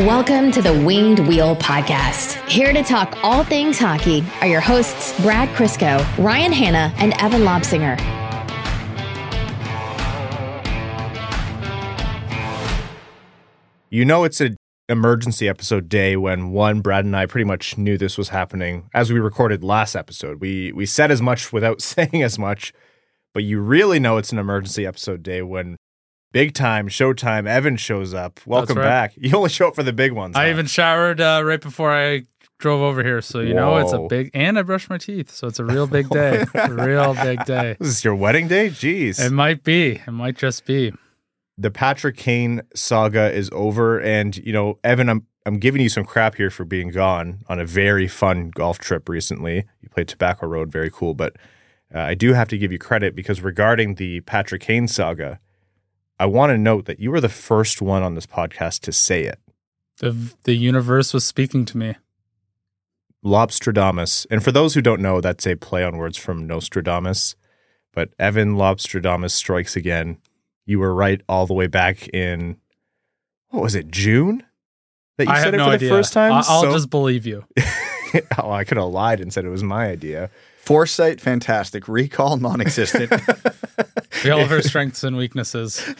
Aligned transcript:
Welcome 0.00 0.52
to 0.52 0.62
the 0.62 0.72
Winged 0.72 1.18
Wheel 1.26 1.56
Podcast. 1.56 2.48
Here 2.48 2.72
to 2.72 2.84
talk 2.84 3.18
all 3.24 3.42
things 3.42 3.80
hockey 3.80 4.22
are 4.40 4.46
your 4.46 4.60
hosts, 4.60 5.20
Brad 5.22 5.48
Crisco, 5.56 5.98
Ryan 6.18 6.52
Hanna, 6.52 6.94
and 6.98 7.14
Evan 7.20 7.40
Lobsinger. 7.42 7.98
You 13.90 14.04
know 14.04 14.22
it's 14.22 14.40
an 14.40 14.56
emergency 14.88 15.48
episode 15.48 15.88
day 15.88 16.16
when 16.16 16.52
one 16.52 16.80
Brad 16.80 17.04
and 17.04 17.16
I 17.16 17.26
pretty 17.26 17.46
much 17.46 17.76
knew 17.76 17.98
this 17.98 18.16
was 18.16 18.28
happening 18.28 18.88
as 18.94 19.12
we 19.12 19.18
recorded 19.18 19.64
last 19.64 19.96
episode. 19.96 20.40
We 20.40 20.70
we 20.70 20.86
said 20.86 21.10
as 21.10 21.20
much 21.20 21.52
without 21.52 21.82
saying 21.82 22.22
as 22.22 22.38
much, 22.38 22.72
but 23.34 23.42
you 23.42 23.60
really 23.60 23.98
know 23.98 24.16
it's 24.16 24.30
an 24.30 24.38
emergency 24.38 24.86
episode 24.86 25.24
day 25.24 25.42
when 25.42 25.76
big 26.32 26.54
time 26.54 26.88
showtime 26.88 27.46
Evan 27.48 27.76
shows 27.76 28.14
up. 28.14 28.40
Welcome 28.46 28.78
right. 28.78 28.84
back. 28.84 29.14
You 29.16 29.36
only 29.36 29.50
show 29.50 29.68
up 29.68 29.74
for 29.74 29.82
the 29.82 29.92
big 29.92 30.12
ones. 30.12 30.36
I 30.36 30.44
huh? 30.44 30.50
even 30.50 30.66
showered 30.66 31.20
uh, 31.20 31.42
right 31.44 31.60
before 31.60 31.92
I 31.92 32.24
drove 32.58 32.80
over 32.80 33.04
here, 33.04 33.22
so 33.22 33.40
you 33.40 33.54
know 33.54 33.76
it's 33.76 33.92
a 33.92 34.00
big. 34.00 34.30
And 34.34 34.58
I 34.58 34.62
brushed 34.62 34.90
my 34.90 34.98
teeth, 34.98 35.30
so 35.30 35.46
it's 35.46 35.58
a 35.58 35.64
real 35.64 35.86
big 35.86 36.08
day. 36.10 36.44
real 36.68 37.14
big 37.14 37.44
day. 37.44 37.76
This 37.78 37.88
is 37.88 38.04
your 38.04 38.14
wedding 38.14 38.48
day? 38.48 38.70
Jeez. 38.70 39.24
It 39.24 39.30
might 39.30 39.62
be. 39.62 40.00
It 40.06 40.12
might 40.12 40.36
just 40.36 40.64
be. 40.64 40.92
the 41.56 41.70
Patrick 41.70 42.16
Kane 42.16 42.62
saga 42.74 43.32
is 43.32 43.50
over, 43.52 44.00
and 44.00 44.36
you 44.38 44.52
know, 44.52 44.78
Evan, 44.84 45.08
I'm 45.08 45.26
I'm 45.46 45.58
giving 45.58 45.80
you 45.80 45.88
some 45.88 46.04
crap 46.04 46.34
here 46.34 46.50
for 46.50 46.64
being 46.64 46.90
gone 46.90 47.42
on 47.48 47.58
a 47.58 47.64
very 47.64 48.06
fun 48.06 48.50
golf 48.50 48.78
trip 48.78 49.08
recently. 49.08 49.64
You 49.80 49.88
played 49.88 50.08
Tobacco 50.08 50.46
Road, 50.46 50.70
very 50.70 50.90
cool, 50.90 51.14
but 51.14 51.36
uh, 51.94 52.00
I 52.00 52.14
do 52.14 52.34
have 52.34 52.48
to 52.48 52.58
give 52.58 52.70
you 52.70 52.78
credit 52.78 53.14
because 53.16 53.40
regarding 53.40 53.94
the 53.94 54.20
Patrick 54.20 54.62
Kane 54.62 54.86
saga, 54.86 55.40
I 56.18 56.26
want 56.26 56.50
to 56.50 56.58
note 56.58 56.86
that 56.86 56.98
you 57.00 57.10
were 57.10 57.20
the 57.20 57.28
first 57.28 57.80
one 57.80 58.02
on 58.02 58.14
this 58.14 58.26
podcast 58.26 58.80
to 58.80 58.92
say 58.92 59.22
it. 59.24 59.38
The 59.98 60.14
the 60.44 60.54
universe 60.54 61.12
was 61.14 61.24
speaking 61.24 61.64
to 61.66 61.78
me. 61.78 61.96
Lobstradamus, 63.24 64.26
and 64.30 64.42
for 64.44 64.52
those 64.52 64.74
who 64.74 64.80
don't 64.80 65.02
know, 65.02 65.20
that's 65.20 65.46
a 65.46 65.56
play 65.56 65.82
on 65.82 65.96
words 65.96 66.16
from 66.16 66.46
Nostradamus. 66.46 67.34
But 67.92 68.10
Evan 68.18 68.54
Lobstradamus 68.54 69.32
strikes 69.32 69.74
again. 69.74 70.18
You 70.66 70.78
were 70.78 70.94
right 70.94 71.20
all 71.28 71.46
the 71.46 71.54
way 71.54 71.66
back 71.66 72.06
in 72.08 72.56
what 73.48 73.62
was 73.62 73.74
it, 73.74 73.88
June? 73.90 74.44
That 75.16 75.26
you 75.26 75.32
I 75.32 75.42
said 75.42 75.54
it 75.54 75.56
no 75.56 75.64
for 75.64 75.70
idea. 75.72 75.88
the 75.88 75.94
first 75.96 76.12
time. 76.12 76.32
I- 76.32 76.44
I'll 76.46 76.62
So- 76.62 76.72
just 76.72 76.90
believe 76.90 77.26
you. 77.26 77.44
oh, 78.38 78.50
I 78.52 78.62
could 78.64 78.76
have 78.76 78.86
lied 78.86 79.20
and 79.20 79.32
said 79.32 79.44
it 79.44 79.48
was 79.50 79.64
my 79.64 79.86
idea. 79.88 80.30
Foresight, 80.60 81.20
fantastic. 81.20 81.88
Recall, 81.88 82.36
non-existent. 82.36 83.12
We 84.24 84.30
all 84.30 84.40
have 84.40 84.50
our 84.50 84.62
strengths 84.62 85.04
and 85.04 85.16
weaknesses. 85.16 85.94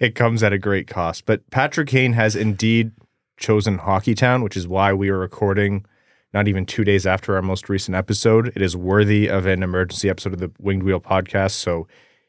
It 0.00 0.14
comes 0.14 0.42
at 0.42 0.52
a 0.52 0.58
great 0.58 0.86
cost. 0.86 1.26
But 1.26 1.48
Patrick 1.50 1.88
Kane 1.88 2.12
has 2.12 2.36
indeed 2.36 2.92
chosen 3.36 3.78
Hockeytown, 3.78 4.42
which 4.42 4.56
is 4.56 4.68
why 4.68 4.92
we 4.92 5.08
are 5.08 5.18
recording 5.18 5.84
not 6.32 6.48
even 6.48 6.66
two 6.66 6.84
days 6.84 7.06
after 7.06 7.36
our 7.36 7.42
most 7.42 7.68
recent 7.68 7.96
episode. 7.96 8.52
It 8.54 8.62
is 8.62 8.76
worthy 8.76 9.28
of 9.28 9.46
an 9.46 9.62
emergency 9.62 10.08
episode 10.08 10.32
of 10.32 10.40
the 10.40 10.50
Winged 10.58 10.82
Wheel 10.82 11.00
podcast. 11.00 11.52
So, 11.52 11.86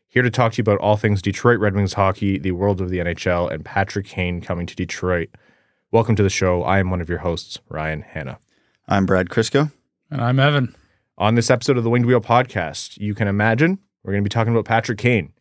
here 0.08 0.23
to 0.23 0.31
talk 0.31 0.53
to 0.53 0.58
you 0.59 0.62
about 0.62 0.80
all 0.80 0.95
things 0.95 1.22
Detroit 1.22 1.59
Red 1.59 1.75
Wings 1.75 1.94
hockey, 1.94 2.38
the 2.38 2.53
world 2.53 2.80
of 2.80 2.90
the 2.90 3.00
NHL, 3.00 3.52
and 3.52 3.66
Patrick 3.66 4.06
Kane 4.06 4.40
coming 4.40 4.66
to 4.66 4.75
Detroit. 4.75 5.30
Welcome 5.92 6.16
to 6.16 6.23
the 6.23 6.30
show. 6.30 6.64
I 6.64 6.80
am 6.80 6.90
one 6.90 7.02
of 7.02 7.09
your 7.09 7.17
hosts, 7.17 7.59
Ryan 7.67 8.02
Hanna. 8.02 8.40
I'm 8.88 9.06
Brad 9.06 9.30
Crisco. 9.30 9.72
And 10.09 10.22
I'm 10.22 10.40
Evan. 10.40 10.73
On 11.17 11.36
this 11.36 11.50
episode 11.50 11.78
of 11.78 11.84
the 11.84 11.90
Winged 11.90 12.06
Wheel 12.06 12.22
podcast, 12.22 12.97
you 12.97 13.14
can 13.14 13.28
imagine 13.28 13.80
we're 14.03 14.14
going 14.14 14.23
to 14.23 14.30
be 14.30 14.34
talking 14.34 14.53
about 14.53 14.66
Patrick 14.66 15.00
Kane. 15.00 15.34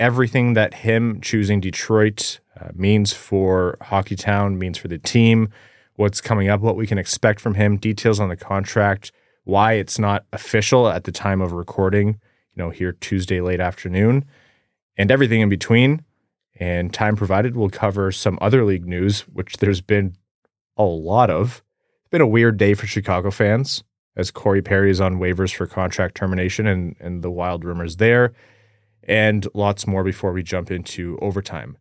Everything 0.00 0.54
that 0.54 0.74
him 0.74 1.20
choosing 1.20 1.60
Detroit 1.60 2.40
uh, 2.60 2.68
means 2.74 3.12
for 3.12 3.76
Hockeytown, 3.82 4.56
means 4.56 4.78
for 4.78 4.88
the 4.88 4.98
team, 4.98 5.48
what's 5.96 6.20
coming 6.20 6.48
up, 6.48 6.60
what 6.60 6.76
we 6.76 6.86
can 6.86 6.98
expect 6.98 7.40
from 7.40 7.54
him, 7.54 7.76
details 7.76 8.20
on 8.20 8.28
the 8.28 8.36
contract, 8.36 9.10
why 9.44 9.72
it's 9.72 9.98
not 9.98 10.24
official 10.32 10.88
at 10.88 11.04
the 11.04 11.12
time 11.12 11.40
of 11.40 11.52
recording, 11.52 12.08
you 12.08 12.62
know, 12.62 12.70
here 12.70 12.92
Tuesday 12.92 13.40
late 13.40 13.60
afternoon, 13.60 14.24
and 14.96 15.10
everything 15.10 15.40
in 15.40 15.48
between. 15.48 16.04
And 16.60 16.92
time 16.92 17.16
provided, 17.16 17.56
we'll 17.56 17.70
cover 17.70 18.10
some 18.12 18.38
other 18.40 18.64
league 18.64 18.86
news, 18.86 19.22
which 19.22 19.58
there's 19.58 19.80
been 19.80 20.14
a 20.76 20.84
lot 20.84 21.30
of. 21.30 21.62
It's 22.00 22.10
been 22.10 22.20
a 22.20 22.26
weird 22.26 22.56
day 22.56 22.74
for 22.74 22.86
Chicago 22.86 23.30
fans 23.30 23.82
as 24.16 24.32
Corey 24.32 24.60
Perry 24.60 24.90
is 24.90 25.00
on 25.00 25.20
waivers 25.20 25.54
for 25.54 25.66
contract 25.66 26.16
termination 26.16 26.66
and, 26.66 26.96
and 26.98 27.22
the 27.22 27.30
wild 27.30 27.64
rumors 27.64 27.96
there, 27.96 28.34
and 29.08 29.48
lots 29.54 29.86
more 29.86 30.04
before 30.04 30.32
we 30.32 30.42
jump 30.42 30.70
into 30.70 31.18
overtime. 31.20 31.78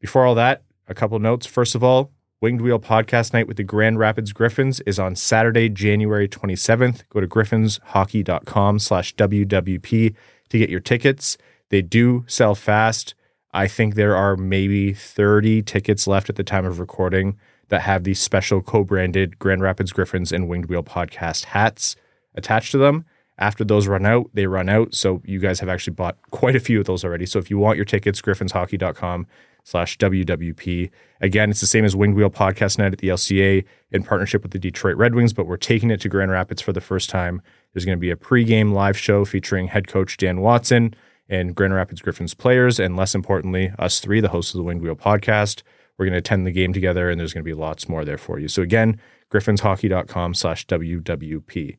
Before 0.00 0.24
all 0.24 0.34
that, 0.34 0.62
a 0.88 0.94
couple 0.94 1.18
notes. 1.18 1.46
First 1.46 1.74
of 1.74 1.84
all, 1.84 2.10
Winged 2.40 2.62
Wheel 2.62 2.78
Podcast 2.78 3.34
Night 3.34 3.46
with 3.46 3.58
the 3.58 3.62
Grand 3.62 3.98
Rapids 3.98 4.32
Griffins 4.32 4.80
is 4.80 4.98
on 4.98 5.14
Saturday, 5.14 5.68
January 5.68 6.26
27th. 6.26 7.02
Go 7.10 7.20
to 7.20 7.28
griffinshockey.com 7.28 8.78
slash 8.78 9.14
WWP 9.14 10.14
to 10.48 10.58
get 10.58 10.70
your 10.70 10.80
tickets. 10.80 11.36
They 11.68 11.82
do 11.82 12.24
sell 12.26 12.54
fast. 12.54 13.14
I 13.52 13.68
think 13.68 13.94
there 13.94 14.16
are 14.16 14.36
maybe 14.36 14.94
30 14.94 15.62
tickets 15.62 16.06
left 16.06 16.30
at 16.30 16.36
the 16.36 16.44
time 16.44 16.64
of 16.64 16.78
recording 16.80 17.36
that 17.68 17.82
have 17.82 18.04
these 18.04 18.20
special 18.20 18.62
co-branded 18.62 19.38
Grand 19.38 19.60
Rapids 19.60 19.92
Griffins 19.92 20.32
and 20.32 20.48
Winged 20.48 20.66
Wheel 20.66 20.82
podcast 20.82 21.44
hats 21.46 21.94
attached 22.34 22.72
to 22.72 22.78
them. 22.78 23.04
After 23.40 23.64
those 23.64 23.88
run 23.88 24.04
out, 24.04 24.30
they 24.34 24.46
run 24.46 24.68
out. 24.68 24.94
So 24.94 25.22
you 25.24 25.38
guys 25.38 25.60
have 25.60 25.68
actually 25.68 25.94
bought 25.94 26.18
quite 26.30 26.54
a 26.54 26.60
few 26.60 26.78
of 26.78 26.86
those 26.86 27.04
already. 27.04 27.26
So 27.26 27.38
if 27.38 27.50
you 27.50 27.58
want 27.58 27.76
your 27.76 27.86
tickets, 27.86 28.20
griffinshockey.com 28.20 29.26
slash 29.64 29.96
WWP. 29.98 30.90
Again, 31.20 31.50
it's 31.50 31.60
the 31.60 31.66
same 31.66 31.84
as 31.84 31.96
Winged 31.96 32.16
Wheel 32.16 32.30
Podcast 32.30 32.78
Night 32.78 32.92
at 32.92 32.98
the 32.98 33.08
LCA 33.08 33.64
in 33.90 34.02
partnership 34.02 34.42
with 34.42 34.52
the 34.52 34.58
Detroit 34.58 34.96
Red 34.96 35.14
Wings, 35.14 35.32
but 35.32 35.46
we're 35.46 35.56
taking 35.56 35.90
it 35.90 36.00
to 36.02 36.08
Grand 36.08 36.30
Rapids 36.30 36.60
for 36.60 36.72
the 36.72 36.80
first 36.80 37.10
time. 37.10 37.42
There's 37.72 37.84
going 37.84 37.96
to 37.96 38.00
be 38.00 38.10
a 38.10 38.16
pregame 38.16 38.72
live 38.72 38.98
show 38.98 39.24
featuring 39.24 39.68
head 39.68 39.86
coach 39.86 40.16
Dan 40.16 40.40
Watson 40.40 40.94
and 41.28 41.54
Grand 41.54 41.74
Rapids 41.74 42.00
Griffins 42.02 42.34
players, 42.34 42.78
and 42.80 42.96
less 42.96 43.14
importantly, 43.14 43.72
us 43.78 44.00
three, 44.00 44.20
the 44.20 44.28
hosts 44.28 44.52
of 44.52 44.58
the 44.58 44.64
Winged 44.64 44.82
Wheel 44.82 44.96
Podcast. 44.96 45.62
We're 45.96 46.06
going 46.06 46.14
to 46.14 46.18
attend 46.18 46.46
the 46.46 46.50
game 46.50 46.72
together, 46.72 47.08
and 47.08 47.20
there's 47.20 47.32
going 47.32 47.44
to 47.44 47.48
be 47.48 47.54
lots 47.54 47.88
more 47.88 48.04
there 48.04 48.18
for 48.18 48.38
you. 48.38 48.48
So 48.48 48.62
again, 48.62 49.00
griffinshockey.com 49.30 50.34
slash 50.34 50.66
WWP. 50.66 51.76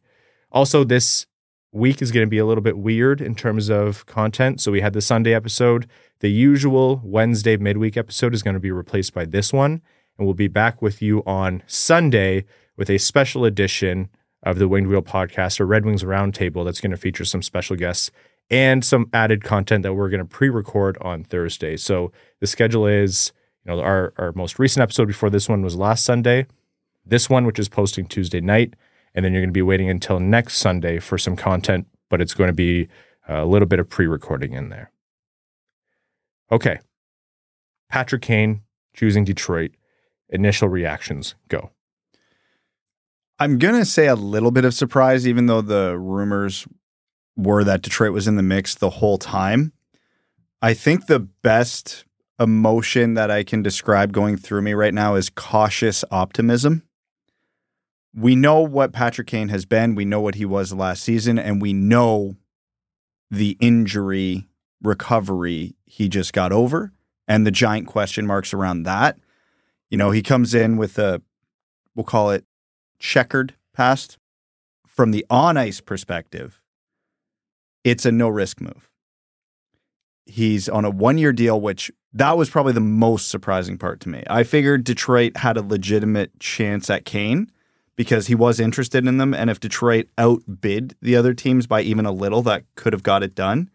Also, 0.51 0.83
this 0.83 1.25
week 1.71 2.01
is 2.01 2.11
going 2.11 2.25
to 2.25 2.29
be 2.29 2.37
a 2.37 2.45
little 2.45 2.61
bit 2.61 2.77
weird 2.77 3.21
in 3.21 3.35
terms 3.35 3.69
of 3.69 4.05
content. 4.05 4.59
So 4.59 4.71
we 4.71 4.81
had 4.81 4.93
the 4.93 5.01
Sunday 5.01 5.33
episode. 5.33 5.87
The 6.19 6.29
usual 6.29 7.01
Wednesday 7.03 7.57
midweek 7.57 7.95
episode 7.97 8.33
is 8.33 8.43
going 8.43 8.55
to 8.55 8.59
be 8.59 8.71
replaced 8.71 9.13
by 9.13 9.25
this 9.25 9.53
one. 9.53 9.81
And 10.17 10.27
we'll 10.27 10.33
be 10.33 10.47
back 10.47 10.81
with 10.81 11.01
you 11.01 11.23
on 11.25 11.63
Sunday 11.67 12.45
with 12.77 12.89
a 12.89 12.97
special 12.97 13.45
edition 13.45 14.09
of 14.43 14.59
the 14.59 14.67
Winged 14.67 14.87
Wheel 14.87 15.01
podcast, 15.01 15.59
or 15.59 15.65
Red 15.65 15.85
Wings 15.85 16.03
Roundtable 16.03 16.65
that's 16.65 16.81
going 16.81 16.91
to 16.91 16.97
feature 16.97 17.25
some 17.25 17.41
special 17.41 17.75
guests 17.75 18.11
and 18.49 18.83
some 18.83 19.09
added 19.13 19.43
content 19.43 19.83
that 19.83 19.93
we're 19.93 20.09
going 20.09 20.19
to 20.19 20.25
pre-record 20.25 20.97
on 20.99 21.23
Thursday. 21.23 21.77
So 21.77 22.11
the 22.39 22.47
schedule 22.47 22.85
is, 22.85 23.31
you 23.63 23.71
know, 23.71 23.81
our, 23.81 24.13
our 24.17 24.33
most 24.33 24.59
recent 24.59 24.81
episode 24.81 25.07
before 25.07 25.29
this 25.29 25.47
one 25.47 25.61
was 25.61 25.75
last 25.75 26.03
Sunday. 26.03 26.47
This 27.05 27.29
one, 27.29 27.45
which 27.45 27.59
is 27.59 27.69
posting 27.69 28.05
Tuesday 28.05 28.41
night, 28.41 28.73
and 29.13 29.25
then 29.25 29.33
you're 29.33 29.41
going 29.41 29.49
to 29.49 29.53
be 29.53 29.61
waiting 29.61 29.89
until 29.89 30.19
next 30.19 30.57
Sunday 30.57 30.99
for 30.99 31.17
some 31.17 31.35
content, 31.35 31.87
but 32.09 32.21
it's 32.21 32.33
going 32.33 32.49
to 32.49 32.53
be 32.53 32.87
a 33.27 33.45
little 33.45 33.67
bit 33.67 33.79
of 33.79 33.89
pre-recording 33.89 34.53
in 34.53 34.69
there. 34.69 34.91
Okay. 36.51 36.79
Patrick 37.89 38.21
Kane 38.21 38.61
choosing 38.93 39.23
Detroit. 39.23 39.71
Initial 40.29 40.69
reactions 40.69 41.35
go. 41.49 41.71
I'm 43.37 43.57
going 43.57 43.75
to 43.75 43.85
say 43.85 44.07
a 44.07 44.15
little 44.15 44.51
bit 44.51 44.63
of 44.63 44.73
surprise, 44.73 45.27
even 45.27 45.47
though 45.47 45.61
the 45.61 45.97
rumors 45.97 46.65
were 47.35 47.63
that 47.63 47.81
Detroit 47.81 48.13
was 48.13 48.27
in 48.27 48.35
the 48.35 48.43
mix 48.43 48.75
the 48.75 48.89
whole 48.89 49.17
time. 49.17 49.73
I 50.61 50.73
think 50.73 51.07
the 51.07 51.19
best 51.19 52.05
emotion 52.39 53.15
that 53.15 53.29
I 53.29 53.43
can 53.43 53.61
describe 53.61 54.13
going 54.13 54.37
through 54.37 54.61
me 54.61 54.73
right 54.73 54.93
now 54.93 55.15
is 55.15 55.29
cautious 55.29 56.05
optimism. 56.11 56.83
We 58.13 58.35
know 58.35 58.59
what 58.61 58.91
Patrick 58.91 59.27
Kane 59.27 59.49
has 59.49 59.65
been. 59.65 59.95
We 59.95 60.05
know 60.05 60.19
what 60.19 60.35
he 60.35 60.45
was 60.45 60.73
last 60.73 61.03
season, 61.03 61.39
and 61.39 61.61
we 61.61 61.71
know 61.73 62.35
the 63.29 63.57
injury 63.61 64.49
recovery 64.81 65.75
he 65.85 66.09
just 66.09 66.33
got 66.33 66.51
over 66.51 66.91
and 67.27 67.45
the 67.45 67.51
giant 67.51 67.87
question 67.87 68.27
marks 68.27 68.53
around 68.53 68.83
that. 68.83 69.17
You 69.89 69.97
know, 69.97 70.11
he 70.11 70.21
comes 70.21 70.53
in 70.53 70.77
with 70.77 70.99
a, 70.99 71.21
we'll 71.95 72.03
call 72.03 72.31
it 72.31 72.45
checkered 72.99 73.55
past. 73.73 74.17
From 74.85 75.11
the 75.11 75.25
on 75.29 75.55
ice 75.55 75.79
perspective, 75.79 76.61
it's 77.83 78.05
a 78.05 78.11
no 78.11 78.27
risk 78.27 78.59
move. 78.59 78.89
He's 80.25 80.67
on 80.67 80.83
a 80.83 80.89
one 80.89 81.17
year 81.17 81.31
deal, 81.31 81.59
which 81.59 81.89
that 82.13 82.37
was 82.37 82.49
probably 82.49 82.73
the 82.73 82.81
most 82.81 83.29
surprising 83.29 83.77
part 83.77 84.01
to 84.01 84.09
me. 84.09 84.23
I 84.29 84.43
figured 84.43 84.83
Detroit 84.83 85.37
had 85.37 85.55
a 85.55 85.61
legitimate 85.61 86.37
chance 86.39 86.89
at 86.89 87.05
Kane 87.05 87.49
because 87.95 88.27
he 88.27 88.35
was 88.35 88.59
interested 88.59 89.05
in 89.05 89.17
them. 89.17 89.33
And 89.33 89.49
if 89.49 89.59
Detroit 89.59 90.07
outbid 90.17 90.95
the 91.01 91.15
other 91.15 91.33
teams 91.33 91.67
by 91.67 91.81
even 91.81 92.05
a 92.05 92.11
little, 92.11 92.41
that 92.43 92.63
could 92.75 92.93
have 92.93 93.03
got 93.03 93.23
it 93.23 93.35
done. 93.35 93.69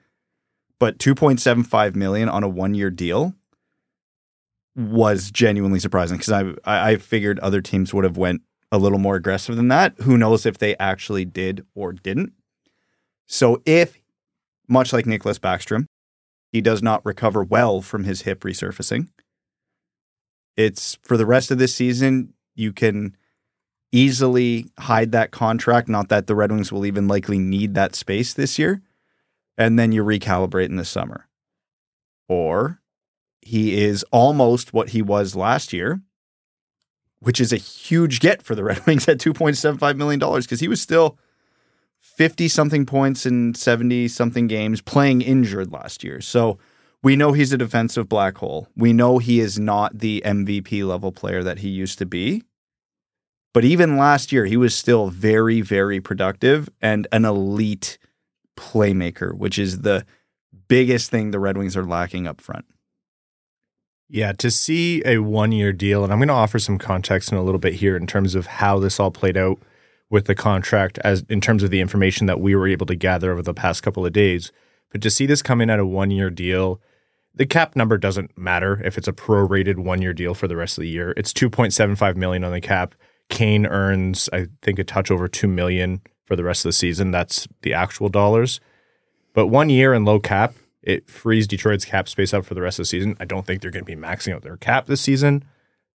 But 0.78 0.98
2.75 0.98 1.94
million 1.94 2.28
on 2.28 2.42
a 2.42 2.48
one 2.48 2.74
year 2.74 2.90
deal, 2.90 3.34
was 4.76 5.30
genuinely 5.30 5.80
surprising 5.80 6.18
because 6.18 6.32
I, 6.32 6.52
I 6.64 6.90
I 6.90 6.96
figured 6.98 7.38
other 7.38 7.62
teams 7.62 7.94
would 7.94 8.04
have 8.04 8.18
went 8.18 8.42
a 8.70 8.78
little 8.78 8.98
more 8.98 9.16
aggressive 9.16 9.56
than 9.56 9.68
that. 9.68 9.94
Who 10.02 10.18
knows 10.18 10.44
if 10.44 10.58
they 10.58 10.76
actually 10.76 11.24
did 11.24 11.64
or 11.74 11.92
didn't. 11.92 12.32
So 13.26 13.62
if, 13.64 14.00
much 14.68 14.92
like 14.92 15.06
Nicholas 15.06 15.38
Backstrom, 15.38 15.86
he 16.52 16.60
does 16.60 16.82
not 16.82 17.04
recover 17.04 17.42
well 17.42 17.80
from 17.80 18.04
his 18.04 18.22
hip 18.22 18.40
resurfacing, 18.40 19.08
it's 20.56 20.98
for 21.02 21.16
the 21.16 21.26
rest 21.26 21.50
of 21.50 21.58
this 21.58 21.74
season, 21.74 22.34
you 22.54 22.72
can 22.72 23.16
easily 23.92 24.66
hide 24.78 25.12
that 25.12 25.30
contract. 25.30 25.88
Not 25.88 26.08
that 26.08 26.26
the 26.26 26.34
Red 26.34 26.52
Wings 26.52 26.72
will 26.72 26.86
even 26.86 27.08
likely 27.08 27.38
need 27.38 27.74
that 27.74 27.94
space 27.94 28.32
this 28.32 28.58
year. 28.58 28.82
And 29.58 29.78
then 29.78 29.92
you 29.92 30.04
recalibrate 30.04 30.68
in 30.68 30.76
the 30.76 30.84
summer. 30.84 31.28
Or 32.28 32.80
he 33.40 33.82
is 33.82 34.04
almost 34.10 34.72
what 34.72 34.90
he 34.90 35.00
was 35.00 35.36
last 35.36 35.72
year, 35.72 36.02
which 37.20 37.40
is 37.40 37.52
a 37.52 37.56
huge 37.56 38.20
get 38.20 38.42
for 38.42 38.54
the 38.54 38.64
Red 38.64 38.84
Wings 38.86 39.08
at 39.08 39.18
$2.75 39.18 39.96
million 39.96 40.18
because 40.18 40.60
he 40.60 40.68
was 40.68 40.82
still 40.82 41.18
50 42.00 42.48
something 42.48 42.86
points 42.86 43.26
in 43.26 43.54
70 43.54 44.08
something 44.08 44.46
games 44.46 44.80
playing 44.80 45.22
injured 45.22 45.72
last 45.72 46.02
year. 46.02 46.20
So 46.20 46.58
we 47.02 47.14
know 47.14 47.32
he's 47.32 47.52
a 47.52 47.58
defensive 47.58 48.08
black 48.08 48.38
hole. 48.38 48.68
We 48.76 48.92
know 48.92 49.18
he 49.18 49.40
is 49.40 49.58
not 49.58 49.98
the 49.98 50.22
MVP 50.24 50.86
level 50.86 51.12
player 51.12 51.42
that 51.42 51.58
he 51.58 51.68
used 51.68 51.98
to 51.98 52.06
be. 52.06 52.42
But 53.56 53.64
even 53.64 53.96
last 53.96 54.32
year, 54.32 54.44
he 54.44 54.58
was 54.58 54.74
still 54.74 55.08
very, 55.08 55.62
very 55.62 55.98
productive 55.98 56.68
and 56.82 57.08
an 57.10 57.24
elite 57.24 57.96
playmaker, 58.54 59.34
which 59.34 59.58
is 59.58 59.80
the 59.80 60.04
biggest 60.68 61.10
thing 61.10 61.30
the 61.30 61.38
Red 61.38 61.56
Wings 61.56 61.74
are 61.74 61.82
lacking 61.82 62.26
up 62.26 62.42
front. 62.42 62.66
Yeah, 64.10 64.32
to 64.32 64.50
see 64.50 65.00
a 65.06 65.20
one 65.20 65.52
year 65.52 65.72
deal, 65.72 66.04
and 66.04 66.12
I'm 66.12 66.18
going 66.18 66.28
to 66.28 66.34
offer 66.34 66.58
some 66.58 66.76
context 66.76 67.32
in 67.32 67.38
a 67.38 67.42
little 67.42 67.58
bit 67.58 67.72
here 67.72 67.96
in 67.96 68.06
terms 68.06 68.34
of 68.34 68.44
how 68.44 68.78
this 68.78 69.00
all 69.00 69.10
played 69.10 69.38
out 69.38 69.58
with 70.10 70.26
the 70.26 70.34
contract, 70.34 70.98
as 70.98 71.24
in 71.30 71.40
terms 71.40 71.62
of 71.62 71.70
the 71.70 71.80
information 71.80 72.26
that 72.26 72.40
we 72.40 72.54
were 72.54 72.68
able 72.68 72.84
to 72.84 72.94
gather 72.94 73.32
over 73.32 73.40
the 73.40 73.54
past 73.54 73.82
couple 73.82 74.04
of 74.04 74.12
days. 74.12 74.52
But 74.92 75.00
to 75.00 75.08
see 75.08 75.24
this 75.24 75.40
come 75.40 75.62
in 75.62 75.70
at 75.70 75.78
a 75.78 75.86
one 75.86 76.10
year 76.10 76.28
deal, 76.28 76.78
the 77.34 77.46
cap 77.46 77.74
number 77.74 77.96
doesn't 77.96 78.36
matter 78.36 78.82
if 78.84 78.98
it's 78.98 79.08
a 79.08 79.14
prorated 79.14 79.78
one 79.78 80.02
year 80.02 80.12
deal 80.12 80.34
for 80.34 80.46
the 80.46 80.56
rest 80.56 80.76
of 80.76 80.82
the 80.82 80.90
year. 80.90 81.14
It's 81.16 81.32
2.75 81.32 82.16
million 82.16 82.44
on 82.44 82.52
the 82.52 82.60
cap. 82.60 82.94
Kane 83.28 83.66
earns, 83.66 84.28
I 84.32 84.46
think, 84.62 84.78
a 84.78 84.84
touch 84.84 85.10
over 85.10 85.28
two 85.28 85.48
million 85.48 86.00
for 86.24 86.36
the 86.36 86.44
rest 86.44 86.64
of 86.64 86.68
the 86.68 86.74
season. 86.74 87.10
That's 87.10 87.46
the 87.62 87.74
actual 87.74 88.08
dollars. 88.08 88.60
But 89.32 89.48
one 89.48 89.68
year 89.68 89.92
in 89.92 90.04
low 90.04 90.18
cap, 90.18 90.54
it 90.82 91.10
frees 91.10 91.46
Detroit's 91.46 91.84
cap 91.84 92.08
space 92.08 92.32
up 92.32 92.44
for 92.44 92.54
the 92.54 92.62
rest 92.62 92.78
of 92.78 92.84
the 92.84 92.88
season. 92.88 93.16
I 93.20 93.24
don't 93.24 93.46
think 93.46 93.60
they're 93.60 93.70
going 93.70 93.84
to 93.84 93.96
be 93.96 94.00
maxing 94.00 94.34
out 94.34 94.42
their 94.42 94.56
cap 94.56 94.86
this 94.86 95.00
season, 95.00 95.44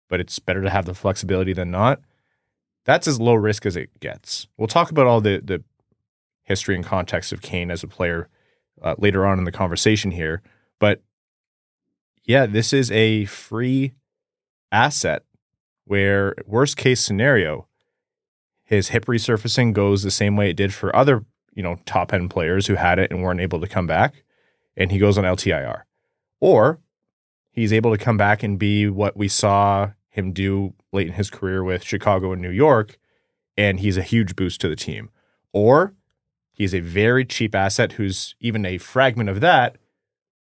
but 0.09 0.19
it's 0.19 0.39
better 0.39 0.61
to 0.61 0.69
have 0.69 0.85
the 0.85 0.95
flexibility 0.95 1.53
than 1.53 1.71
not. 1.71 2.01
That's 2.85 3.07
as 3.07 3.19
low 3.19 3.35
risk 3.35 3.65
as 3.65 3.75
it 3.75 3.99
gets. 3.99 4.47
We'll 4.57 4.67
talk 4.67 4.89
about 4.89 5.05
all 5.05 5.21
the 5.21 5.41
the 5.43 5.63
history 6.43 6.75
and 6.75 6.83
context 6.83 7.31
of 7.31 7.43
Kane 7.43 7.69
as 7.69 7.83
a 7.83 7.87
player 7.87 8.27
uh, 8.81 8.95
later 8.97 9.27
on 9.27 9.37
in 9.37 9.45
the 9.45 9.51
conversation 9.51 10.09
here, 10.09 10.41
but 10.79 11.03
yeah, 12.25 12.45
this 12.45 12.73
is 12.73 12.91
a 12.91 13.25
free 13.25 13.93
asset 14.71 15.23
where 15.89 16.35
worst 16.45 16.77
case 16.77 17.01
scenario 17.01 17.67
his 18.63 18.89
hip 18.89 19.05
resurfacing 19.05 19.73
goes 19.73 20.03
the 20.03 20.11
same 20.11 20.35
way 20.35 20.51
it 20.51 20.55
did 20.55 20.71
for 20.71 20.95
other, 20.95 21.25
you 21.55 21.63
know, 21.63 21.77
top 21.87 22.13
end 22.13 22.29
players 22.29 22.67
who 22.67 22.75
had 22.75 22.99
it 22.99 23.09
and 23.09 23.23
weren't 23.23 23.39
able 23.39 23.59
to 23.59 23.67
come 23.67 23.87
back 23.87 24.23
and 24.77 24.91
he 24.91 24.99
goes 24.99 25.17
on 25.17 25.23
LTIR. 25.23 25.81
Or 26.39 26.79
he's 27.49 27.73
able 27.73 27.91
to 27.91 27.97
come 27.97 28.17
back 28.17 28.43
and 28.43 28.59
be 28.59 28.87
what 28.87 29.17
we 29.17 29.27
saw 29.27 29.93
him 30.09 30.31
do 30.31 30.75
late 30.91 31.07
in 31.07 31.13
his 31.13 31.31
career 31.31 31.63
with 31.63 31.83
Chicago 31.83 32.31
and 32.33 32.41
New 32.41 32.51
York, 32.51 32.99
and 33.57 33.79
he's 33.79 33.97
a 33.97 34.03
huge 34.03 34.35
boost 34.35 34.61
to 34.61 34.69
the 34.69 34.75
team. 34.75 35.09
Or 35.51 35.95
he's 36.51 36.75
a 36.75 36.81
very 36.81 37.25
cheap 37.25 37.55
asset 37.55 37.93
who's 37.93 38.35
even 38.39 38.63
a 38.63 38.77
fragment 38.77 39.31
of 39.31 39.41
that, 39.41 39.77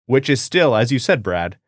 which 0.07 0.29
is 0.29 0.41
still, 0.41 0.75
as 0.75 0.91
you 0.91 0.99
said, 0.99 1.23
Brad, 1.23 1.59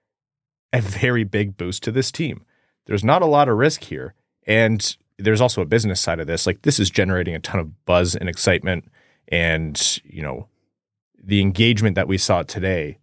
a 0.73 0.81
very 0.81 1.23
big 1.23 1.57
boost 1.57 1.85
to 1.85 1.93
this 1.93 2.11
team. 2.11 2.45
There's 2.91 3.05
not 3.05 3.23
a 3.23 3.27
lot 3.27 3.49
of 3.49 3.57
risk 3.57 3.85
here. 3.85 4.15
And 4.49 4.97
there's 5.17 5.41
also 5.41 5.63
a 5.63 5.65
business 5.65 6.01
side 6.01 6.19
of 6.19 6.27
this. 6.27 6.45
Like 6.45 6.63
this 6.63 6.81
is 6.81 6.91
generating 6.91 7.37
a 7.37 7.39
ton 7.39 7.61
of 7.61 7.85
buzz 7.85 8.17
and 8.17 8.29
excitement 8.29 8.91
and, 9.29 10.01
you 10.03 10.23
know, 10.23 10.49
the 11.23 11.41
engagement 11.41 11.95
that 11.95 12.09
we 12.09 12.19
saw 12.19 12.43
today 12.43 12.99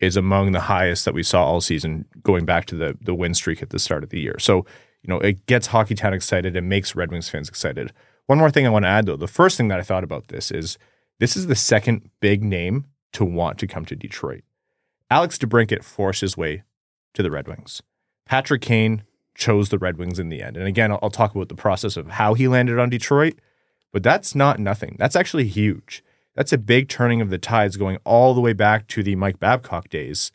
is 0.00 0.16
among 0.16 0.50
the 0.50 0.62
highest 0.62 1.04
that 1.04 1.14
we 1.14 1.22
saw 1.22 1.44
all 1.44 1.60
season 1.60 2.06
going 2.24 2.44
back 2.44 2.64
to 2.66 2.74
the 2.74 2.98
the 3.00 3.14
win 3.14 3.34
streak 3.34 3.62
at 3.62 3.70
the 3.70 3.78
start 3.78 4.02
of 4.02 4.10
the 4.10 4.18
year. 4.18 4.34
So, 4.40 4.66
you 5.02 5.08
know, 5.08 5.20
it 5.20 5.46
gets 5.46 5.68
Hockeytown 5.68 6.12
excited 6.12 6.56
and 6.56 6.68
makes 6.68 6.96
Red 6.96 7.12
Wings 7.12 7.28
fans 7.28 7.48
excited. 7.48 7.92
One 8.26 8.38
more 8.38 8.50
thing 8.50 8.66
I 8.66 8.70
want 8.70 8.84
to 8.84 8.88
add 8.88 9.06
though, 9.06 9.16
the 9.16 9.28
first 9.28 9.56
thing 9.56 9.68
that 9.68 9.78
I 9.78 9.84
thought 9.84 10.02
about 10.02 10.26
this 10.26 10.50
is 10.50 10.76
this 11.20 11.36
is 11.36 11.46
the 11.46 11.54
second 11.54 12.10
big 12.18 12.42
name 12.42 12.86
to 13.12 13.24
want 13.24 13.58
to 13.58 13.68
come 13.68 13.84
to 13.84 13.94
Detroit. 13.94 14.42
Alex 15.08 15.38
DeBrincat 15.38 15.84
forced 15.84 16.22
his 16.22 16.36
way 16.36 16.64
to 17.14 17.22
the 17.22 17.30
Red 17.30 17.46
Wings. 17.46 17.80
Patrick 18.26 18.62
Kane 18.62 19.02
chose 19.34 19.68
the 19.68 19.78
Red 19.78 19.98
Wings 19.98 20.18
in 20.18 20.28
the 20.28 20.42
end. 20.42 20.56
And 20.56 20.66
again, 20.66 20.92
I'll, 20.92 20.98
I'll 21.02 21.10
talk 21.10 21.34
about 21.34 21.48
the 21.48 21.54
process 21.54 21.96
of 21.96 22.08
how 22.08 22.34
he 22.34 22.48
landed 22.48 22.78
on 22.78 22.90
Detroit, 22.90 23.34
but 23.92 24.02
that's 24.02 24.34
not 24.34 24.58
nothing. 24.58 24.96
That's 24.98 25.16
actually 25.16 25.48
huge 25.48 26.02
that's 26.34 26.52
a 26.52 26.58
big 26.58 26.88
turning 26.88 27.20
of 27.20 27.30
the 27.30 27.38
tides 27.38 27.76
going 27.76 27.98
all 28.04 28.34
the 28.34 28.40
way 28.40 28.52
back 28.52 28.86
to 28.88 29.02
the 29.02 29.16
Mike 29.16 29.38
Babcock 29.38 29.88
days 29.88 30.32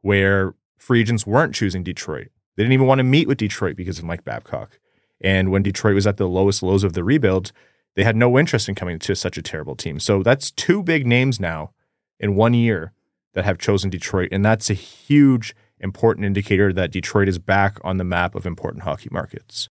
where 0.00 0.54
free 0.78 1.00
agents 1.00 1.26
weren't 1.26 1.54
choosing 1.54 1.82
Detroit. 1.82 2.28
They 2.56 2.62
didn't 2.62 2.72
even 2.72 2.86
want 2.86 2.98
to 2.98 3.04
meet 3.04 3.28
with 3.28 3.38
Detroit 3.38 3.76
because 3.76 3.98
of 3.98 4.04
Mike 4.04 4.24
Babcock. 4.24 4.78
And 5.20 5.50
when 5.50 5.62
Detroit 5.62 5.94
was 5.94 6.06
at 6.06 6.16
the 6.16 6.28
lowest 6.28 6.62
lows 6.62 6.84
of 6.84 6.92
the 6.92 7.04
rebuild, 7.04 7.52
they 7.94 8.04
had 8.04 8.16
no 8.16 8.38
interest 8.38 8.68
in 8.68 8.74
coming 8.74 8.98
to 8.98 9.16
such 9.16 9.38
a 9.38 9.42
terrible 9.42 9.76
team. 9.76 9.98
So 10.00 10.22
that's 10.22 10.50
two 10.50 10.82
big 10.82 11.06
names 11.06 11.40
now 11.40 11.72
in 12.18 12.36
one 12.36 12.54
year 12.54 12.92
that 13.34 13.44
have 13.44 13.58
chosen 13.58 13.90
Detroit. 13.90 14.28
And 14.30 14.44
that's 14.44 14.70
a 14.70 14.74
huge, 14.74 15.54
important 15.84 16.26
indicator 16.26 16.72
that 16.72 16.90
Detroit 16.90 17.28
is 17.28 17.38
back 17.38 17.78
on 17.84 17.98
the 17.98 18.04
map 18.04 18.34
of 18.34 18.46
important 18.46 18.82
hockey 18.82 19.10
markets. 19.12 19.68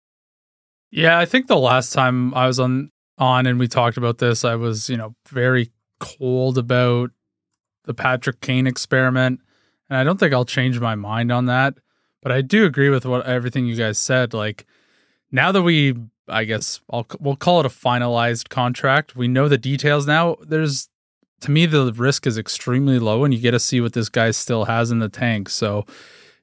Yeah, 0.91 1.17
I 1.19 1.25
think 1.25 1.47
the 1.47 1.57
last 1.57 1.94
time 1.94 2.33
I 2.33 2.47
was 2.47 2.59
on 2.59 2.89
on 3.17 3.45
and 3.45 3.59
we 3.59 3.67
talked 3.67 3.97
about 3.97 4.17
this, 4.17 4.44
I 4.44 4.56
was, 4.56 4.89
you 4.89 4.97
know, 4.97 5.15
very 5.27 5.71
cold 6.00 6.57
about 6.57 7.11
the 7.85 7.94
Patrick 7.94 8.41
Kane 8.41 8.65
experiment. 8.65 9.39
And 9.89 9.97
I 9.97 10.03
don't 10.03 10.19
think 10.19 10.33
I'll 10.33 10.45
change 10.45 10.80
my 10.80 10.95
mind 10.95 11.31
on 11.31 11.45
that. 11.45 11.75
But 12.21 12.31
I 12.31 12.42
do 12.42 12.66
agree 12.66 12.89
with 12.89 13.06
what 13.06 13.25
everything 13.25 13.66
you 13.66 13.75
guys 13.75 13.97
said. 13.99 14.33
Like 14.33 14.66
now 15.31 15.51
that 15.51 15.61
we 15.61 15.95
I 16.28 16.44
guess 16.44 16.81
I'll 16.92 17.07
we'll 17.19 17.35
call 17.35 17.59
it 17.59 17.66
a 17.66 17.69
finalized 17.69 18.49
contract. 18.49 19.16
We 19.16 19.28
know 19.28 19.47
the 19.47 19.57
details 19.57 20.07
now. 20.07 20.37
There's 20.42 20.88
to 21.41 21.51
me 21.51 21.65
the 21.65 21.93
risk 21.93 22.27
is 22.27 22.37
extremely 22.37 22.99
low 22.99 23.23
and 23.23 23.33
you 23.33 23.39
get 23.39 23.51
to 23.51 23.59
see 23.59 23.81
what 23.81 23.93
this 23.93 24.09
guy 24.09 24.31
still 24.31 24.65
has 24.65 24.91
in 24.91 24.99
the 24.99 25.09
tank. 25.09 25.49
So 25.49 25.85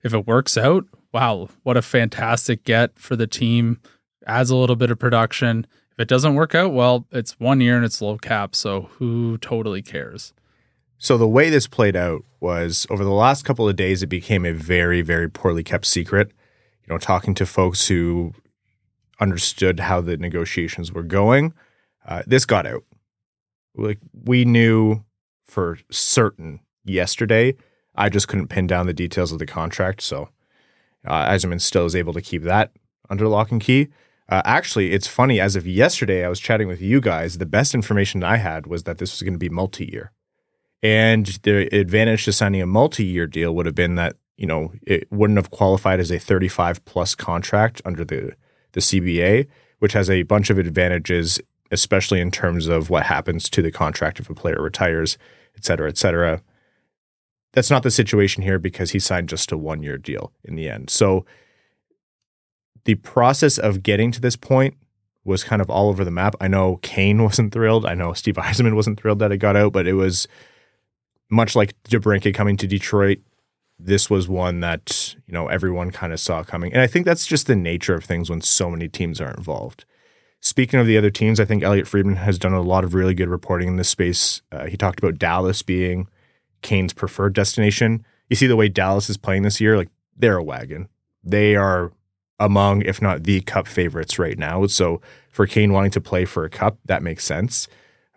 if 0.02 0.14
it 0.14 0.26
works 0.26 0.56
out, 0.56 0.84
wow, 1.12 1.48
what 1.62 1.76
a 1.76 1.82
fantastic 1.82 2.64
get 2.64 2.98
for 2.98 3.16
the 3.16 3.26
team. 3.26 3.80
Adds 4.26 4.50
a 4.50 4.56
little 4.56 4.76
bit 4.76 4.90
of 4.90 4.98
production. 4.98 5.66
If 5.92 6.00
it 6.00 6.08
doesn't 6.08 6.34
work 6.34 6.54
out, 6.54 6.72
well, 6.72 7.06
it's 7.10 7.38
one 7.40 7.60
year 7.60 7.76
and 7.76 7.84
it's 7.84 8.02
low 8.02 8.18
cap, 8.18 8.54
so 8.54 8.82
who 8.98 9.38
totally 9.38 9.82
cares? 9.82 10.34
So 10.98 11.16
the 11.16 11.28
way 11.28 11.48
this 11.48 11.66
played 11.66 11.96
out 11.96 12.24
was 12.40 12.86
over 12.90 13.04
the 13.04 13.10
last 13.10 13.44
couple 13.44 13.68
of 13.68 13.76
days, 13.76 14.02
it 14.02 14.08
became 14.08 14.44
a 14.44 14.52
very, 14.52 15.02
very 15.02 15.30
poorly 15.30 15.62
kept 15.62 15.86
secret. 15.86 16.32
You 16.86 16.94
know, 16.94 16.98
talking 16.98 17.34
to 17.34 17.46
folks 17.46 17.88
who 17.88 18.32
understood 19.20 19.80
how 19.80 20.00
the 20.00 20.16
negotiations 20.16 20.92
were 20.92 21.02
going, 21.02 21.54
uh, 22.06 22.22
this 22.26 22.44
got 22.44 22.66
out. 22.66 22.84
Like 23.76 23.98
we 24.24 24.44
knew 24.44 25.04
for 25.44 25.78
certain 25.90 26.60
yesterday. 26.84 27.54
I 27.94 28.08
just 28.08 28.28
couldn't 28.28 28.48
pin 28.48 28.66
down 28.66 28.86
the 28.86 28.92
details 28.92 29.32
of 29.32 29.38
the 29.38 29.46
contract, 29.46 30.02
so 30.02 30.28
uh, 31.06 31.28
Yzerman 31.28 31.60
still 31.60 31.86
is 31.86 31.96
able 31.96 32.12
to 32.12 32.20
keep 32.20 32.42
that 32.42 32.72
under 33.08 33.28
lock 33.28 33.50
and 33.50 33.60
key. 33.60 33.88
Uh, 34.28 34.42
actually, 34.44 34.92
it's 34.92 35.06
funny. 35.06 35.40
As 35.40 35.56
of 35.56 35.66
yesterday, 35.66 36.24
I 36.24 36.28
was 36.28 36.40
chatting 36.40 36.66
with 36.66 36.82
you 36.82 37.00
guys. 37.00 37.38
The 37.38 37.46
best 37.46 37.74
information 37.74 38.24
I 38.24 38.36
had 38.38 38.66
was 38.66 38.82
that 38.82 38.98
this 38.98 39.12
was 39.12 39.22
going 39.22 39.34
to 39.34 39.38
be 39.38 39.48
multi-year, 39.48 40.10
and 40.82 41.26
the 41.42 41.74
advantage 41.74 42.24
to 42.24 42.32
signing 42.32 42.60
a 42.60 42.66
multi-year 42.66 43.26
deal 43.26 43.54
would 43.54 43.66
have 43.66 43.74
been 43.74 43.94
that 43.94 44.16
you 44.36 44.46
know 44.46 44.72
it 44.82 45.10
wouldn't 45.12 45.38
have 45.38 45.50
qualified 45.50 46.00
as 46.00 46.10
a 46.10 46.18
35 46.18 46.84
plus 46.84 47.14
contract 47.14 47.80
under 47.84 48.04
the 48.04 48.32
the 48.72 48.80
CBA, 48.80 49.46
which 49.78 49.92
has 49.92 50.10
a 50.10 50.22
bunch 50.24 50.50
of 50.50 50.58
advantages, 50.58 51.40
especially 51.70 52.20
in 52.20 52.30
terms 52.30 52.66
of 52.68 52.90
what 52.90 53.04
happens 53.04 53.48
to 53.50 53.62
the 53.62 53.72
contract 53.72 54.20
if 54.20 54.30
a 54.30 54.34
player 54.34 54.60
retires, 54.60 55.18
et 55.56 55.64
cetera, 55.64 55.88
et 55.88 55.98
cetera. 55.98 56.42
That's 57.52 57.70
not 57.70 57.82
the 57.82 57.90
situation 57.90 58.42
here 58.42 58.58
because 58.58 58.90
he 58.90 58.98
signed 58.98 59.28
just 59.28 59.50
a 59.52 59.56
one 59.56 59.82
year 59.82 59.98
deal 59.98 60.32
in 60.44 60.56
the 60.56 60.68
end. 60.68 60.90
So 60.90 61.24
the 62.84 62.96
process 62.96 63.58
of 63.58 63.82
getting 63.82 64.12
to 64.12 64.20
this 64.20 64.36
point 64.36 64.74
was 65.24 65.42
kind 65.42 65.60
of 65.60 65.68
all 65.68 65.88
over 65.88 66.04
the 66.04 66.10
map. 66.10 66.36
I 66.40 66.48
know 66.48 66.78
Kane 66.82 67.22
wasn't 67.24 67.52
thrilled. 67.52 67.84
I 67.84 67.94
know 67.94 68.12
Steve 68.12 68.36
Yzerman 68.36 68.74
wasn't 68.74 69.00
thrilled 69.00 69.18
that 69.18 69.32
it 69.32 69.38
got 69.38 69.56
out, 69.56 69.72
but 69.72 69.86
it 69.86 69.94
was 69.94 70.28
much 71.28 71.56
like 71.56 71.74
DeBrincat 71.84 72.34
coming 72.34 72.56
to 72.56 72.66
Detroit. 72.66 73.18
this 73.78 74.08
was 74.08 74.28
one 74.28 74.60
that 74.60 75.14
you 75.26 75.34
know 75.34 75.48
everyone 75.48 75.90
kind 75.90 76.12
of 76.12 76.20
saw 76.20 76.42
coming, 76.42 76.72
and 76.72 76.80
I 76.80 76.86
think 76.86 77.04
that's 77.04 77.26
just 77.26 77.46
the 77.46 77.56
nature 77.56 77.94
of 77.94 78.04
things 78.04 78.30
when 78.30 78.40
so 78.40 78.70
many 78.70 78.88
teams 78.88 79.20
are 79.20 79.32
involved. 79.32 79.84
Speaking 80.40 80.78
of 80.78 80.86
the 80.86 80.96
other 80.96 81.10
teams, 81.10 81.40
I 81.40 81.44
think 81.44 81.62
Elliotte 81.62 81.88
Friedman 81.88 82.16
has 82.16 82.38
done 82.38 82.52
a 82.52 82.60
lot 82.60 82.84
of 82.84 82.94
really 82.94 83.14
good 83.14 83.28
reporting 83.28 83.68
in 83.68 83.76
this 83.76 83.88
space. 83.88 84.42
Uh, 84.52 84.66
he 84.66 84.76
talked 84.76 84.98
about 84.98 85.18
Dallas 85.18 85.62
being 85.62 86.08
Kane's 86.62 86.92
preferred 86.92 87.32
destination. 87.32 88.04
You 88.28 88.36
see 88.36 88.46
the 88.46 88.56
way 88.56 88.68
Dallas 88.68 89.10
is 89.10 89.16
playing 89.16 89.42
this 89.42 89.60
year, 89.60 89.76
like 89.76 89.88
they're 90.16 90.36
a 90.36 90.44
wagon. 90.44 90.88
They 91.24 91.56
are 91.56 91.92
among, 92.38 92.82
if 92.82 93.00
not 93.00 93.24
the 93.24 93.40
cup 93.42 93.66
favorites 93.66 94.18
right 94.18 94.38
now. 94.38 94.66
So 94.66 95.00
for 95.30 95.46
Kane 95.46 95.72
wanting 95.72 95.90
to 95.92 96.00
play 96.00 96.24
for 96.24 96.44
a 96.44 96.50
cup, 96.50 96.78
that 96.84 97.02
makes 97.02 97.24
sense. 97.24 97.68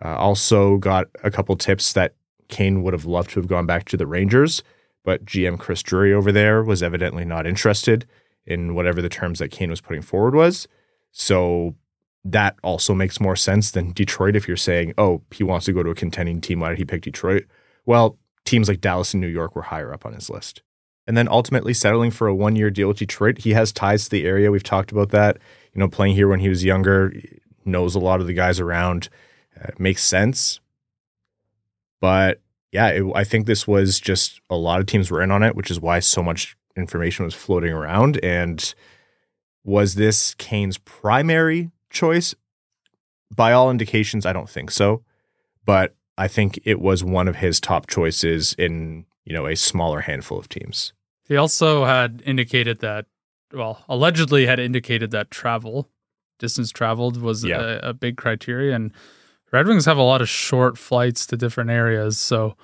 Uh, 0.03 0.15
also 0.15 0.77
got 0.77 1.07
a 1.23 1.31
couple 1.31 1.55
tips 1.55 1.93
that 1.93 2.15
Kane 2.47 2.83
would 2.83 2.93
have 2.93 3.05
loved 3.05 3.31
to 3.31 3.39
have 3.39 3.47
gone 3.47 3.65
back 3.65 3.85
to 3.85 3.97
the 3.97 4.07
Rangers, 4.07 4.63
but 5.03 5.25
GM 5.25 5.59
Chris 5.59 5.83
Drury 5.83 6.13
over 6.13 6.31
there 6.31 6.63
was 6.63 6.81
evidently 6.81 7.25
not 7.25 7.45
interested 7.45 8.07
in 8.45 8.73
whatever 8.73 9.01
the 9.01 9.09
terms 9.09 9.39
that 9.39 9.51
Kane 9.51 9.69
was 9.69 9.81
putting 9.81 10.01
forward 10.01 10.35
was. 10.35 10.67
So 11.11 11.75
that 12.25 12.55
also 12.63 12.93
makes 12.93 13.19
more 13.19 13.35
sense 13.35 13.71
than 13.71 13.93
Detroit 13.93 14.35
if 14.35 14.47
you're 14.47 14.57
saying, 14.57 14.93
oh, 14.97 15.21
he 15.31 15.43
wants 15.43 15.65
to 15.65 15.73
go 15.73 15.83
to 15.83 15.89
a 15.89 15.95
contending 15.95 16.41
team. 16.41 16.59
Why 16.59 16.69
did 16.69 16.77
he 16.77 16.85
pick 16.85 17.01
Detroit? 17.01 17.45
Well, 17.85 18.17
teams 18.45 18.67
like 18.67 18.81
Dallas 18.81 19.13
and 19.13 19.21
New 19.21 19.27
York 19.27 19.55
were 19.55 19.63
higher 19.63 19.93
up 19.93 20.05
on 20.05 20.13
his 20.13 20.29
list. 20.29 20.61
And 21.07 21.17
then 21.17 21.27
ultimately 21.27 21.73
settling 21.73 22.11
for 22.11 22.27
a 22.27 22.35
one 22.35 22.55
year 22.55 22.69
deal 22.69 22.87
with 22.87 22.97
Detroit. 22.97 23.39
He 23.39 23.53
has 23.53 23.71
ties 23.71 24.03
to 24.03 24.09
the 24.11 24.25
area. 24.25 24.51
We've 24.51 24.63
talked 24.63 24.91
about 24.91 25.09
that. 25.09 25.37
You 25.73 25.79
know, 25.79 25.87
playing 25.87 26.15
here 26.15 26.27
when 26.27 26.39
he 26.39 26.49
was 26.49 26.63
younger, 26.63 27.13
knows 27.65 27.95
a 27.95 27.99
lot 27.99 28.21
of 28.21 28.27
the 28.27 28.33
guys 28.33 28.59
around. 28.59 29.09
Uh, 29.59 29.69
makes 29.79 30.03
sense. 30.03 30.59
But 31.99 32.41
yeah, 32.71 32.89
it, 32.89 33.03
I 33.15 33.23
think 33.23 33.45
this 33.45 33.67
was 33.67 33.99
just 33.99 34.41
a 34.49 34.55
lot 34.55 34.79
of 34.79 34.85
teams 34.85 35.09
were 35.09 35.23
in 35.23 35.31
on 35.31 35.41
it, 35.41 35.55
which 35.55 35.71
is 35.71 35.79
why 35.79 35.99
so 35.99 36.21
much 36.21 36.55
information 36.75 37.25
was 37.25 37.33
floating 37.33 37.73
around. 37.73 38.23
And 38.23 38.73
was 39.63 39.95
this 39.95 40.35
Kane's 40.35 40.77
primary 40.77 41.71
choice? 41.89 42.35
By 43.35 43.51
all 43.51 43.69
indications, 43.69 44.25
I 44.25 44.33
don't 44.33 44.49
think 44.49 44.71
so. 44.71 45.03
But 45.65 45.95
I 46.17 46.27
think 46.27 46.59
it 46.65 46.79
was 46.79 47.03
one 47.03 47.27
of 47.27 47.37
his 47.37 47.59
top 47.59 47.87
choices 47.87 48.53
in, 48.57 49.05
you 49.25 49.33
know, 49.33 49.45
a 49.45 49.55
smaller 49.55 50.01
handful 50.01 50.39
of 50.39 50.49
teams. 50.49 50.93
He 51.27 51.37
also 51.37 51.85
had 51.85 52.23
indicated 52.25 52.79
that, 52.79 53.05
well, 53.53 53.83
allegedly 53.87 54.45
had 54.47 54.59
indicated 54.59 55.11
that 55.11 55.29
travel, 55.29 55.87
distance 56.39 56.71
traveled 56.71 57.21
was 57.21 57.43
Yeah. 57.45 57.61
a, 57.83 57.89
a 57.89 57.93
big 57.93 58.17
criteria. 58.17 58.75
And 58.75 58.91
Red 59.51 59.67
Wings 59.67 59.85
have 59.85 59.97
a 59.97 60.01
lot 60.03 60.21
of 60.21 60.29
short 60.29 60.77
flights 60.77 61.25
to 61.27 61.37
different 61.37 61.69
areas. 61.69 62.17
So, 62.17 62.55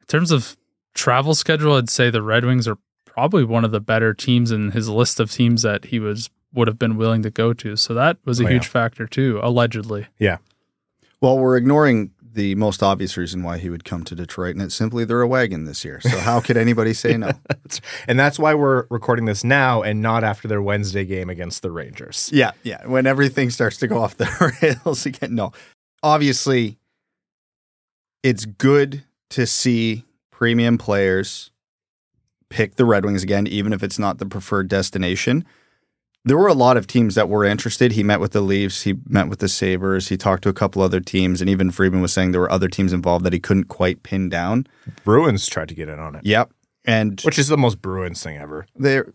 in 0.00 0.06
terms 0.06 0.30
of 0.30 0.56
travel 0.94 1.34
schedule, 1.34 1.74
I'd 1.76 1.90
say 1.90 2.08
the 2.10 2.22
Red 2.22 2.44
Wings 2.44 2.66
are 2.68 2.78
probably 3.06 3.44
one 3.44 3.64
of 3.64 3.70
the 3.70 3.80
better 3.80 4.12
teams 4.14 4.50
in 4.50 4.70
his 4.72 4.88
list 4.88 5.20
of 5.20 5.30
teams 5.30 5.62
that 5.62 5.86
he 5.86 6.00
was 6.00 6.30
would 6.54 6.68
have 6.68 6.78
been 6.78 6.96
willing 6.96 7.22
to 7.22 7.30
go 7.30 7.52
to. 7.52 7.76
So 7.76 7.92
that 7.94 8.16
was 8.24 8.40
a 8.40 8.44
Oh, 8.44 8.46
yeah. 8.46 8.52
huge 8.54 8.66
factor 8.66 9.06
too, 9.06 9.40
allegedly. 9.42 10.06
Yeah. 10.18 10.38
Well, 11.20 11.38
we're 11.38 11.56
ignoring 11.56 12.10
the 12.22 12.54
most 12.56 12.82
obvious 12.82 13.16
reason 13.16 13.42
why 13.44 13.58
he 13.58 13.70
would 13.70 13.84
come 13.84 14.02
to 14.04 14.14
Detroit, 14.14 14.54
and 14.56 14.62
it's 14.62 14.74
simply 14.74 15.04
they're 15.04 15.20
a 15.20 15.26
wagon 15.28 15.66
this 15.66 15.84
year. 15.84 16.00
So 16.00 16.18
how 16.18 16.40
could 16.40 16.56
anybody 16.56 16.92
say 16.92 17.16
no? 17.18 17.30
And 18.08 18.18
that's 18.18 18.38
why 18.40 18.54
we're 18.54 18.86
recording 18.90 19.24
this 19.26 19.44
now 19.44 19.82
and 19.82 20.02
not 20.02 20.24
after 20.24 20.48
their 20.48 20.60
Wednesday 20.60 21.04
game 21.04 21.30
against 21.30 21.62
the 21.62 21.70
Rangers. 21.70 22.28
Yeah, 22.32 22.50
yeah. 22.64 22.84
When 22.86 23.06
everything 23.06 23.50
starts 23.50 23.76
to 23.78 23.86
go 23.86 23.98
off 24.02 24.16
the 24.16 24.28
rails 24.84 25.06
again. 25.06 25.34
No. 25.36 25.52
Obviously, 26.02 26.76
it's 28.22 28.44
good 28.46 29.04
to 29.30 29.46
see 29.46 30.04
premium 30.30 30.76
players 30.76 31.50
pick 32.50 32.76
the 32.76 32.84
Red 32.84 33.04
Wings 33.04 33.22
again, 33.22 33.46
even 33.46 33.72
if 33.72 33.82
it's 33.82 33.98
not 33.98 34.18
the 34.18 34.26
preferred 34.26 34.68
destination. 34.68 35.44
There 36.26 36.38
were 36.38 36.48
a 36.48 36.54
lot 36.54 36.76
of 36.78 36.86
teams 36.86 37.14
that 37.16 37.28
were 37.28 37.44
interested. 37.44 37.92
He 37.92 38.02
met 38.02 38.18
with 38.18 38.32
the 38.32 38.40
Leafs, 38.40 38.82
he 38.82 38.94
met 39.06 39.28
with 39.28 39.40
the 39.40 39.48
Sabres, 39.48 40.08
he 40.08 40.16
talked 40.16 40.42
to 40.44 40.48
a 40.48 40.54
couple 40.54 40.80
other 40.80 41.00
teams, 41.00 41.40
and 41.42 41.50
even 41.50 41.70
Friedman 41.70 42.00
was 42.00 42.12
saying 42.14 42.32
there 42.32 42.40
were 42.40 42.50
other 42.50 42.68
teams 42.68 42.92
involved 42.94 43.24
that 43.26 43.34
he 43.34 43.40
couldn't 43.40 43.64
quite 43.64 44.02
pin 44.02 44.30
down. 44.30 44.66
Bruins 45.04 45.46
tried 45.46 45.68
to 45.68 45.74
get 45.74 45.88
in 45.88 45.98
on 45.98 46.14
it, 46.16 46.24
Yep. 46.24 46.50
And 46.86 47.20
which 47.22 47.38
is 47.38 47.48
the 47.48 47.56
most 47.58 47.80
Bruins 47.80 48.22
thing 48.22 48.36
ever. 48.38 48.66
they're 48.74 49.10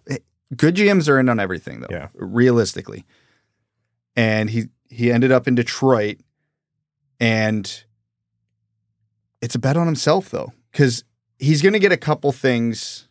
good 0.56 0.76
GMs 0.76 1.08
are 1.10 1.20
in 1.20 1.30
on 1.30 1.40
everything 1.40 1.82
though. 1.82 1.88
Yeah. 1.92 2.08
Realistically. 2.16 3.06
And 4.16 4.50
he 4.50 4.70
he 4.88 5.12
ended 5.12 5.32
up 5.32 5.48
in 5.48 5.54
Detroit 5.56 6.18
and 7.20 7.84
it's 9.42 9.56
a 9.56 9.60
bet 9.60 9.78
on 9.78 9.86
himself 9.86 10.30
though 10.30 10.52
cuz 10.74 11.04
he's 11.38 11.62
going 11.62 11.74
to 11.74 11.80
get 11.80 11.92
a 11.92 11.98
couple 11.98 12.32
things 12.32 13.08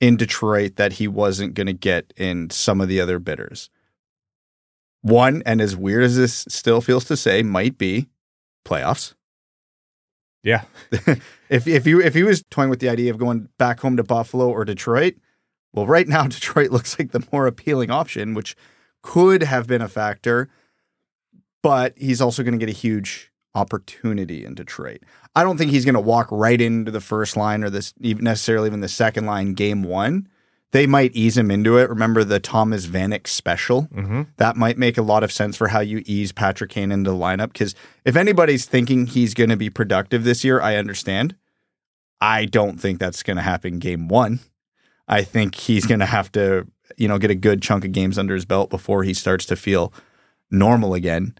in 0.00 0.16
Detroit 0.16 0.76
that 0.76 0.94
he 0.94 1.08
wasn't 1.08 1.54
going 1.54 1.66
to 1.66 1.72
get 1.72 2.12
in 2.16 2.50
some 2.50 2.80
of 2.80 2.88
the 2.88 3.00
other 3.00 3.18
bidders. 3.18 3.70
One 5.02 5.42
and 5.46 5.60
as 5.60 5.76
weird 5.76 6.04
as 6.04 6.16
this 6.16 6.44
still 6.48 6.80
feels 6.80 7.04
to 7.06 7.16
say 7.16 7.42
might 7.42 7.78
be 7.78 8.08
playoffs. 8.66 9.14
Yeah. 10.42 10.62
if 11.48 11.66
if 11.66 11.86
you 11.86 12.00
if 12.00 12.14
he 12.14 12.22
was 12.22 12.42
toying 12.50 12.70
with 12.70 12.80
the 12.80 12.88
idea 12.88 13.10
of 13.10 13.18
going 13.18 13.48
back 13.58 13.80
home 13.80 13.96
to 13.96 14.04
Buffalo 14.04 14.48
or 14.48 14.64
Detroit, 14.64 15.14
well, 15.72 15.86
right 15.86 16.08
now 16.08 16.26
Detroit 16.28 16.70
looks 16.70 16.98
like 16.98 17.12
the 17.12 17.26
more 17.32 17.46
appealing 17.46 17.90
option, 17.90 18.34
which 18.34 18.56
could 19.02 19.42
have 19.42 19.66
been 19.66 19.82
a 19.82 19.88
factor. 19.88 20.48
But 21.62 21.94
he's 21.96 22.20
also 22.20 22.42
going 22.42 22.52
to 22.52 22.64
get 22.64 22.68
a 22.68 22.78
huge 22.78 23.32
opportunity 23.56 24.44
in 24.44 24.54
Detroit. 24.54 25.02
I 25.34 25.42
don't 25.42 25.56
think 25.56 25.70
he's 25.70 25.84
going 25.84 25.94
to 25.94 26.00
walk 26.00 26.28
right 26.30 26.60
into 26.60 26.90
the 26.90 27.00
first 27.00 27.36
line 27.36 27.64
or 27.64 27.70
this 27.70 27.94
necessarily 27.98 28.68
even 28.68 28.80
the 28.80 28.88
second 28.88 29.26
line 29.26 29.54
game 29.54 29.82
one. 29.82 30.28
They 30.72 30.86
might 30.86 31.14
ease 31.14 31.38
him 31.38 31.50
into 31.50 31.78
it. 31.78 31.88
Remember 31.88 32.22
the 32.22 32.40
Thomas 32.40 32.86
Vanek 32.86 33.26
special? 33.26 33.88
Mm-hmm. 33.94 34.22
that 34.36 34.56
might 34.56 34.76
make 34.76 34.98
a 34.98 35.02
lot 35.02 35.22
of 35.22 35.32
sense 35.32 35.56
for 35.56 35.68
how 35.68 35.80
you 35.80 36.02
ease 36.04 36.32
Patrick 36.32 36.70
Kane 36.70 36.92
into 36.92 37.10
the 37.10 37.16
lineup. 37.16 37.52
Because 37.52 37.74
if 38.04 38.14
anybody's 38.14 38.66
thinking 38.66 39.06
he's 39.06 39.32
going 39.32 39.50
to 39.50 39.56
be 39.56 39.70
productive 39.70 40.24
this 40.24 40.44
year, 40.44 40.60
I 40.60 40.76
understand. 40.76 41.34
I 42.20 42.44
don't 42.44 42.78
think 42.78 42.98
that's 42.98 43.22
going 43.22 43.36
to 43.36 43.42
happen 43.42 43.78
game 43.78 44.08
one. 44.08 44.40
I 45.08 45.22
think 45.22 45.54
he's 45.54 45.86
going 45.86 46.00
to 46.00 46.06
have 46.06 46.32
to, 46.32 46.66
you 46.96 47.08
know, 47.08 47.18
get 47.18 47.30
a 47.30 47.36
good 47.36 47.62
chunk 47.62 47.84
of 47.84 47.92
games 47.92 48.18
under 48.18 48.34
his 48.34 48.44
belt 48.44 48.68
before 48.68 49.02
he 49.04 49.14
starts 49.14 49.46
to 49.46 49.56
feel 49.56 49.92
normal 50.50 50.94
again. 50.94 51.34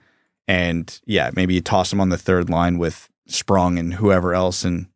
And 0.48 1.00
yeah, 1.06 1.30
maybe 1.34 1.54
you 1.54 1.60
toss 1.60 1.92
him 1.92 2.00
on 2.00 2.08
the 2.08 2.18
third 2.18 2.48
line 2.48 2.78
with 2.78 3.08
Sprong 3.26 3.78
and 3.78 3.94
whoever 3.94 4.34
else 4.34 4.64
and 4.64 4.86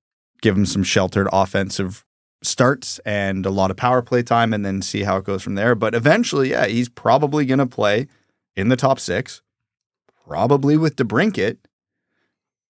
give 0.40 0.56
him 0.56 0.66
some 0.66 0.84
sheltered 0.84 1.28
offensive 1.32 2.04
starts 2.42 2.98
and 3.00 3.44
a 3.44 3.50
lot 3.50 3.70
of 3.70 3.76
power 3.76 4.02
play 4.02 4.22
time 4.22 4.54
and 4.54 4.64
then 4.64 4.80
see 4.80 5.02
how 5.02 5.16
it 5.18 5.24
goes 5.24 5.42
from 5.42 5.54
there. 5.54 5.74
But 5.74 5.94
eventually, 5.94 6.50
yeah, 6.50 6.66
he's 6.66 6.88
probably 6.88 7.44
going 7.44 7.58
to 7.58 7.66
play 7.66 8.06
in 8.56 8.68
the 8.68 8.76
top 8.76 8.98
six, 8.98 9.42
probably 10.26 10.76
with 10.76 10.96
DeBrincat. 10.96 11.58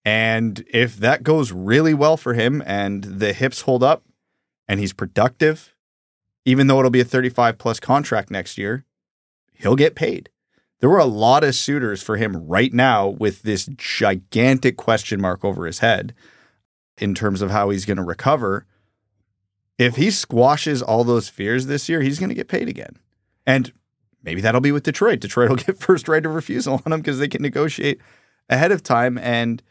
And 0.05 0.65
if 0.73 0.97
that 0.97 1.23
goes 1.23 1.53
really 1.53 1.95
well 1.95 2.17
for 2.17 2.35
him 2.35 2.63
and 2.67 3.05
the 3.05 3.33
hips 3.33 3.63
hold 3.63 3.83
up 3.83 4.03
and 4.67 4.81
he's 4.81 4.93
productive, 4.93 5.75
even 6.45 6.67
though 6.67 6.79
it'll 6.79 6.91
be 6.91 7.01
a 7.01 7.05
35 7.05 7.59
plus 7.59 7.79
contract 7.79 8.31
next 8.31 8.57
year, 8.57 8.85
he'll 9.53 9.77
get 9.77 9.95
paid. 9.95 10.31
There 10.81 10.89
were 10.89 10.99
a 10.99 11.05
lot 11.05 11.45
of 11.45 11.55
suitors 11.55 12.03
for 12.03 12.17
him 12.17 12.49
right 12.49 12.73
now 12.73 13.09
with 13.09 13.43
this 13.43 13.69
gigantic 13.77 14.77
question 14.77 15.21
mark 15.21 15.45
over 15.45 15.67
his 15.67 15.81
head 15.81 16.15
in 16.97 17.15
terms 17.15 17.43
of 17.43 17.51
how 17.51 17.69
he's 17.71 17.85
going 17.85 17.99
to 17.99 18.03
recover. 18.03 18.67
If 19.79 19.97
he 19.97 20.11
squashes 20.11 20.83
all 20.83 21.05
those 21.05 21.29
fears 21.29 21.67
this 21.67 21.89
year, 21.89 22.01
he's 22.01 22.19
going 22.19 22.31
to 22.31 22.35
get 22.35 22.49
paid 22.49 22.69
again. 22.69 22.99
And 23.47 23.73
maybe 24.23 24.41
that'll 24.41 24.61
be 24.63 24.73
with 24.73 24.83
Detroit. 24.83 25.21
Detroit 25.21 25.51
will 25.51 25.57
get 25.65 25.79
first 25.79 26.09
right 26.09 26.25
of 26.25 26.35
refusal 26.35 26.83
on 26.85 26.93
him 26.93 27.01
because 27.01 27.19
they 27.19 27.29
can 27.29 27.43
negotiate 27.43 28.01
ahead 28.49 28.73
of 28.73 28.83
time. 28.83 29.19
And 29.19 29.63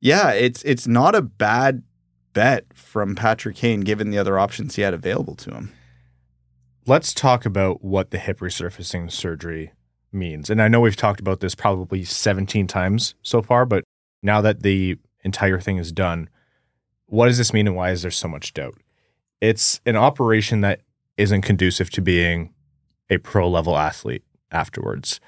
yeah, 0.00 0.30
it's 0.32 0.62
it's 0.64 0.86
not 0.86 1.14
a 1.14 1.22
bad 1.22 1.82
bet 2.34 2.66
from 2.74 3.14
Patrick 3.14 3.56
Kane 3.56 3.80
given 3.80 4.10
the 4.10 4.18
other 4.18 4.38
options 4.38 4.76
he 4.76 4.82
had 4.82 4.92
available 4.92 5.36
to 5.36 5.52
him. 5.52 5.72
Let's 6.86 7.14
talk 7.14 7.46
about 7.46 7.82
what 7.82 8.10
the 8.10 8.18
hip 8.18 8.40
resurfacing 8.40 9.10
surgery 9.10 9.72
means. 10.14 10.48
And 10.50 10.62
I 10.62 10.68
know 10.68 10.80
we've 10.80 10.96
talked 10.96 11.20
about 11.20 11.40
this 11.40 11.54
probably 11.54 12.04
17 12.04 12.66
times 12.66 13.14
so 13.22 13.42
far, 13.42 13.66
but 13.66 13.84
now 14.22 14.40
that 14.40 14.62
the 14.62 14.96
entire 15.24 15.60
thing 15.60 15.78
is 15.78 15.92
done, 15.92 16.28
what 17.06 17.26
does 17.26 17.38
this 17.38 17.52
mean 17.52 17.66
and 17.66 17.76
why 17.76 17.90
is 17.90 18.02
there 18.02 18.10
so 18.10 18.28
much 18.28 18.54
doubt? 18.54 18.76
It's 19.40 19.80
an 19.84 19.96
operation 19.96 20.62
that 20.62 20.80
isn't 21.16 21.42
conducive 21.42 21.90
to 21.90 22.00
being 22.00 22.52
a 23.10 23.18
pro 23.18 23.48
level 23.48 23.76
athlete 23.76 24.24
afterwards. 24.50 25.20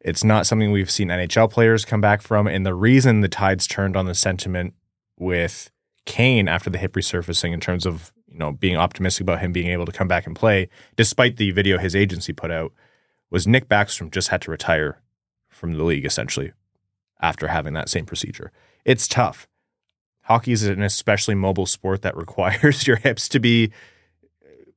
It's 0.00 0.22
not 0.22 0.46
something 0.46 0.70
we've 0.70 0.90
seen 0.90 1.08
NHL 1.08 1.50
players 1.50 1.84
come 1.84 2.00
back 2.00 2.22
from. 2.22 2.46
And 2.46 2.64
the 2.64 2.74
reason 2.74 3.20
the 3.20 3.28
tides 3.28 3.66
turned 3.66 3.96
on 3.96 4.06
the 4.06 4.14
sentiment 4.14 4.74
with 5.18 5.70
Kane 6.04 6.46
after 6.46 6.70
the 6.70 6.78
hip 6.78 6.92
resurfacing 6.92 7.52
in 7.52 7.60
terms 7.60 7.84
of, 7.84 8.12
you 8.28 8.38
know, 8.38 8.52
being 8.52 8.76
optimistic 8.76 9.22
about 9.22 9.40
him 9.40 9.52
being 9.52 9.68
able 9.68 9.84
to 9.84 9.92
come 9.92 10.06
back 10.06 10.26
and 10.26 10.36
play, 10.36 10.68
despite 10.94 11.36
the 11.36 11.50
video 11.50 11.78
his 11.78 11.96
agency 11.96 12.32
put 12.32 12.52
out, 12.52 12.72
was 13.30 13.46
Nick 13.46 13.68
Backstrom 13.68 14.10
just 14.10 14.28
had 14.28 14.42
to 14.42 14.50
retire 14.50 15.00
from 15.48 15.74
the 15.74 15.84
league 15.84 16.04
essentially 16.04 16.52
after 17.20 17.48
having 17.48 17.74
that 17.74 17.88
same 17.88 18.06
procedure. 18.06 18.52
It's 18.84 19.08
tough. 19.08 19.48
Hockey 20.22 20.52
is 20.52 20.64
an 20.64 20.82
especially 20.82 21.34
mobile 21.34 21.66
sport 21.66 22.02
that 22.02 22.16
requires 22.24 22.86
your 22.86 22.96
hips 22.96 23.28
to 23.30 23.40
be 23.40 23.72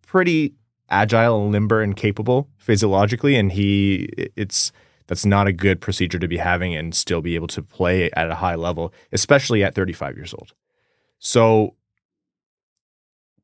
pretty 0.06 0.56
agile 0.89 1.44
and 1.44 1.51
limber 1.51 1.82
and 1.82 1.96
capable 1.96 2.50
physiologically, 2.58 3.36
and 3.36 3.51
he 3.51 4.10
it's 4.36 4.72
that's 5.08 5.25
not 5.25 5.48
a 5.48 5.51
good 5.51 5.82
procedure 5.82 6.20
to 6.20 6.27
be 6.27 6.38
having 6.38 6.75
and 6.75 6.94
still 6.94 7.22
be 7.22 7.36
able 7.36 7.48
to 7.48 7.63
play 7.63 8.12
at 8.13 8.29
a 8.29 8.36
high 8.36 8.56
level, 8.56 8.94
especially 9.12 9.63
at 9.63 9.74
35 9.74 10.15
years 10.15 10.36
old. 10.36 10.53
So, 11.18 11.75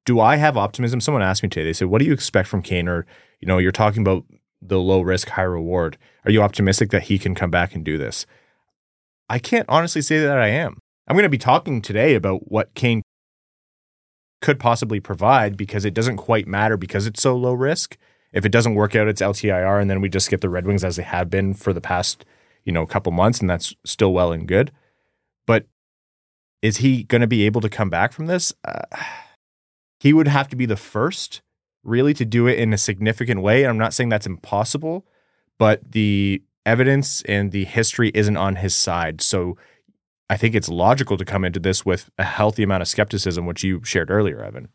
do 0.06 0.20
I 0.20 0.36
have 0.36 0.58
optimism? 0.58 1.02
Someone 1.02 1.24
asked 1.24 1.42
me 1.42 1.50
today. 1.50 1.66
They 1.66 1.74
said, 1.74 1.88
"What 1.88 2.00
do 2.00 2.06
you 2.06 2.14
expect 2.14 2.48
from 2.48 2.62
Kane?" 2.62 2.88
Or 2.88 3.06
you 3.40 3.48
know, 3.48 3.58
you're 3.58 3.72
talking 3.72 4.02
about 4.02 4.26
the 4.68 4.80
low 4.80 5.02
risk, 5.02 5.30
high 5.30 5.44
reward. 5.44 5.98
Are 6.24 6.32
you 6.32 6.42
optimistic 6.42 6.92
that 6.92 7.04
he 7.04 7.20
can 7.20 7.36
come 7.36 7.52
back 7.52 7.76
and 7.76 7.84
do 7.84 7.98
this? 7.98 8.26
I 9.30 9.40
can't 9.40 9.66
honestly 9.70 10.02
say 10.02 10.20
that 10.20 10.38
I 10.38 10.48
am. 10.48 10.80
I'm 11.08 11.16
going 11.16 11.24
to 11.24 11.30
be 11.30 11.38
talking 11.38 11.82
today 11.82 12.16
about 12.16 12.52
what 12.52 12.74
Kane 12.74 13.02
could 14.42 14.60
possibly 14.60 15.00
provide 15.00 15.58
because 15.58 15.86
it 15.86 15.94
doesn't 15.94 16.18
quite 16.18 16.48
matter 16.48 16.78
because 16.78 17.08
it's 17.08 17.22
so 17.22 17.36
low 17.36 17.54
risk. 17.54 17.98
If 18.34 18.46
it 18.46 18.52
doesn't 18.52 18.76
work 18.76 18.96
out, 18.96 19.08
it's 19.08 19.22
LTIR, 19.22 19.82
and 19.82 19.90
then 19.90 20.02
we 20.02 20.10
just 20.10 20.30
get 20.30 20.42
the 20.42 20.50
Red 20.50 20.68
Wings 20.68 20.84
as 20.84 20.98
they 20.98 21.04
have 21.04 21.30
been 21.30 21.54
for 21.54 21.74
the 21.74 21.82
past, 21.82 22.26
you 22.64 22.72
know, 22.72 22.86
couple 22.86 23.12
months, 23.12 23.40
and 23.40 23.50
that's 23.50 23.74
still 23.86 24.14
well 24.14 24.32
and 24.32 24.48
good. 24.48 24.72
But 25.48 25.68
is 26.62 26.78
he 26.78 27.04
going 27.04 27.22
to 27.22 27.28
be 27.28 27.46
able 27.46 27.62
to 27.62 27.70
come 27.70 27.90
back 27.90 28.12
from 28.12 28.26
this? 28.26 28.54
Uh, 28.68 28.82
he 30.00 30.14
would 30.14 30.28
have 30.28 30.48
to 30.50 30.56
be 30.56 30.66
the 30.66 30.76
first, 30.76 31.42
really, 31.86 32.14
to 32.16 32.26
do 32.26 32.48
it 32.48 32.60
in 32.60 32.74
a 32.74 32.78
significant 32.78 33.42
way. 33.42 33.64
And 33.64 33.70
I'm 33.70 33.78
not 33.78 33.94
saying 33.94 34.10
that's 34.10 34.28
impossible, 34.28 35.06
but 35.58 35.92
the 35.92 36.42
evidence 36.66 37.22
and 37.24 37.52
the 37.52 37.64
history 37.64 38.12
isn't 38.14 38.38
on 38.38 38.58
his 38.58 38.76
side. 38.76 39.22
So 39.22 39.58
I 40.30 40.38
think 40.38 40.56
it's 40.56 40.70
logical 40.70 41.18
to 41.18 41.26
come 41.26 41.46
into 41.46 41.60
this 41.60 41.86
with 41.86 42.10
a 42.18 42.24
healthy 42.24 42.64
amount 42.64 42.82
of 42.82 42.88
skepticism, 42.88 43.46
which 43.46 43.64
you 43.64 43.84
shared 43.84 44.10
earlier, 44.10 44.44
Evan. 44.44 44.70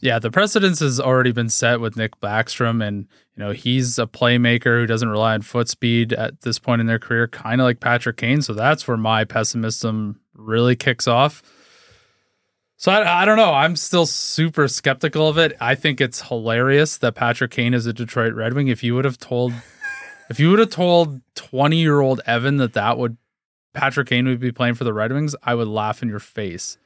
Yeah, 0.00 0.18
the 0.18 0.32
precedence 0.32 0.80
has 0.80 0.98
already 0.98 1.30
been 1.30 1.48
set 1.48 1.80
with 1.80 1.96
Nick 1.96 2.20
Backstrom, 2.20 2.84
and 2.84 3.06
you 3.36 3.42
know 3.42 3.52
he's 3.52 4.00
a 4.00 4.06
playmaker 4.06 4.80
who 4.80 4.86
doesn't 4.86 5.08
rely 5.08 5.32
on 5.32 5.42
foot 5.42 5.68
speed 5.68 6.12
at 6.12 6.40
this 6.40 6.58
point 6.58 6.80
in 6.80 6.88
their 6.88 6.98
career, 6.98 7.28
kind 7.28 7.60
of 7.60 7.66
like 7.66 7.78
Patrick 7.78 8.16
Kane. 8.16 8.42
So 8.42 8.52
that's 8.52 8.88
where 8.88 8.96
my 8.96 9.24
pessimism 9.24 10.20
really 10.34 10.74
kicks 10.74 11.06
off. 11.06 11.40
So 12.82 12.90
I, 12.90 13.22
I 13.22 13.24
don't 13.24 13.36
know. 13.36 13.54
I'm 13.54 13.76
still 13.76 14.06
super 14.06 14.66
skeptical 14.66 15.28
of 15.28 15.38
it. 15.38 15.56
I 15.60 15.76
think 15.76 16.00
it's 16.00 16.20
hilarious 16.22 16.96
that 16.98 17.14
Patrick 17.14 17.52
Kane 17.52 17.74
is 17.74 17.86
a 17.86 17.92
Detroit 17.92 18.34
Red 18.34 18.54
Wing. 18.54 18.66
If 18.66 18.82
you 18.82 18.96
would 18.96 19.04
have 19.04 19.18
told, 19.18 19.52
if 20.30 20.40
you 20.40 20.50
would 20.50 20.58
have 20.58 20.70
told 20.70 21.20
20 21.36 21.76
year 21.76 22.00
old 22.00 22.20
Evan 22.26 22.56
that 22.56 22.72
that 22.72 22.98
would 22.98 23.18
Patrick 23.72 24.08
Kane 24.08 24.26
would 24.26 24.40
be 24.40 24.50
playing 24.50 24.74
for 24.74 24.82
the 24.82 24.92
Red 24.92 25.12
Wings, 25.12 25.36
I 25.44 25.54
would 25.54 25.68
laugh 25.68 26.02
in 26.02 26.08
your 26.08 26.18
face. 26.18 26.76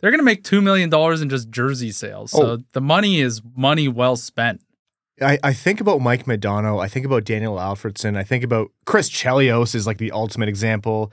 They're 0.00 0.10
going 0.10 0.20
to 0.20 0.24
make 0.24 0.42
$2 0.42 0.62
million 0.62 0.90
in 1.22 1.28
just 1.28 1.50
jersey 1.50 1.92
sales. 1.92 2.30
So 2.30 2.42
Oh. 2.52 2.58
the 2.72 2.80
money 2.80 3.20
is 3.20 3.42
money 3.54 3.88
well 3.88 4.16
spent. 4.16 4.62
I, 5.20 5.38
I 5.44 5.52
think 5.52 5.82
about 5.82 6.00
Mike 6.00 6.24
Modano. 6.24 6.82
I 6.82 6.88
think 6.88 7.04
about 7.04 7.24
Daniel 7.24 7.56
Alfredsson. 7.56 8.16
I 8.16 8.24
think 8.24 8.42
about 8.42 8.70
Chris 8.86 9.10
Chelios 9.10 9.74
is 9.74 9.86
like 9.86 9.98
the 9.98 10.12
ultimate 10.12 10.48
example. 10.48 11.12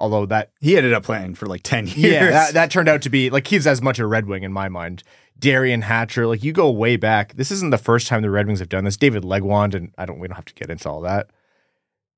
Although 0.00 0.26
that 0.26 0.50
He 0.60 0.76
ended 0.76 0.92
up 0.94 1.02
playing 1.04 1.34
for 1.34 1.46
like 1.46 1.62
10 1.62 1.86
years. 1.88 1.96
yeah, 2.14 2.30
that, 2.30 2.54
that 2.54 2.70
turned 2.70 2.88
out 2.88 3.02
to 3.02 3.10
be 3.10 3.30
like 3.30 3.46
he's 3.46 3.66
as 3.66 3.80
much 3.82 3.98
a 3.98 4.06
Red 4.06 4.26
Wing 4.26 4.42
in 4.42 4.52
my 4.52 4.68
mind. 4.68 5.02
Derian 5.38 5.82
Hatcher, 5.82 6.26
like 6.26 6.42
you 6.42 6.52
go 6.52 6.70
way 6.70 6.96
back. 6.96 7.34
This 7.34 7.50
isn't 7.50 7.70
the 7.70 7.78
first 7.78 8.06
time 8.08 8.22
the 8.22 8.30
Red 8.30 8.46
Wings 8.46 8.58
have 8.58 8.68
done 8.68 8.84
this. 8.84 8.96
David 8.96 9.22
Legwand, 9.22 9.74
and 9.74 9.92
I 9.96 10.06
don't. 10.06 10.18
We 10.18 10.26
don't 10.28 10.34
have 10.36 10.44
to 10.46 10.54
get 10.54 10.70
into 10.70 10.88
all 10.90 11.00
that. 11.02 11.30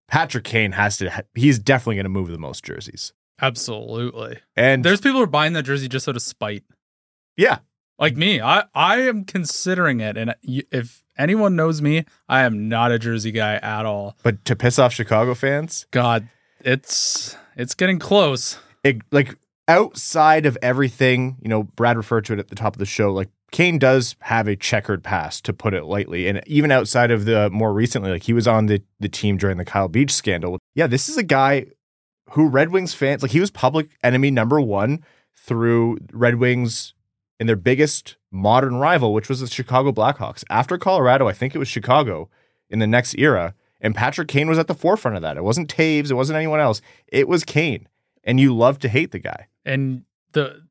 Patrick 0.08 0.44
Kane 0.44 0.72
has 0.72 0.96
to. 0.98 1.24
He's 1.34 1.58
definitely 1.58 1.96
going 1.96 2.04
to 2.04 2.08
move 2.10 2.28
the 2.28 2.38
most 2.38 2.64
jerseys. 2.64 3.12
Absolutely. 3.40 4.38
And 4.56 4.84
There's 4.84 5.00
people 5.00 5.18
who 5.18 5.24
are 5.24 5.26
buying 5.28 5.52
that 5.54 5.64
jersey 5.64 5.88
just 5.88 6.08
out 6.08 6.16
of 6.16 6.22
spite. 6.22 6.64
yeah, 7.36 7.58
Like 7.98 8.16
me, 8.16 8.40
I, 8.40 8.64
I 8.74 9.00
am 9.02 9.24
considering 9.24 10.00
it. 10.00 10.16
And 10.16 10.34
if 10.42 11.02
anyone 11.16 11.56
knows 11.56 11.80
me, 11.82 12.04
I 12.28 12.42
am 12.42 12.68
not 12.68 12.92
a 12.92 12.98
jersey 12.98 13.32
guy 13.32 13.54
at 13.56 13.84
all. 13.86 14.16
but 14.22 14.44
to 14.44 14.54
piss 14.56 14.78
off 14.78 14.92
Chicago 14.92 15.34
fans, 15.34 15.86
God, 15.90 16.28
it's 16.64 17.36
it's 17.56 17.74
getting 17.74 17.98
close. 17.98 18.58
it, 18.84 18.98
like 19.10 19.36
outside 19.68 20.46
of 20.46 20.58
everything, 20.62 21.36
you 21.42 21.48
know, 21.48 21.64
Brad 21.64 21.96
referred 21.96 22.24
to 22.26 22.32
it 22.32 22.38
at 22.38 22.48
the 22.48 22.54
top 22.54 22.74
of 22.74 22.78
the 22.78 22.86
show. 22.86 23.12
Like 23.12 23.28
Kane 23.50 23.78
does 23.78 24.16
have 24.20 24.48
a 24.48 24.56
checkered 24.56 25.04
past, 25.04 25.44
to 25.44 25.52
put 25.52 25.74
it 25.74 25.84
lightly, 25.84 26.26
and 26.26 26.42
even 26.46 26.70
outside 26.70 27.10
of 27.10 27.26
the 27.26 27.50
more 27.50 27.72
recently, 27.72 28.10
like 28.10 28.24
he 28.24 28.32
was 28.32 28.48
on 28.48 28.66
the 28.66 28.82
the 28.98 29.08
team 29.08 29.36
during 29.36 29.58
the 29.58 29.64
Kyle 29.64 29.88
Beach 29.88 30.12
scandal. 30.12 30.58
Yeah, 30.74 30.86
this 30.86 31.08
is 31.08 31.16
a 31.16 31.22
guy 31.22 31.66
who 32.30 32.48
Red 32.48 32.70
Wings 32.70 32.94
fans 32.94 33.22
like. 33.22 33.32
He 33.32 33.40
was 33.40 33.50
public 33.50 33.90
enemy 34.02 34.30
number 34.30 34.60
one 34.60 35.04
through 35.36 35.98
Red 36.12 36.36
Wings 36.36 36.94
in 37.38 37.46
their 37.46 37.56
biggest 37.56 38.16
modern 38.30 38.76
rival, 38.76 39.12
which 39.12 39.28
was 39.28 39.40
the 39.40 39.46
Chicago 39.46 39.92
Blackhawks. 39.92 40.44
After 40.48 40.78
Colorado, 40.78 41.28
I 41.28 41.32
think 41.32 41.54
it 41.54 41.58
was 41.58 41.68
Chicago 41.68 42.30
in 42.70 42.78
the 42.78 42.86
next 42.86 43.14
era. 43.18 43.54
And 43.82 43.94
Patrick 43.94 44.28
Kane 44.28 44.48
was 44.48 44.58
at 44.58 44.68
the 44.68 44.74
forefront 44.74 45.16
of 45.16 45.22
that. 45.22 45.36
It 45.36 45.44
wasn't 45.44 45.74
Toews, 45.74 46.10
it 46.10 46.14
wasn't 46.14 46.36
anyone 46.38 46.60
else. 46.60 46.80
It 47.08 47.28
was 47.28 47.44
Kane. 47.44 47.88
And 48.24 48.38
you 48.38 48.56
love 48.56 48.78
to 48.78 48.88
hate 48.88 49.10
the 49.10 49.18
guy. 49.18 49.48
And 49.64 50.04
the 50.32 50.62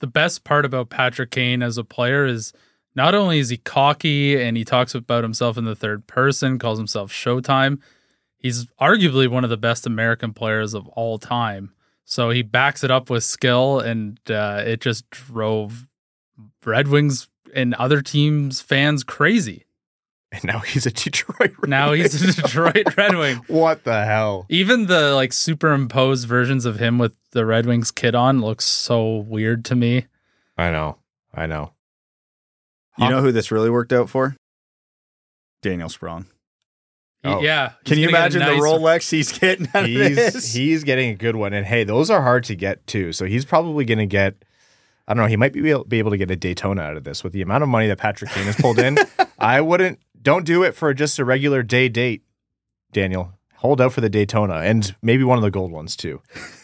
the 0.00 0.06
best 0.06 0.44
part 0.44 0.64
about 0.64 0.90
Patrick 0.90 1.30
Kane 1.30 1.62
as 1.62 1.76
a 1.78 1.84
player 1.84 2.26
is 2.26 2.52
not 2.94 3.14
only 3.14 3.38
is 3.38 3.48
he 3.48 3.56
cocky 3.56 4.40
and 4.40 4.56
he 4.56 4.64
talks 4.64 4.94
about 4.94 5.24
himself 5.24 5.56
in 5.56 5.64
the 5.64 5.76
third 5.76 6.06
person, 6.06 6.58
calls 6.58 6.78
himself 6.78 7.12
Showtime, 7.12 7.80
he's 8.38 8.66
arguably 8.80 9.28
one 9.28 9.44
of 9.44 9.50
the 9.50 9.56
best 9.56 9.86
American 9.86 10.32
players 10.32 10.74
of 10.74 10.88
all 10.88 11.18
time. 11.18 11.72
So 12.04 12.30
he 12.30 12.42
backs 12.42 12.82
it 12.82 12.90
up 12.90 13.08
with 13.08 13.22
skill, 13.22 13.78
and 13.78 14.18
uh, 14.28 14.64
it 14.66 14.80
just 14.80 15.08
drove 15.10 15.86
Red 16.64 16.88
Wings 16.88 17.28
and 17.54 17.74
other 17.74 18.02
teams' 18.02 18.60
fans 18.60 19.04
crazy. 19.04 19.64
And 20.32 20.44
now 20.44 20.60
he's 20.60 20.86
a 20.86 20.92
Detroit 20.92 21.54
Red 21.58 21.68
Now 21.68 21.92
he's 21.92 22.22
a 22.22 22.32
Detroit 22.42 22.96
Red 22.96 23.16
Wing. 23.16 23.36
What 23.48 23.82
the 23.84 24.04
hell? 24.04 24.46
Even 24.48 24.86
the 24.86 25.12
like 25.14 25.32
superimposed 25.32 26.28
versions 26.28 26.64
of 26.64 26.78
him 26.78 26.98
with 26.98 27.14
the 27.32 27.44
Red 27.44 27.66
Wings 27.66 27.90
kit 27.90 28.14
on 28.14 28.40
looks 28.40 28.64
so 28.64 29.16
weird 29.16 29.64
to 29.66 29.74
me. 29.74 30.06
I 30.56 30.70
know. 30.70 30.98
I 31.34 31.46
know. 31.46 31.72
You 32.98 33.08
know 33.08 33.22
who 33.22 33.32
this 33.32 33.50
really 33.50 33.70
worked 33.70 33.92
out 33.94 34.10
for? 34.10 34.36
Daniel 35.62 35.88
Sprong. 35.88 36.26
Oh. 37.24 37.40
Yeah. 37.40 37.72
Can 37.84 37.98
you 37.98 38.10
gonna 38.10 38.28
get 38.28 38.34
a 38.34 38.38
imagine 38.38 38.58
the 38.58 38.62
Rolex 38.64 39.10
he's 39.10 39.36
getting 39.36 39.68
out 39.74 39.84
of 39.84 39.88
He's 39.88 40.16
this? 40.16 40.54
he's 40.54 40.84
getting 40.84 41.10
a 41.10 41.14
good 41.14 41.36
one. 41.36 41.52
And 41.52 41.66
hey, 41.66 41.84
those 41.84 42.10
are 42.10 42.22
hard 42.22 42.44
to 42.44 42.54
get 42.54 42.86
too. 42.86 43.12
So 43.12 43.26
he's 43.26 43.44
probably 43.44 43.84
gonna 43.84 44.06
get 44.06 44.44
I 45.08 45.14
don't 45.14 45.24
know, 45.24 45.28
he 45.28 45.36
might 45.36 45.52
be 45.52 45.68
able, 45.70 45.84
be 45.84 45.98
able 45.98 46.12
to 46.12 46.16
get 46.16 46.30
a 46.30 46.36
Daytona 46.36 46.82
out 46.82 46.96
of 46.96 47.04
this 47.04 47.24
with 47.24 47.32
the 47.32 47.42
amount 47.42 47.62
of 47.64 47.68
money 47.68 47.88
that 47.88 47.98
Patrick 47.98 48.30
Kane 48.30 48.44
has 48.44 48.56
pulled 48.56 48.78
in. 48.78 48.96
I 49.38 49.60
wouldn't 49.60 49.98
don't 50.20 50.44
do 50.44 50.62
it 50.62 50.74
for 50.74 50.92
just 50.94 51.18
a 51.18 51.24
regular 51.24 51.62
day 51.62 51.88
date, 51.88 52.22
Daniel. 52.92 53.32
Hold 53.56 53.80
out 53.80 53.92
for 53.92 54.00
the 54.00 54.08
Daytona 54.08 54.54
and 54.56 54.94
maybe 55.02 55.24
one 55.24 55.38
of 55.38 55.42
the 55.42 55.50
gold 55.50 55.70
ones 55.70 55.96
too. 55.96 56.22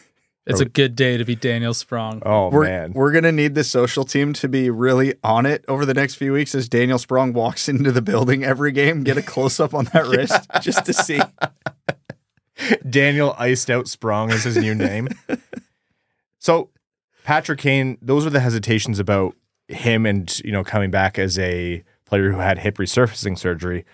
It's 0.48 0.60
a 0.60 0.64
good 0.64 0.94
day 0.94 1.16
to 1.16 1.24
be 1.24 1.34
Daniel 1.34 1.74
Sprong. 1.74 2.22
Oh 2.24 2.50
we're, 2.50 2.64
man. 2.64 2.92
we're 2.92 3.10
gonna 3.10 3.32
need 3.32 3.56
the 3.56 3.64
social 3.64 4.04
team 4.04 4.32
to 4.34 4.48
be 4.48 4.70
really 4.70 5.14
on 5.24 5.44
it 5.44 5.64
over 5.66 5.84
the 5.84 5.92
next 5.92 6.14
few 6.14 6.32
weeks 6.32 6.54
as 6.54 6.68
Daniel 6.68 6.98
Sprong 6.98 7.32
walks 7.32 7.68
into 7.68 7.90
the 7.90 8.00
building 8.00 8.44
every 8.44 8.70
game. 8.70 9.02
Get 9.02 9.16
a 9.16 9.22
close 9.22 9.58
up 9.58 9.74
on 9.74 9.86
that 9.86 10.06
wrist 10.06 10.46
just 10.62 10.86
to 10.86 10.92
see. 10.92 11.20
Daniel 12.88 13.34
Iced 13.38 13.70
Out 13.70 13.88
Sprong 13.88 14.30
is 14.30 14.44
his 14.44 14.56
new 14.56 14.74
name. 14.74 15.08
so 16.38 16.70
Patrick 17.24 17.58
Kane, 17.58 17.98
those 18.00 18.24
are 18.24 18.30
the 18.30 18.40
hesitations 18.40 19.00
about 19.00 19.34
him 19.66 20.06
and 20.06 20.38
you 20.44 20.52
know 20.52 20.62
coming 20.62 20.92
back 20.92 21.18
as 21.18 21.40
a 21.40 21.82
player 22.06 22.32
who 22.32 22.38
had 22.38 22.58
hip 22.58 22.78
resurfacing 22.78 23.38
surgery. 23.38 23.84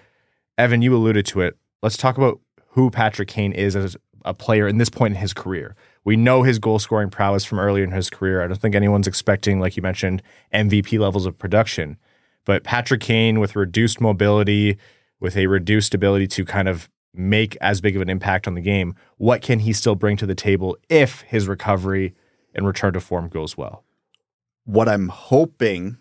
Evan, 0.56 0.82
you 0.82 0.94
alluded 0.94 1.26
to 1.26 1.40
it. 1.40 1.56
Let's 1.82 1.96
talk 1.96 2.16
about 2.16 2.40
who 2.68 2.90
Patrick 2.90 3.28
Kane 3.28 3.52
is 3.52 3.74
as 3.74 3.96
a 4.24 4.34
player 4.34 4.68
in 4.68 4.78
this 4.78 4.90
point 4.90 5.14
in 5.14 5.20
his 5.20 5.32
career. 5.32 5.74
We 6.04 6.16
know 6.16 6.42
his 6.42 6.58
goal 6.58 6.78
scoring 6.78 7.10
prowess 7.10 7.44
from 7.44 7.58
earlier 7.58 7.84
in 7.84 7.90
his 7.90 8.10
career. 8.10 8.42
I 8.42 8.46
don't 8.46 8.60
think 8.60 8.74
anyone's 8.74 9.06
expecting, 9.06 9.60
like 9.60 9.76
you 9.76 9.82
mentioned, 9.82 10.22
MVP 10.54 10.98
levels 10.98 11.26
of 11.26 11.38
production. 11.38 11.96
But 12.44 12.64
Patrick 12.64 13.00
Kane 13.00 13.40
with 13.40 13.56
reduced 13.56 14.00
mobility, 14.00 14.78
with 15.20 15.36
a 15.36 15.46
reduced 15.46 15.94
ability 15.94 16.26
to 16.28 16.44
kind 16.44 16.68
of 16.68 16.88
make 17.14 17.56
as 17.60 17.80
big 17.80 17.94
of 17.94 18.02
an 18.02 18.08
impact 18.08 18.46
on 18.46 18.54
the 18.54 18.60
game, 18.60 18.94
what 19.16 19.42
can 19.42 19.60
he 19.60 19.72
still 19.72 19.94
bring 19.94 20.16
to 20.16 20.26
the 20.26 20.34
table 20.34 20.76
if 20.88 21.20
his 21.22 21.46
recovery 21.46 22.14
and 22.54 22.66
return 22.66 22.92
to 22.94 23.00
form 23.00 23.28
goes 23.28 23.56
well? 23.56 23.84
What 24.64 24.88
I'm 24.88 25.08
hoping 25.08 25.98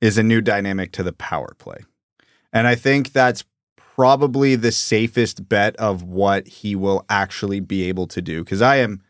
is 0.00 0.18
a 0.18 0.22
new 0.22 0.40
dynamic 0.40 0.92
to 0.92 1.02
the 1.02 1.12
power 1.12 1.54
play. 1.58 1.78
And 2.52 2.66
I 2.66 2.74
think 2.74 3.12
that's 3.12 3.44
probably 3.76 4.54
the 4.54 4.72
safest 4.72 5.48
bet 5.48 5.74
of 5.76 6.02
what 6.02 6.46
he 6.46 6.76
will 6.76 7.04
actually 7.08 7.60
be 7.60 7.84
able 7.88 8.06
to 8.06 8.22
do. 8.22 8.44
Because 8.44 8.62
I 8.62 8.76
am 8.76 9.02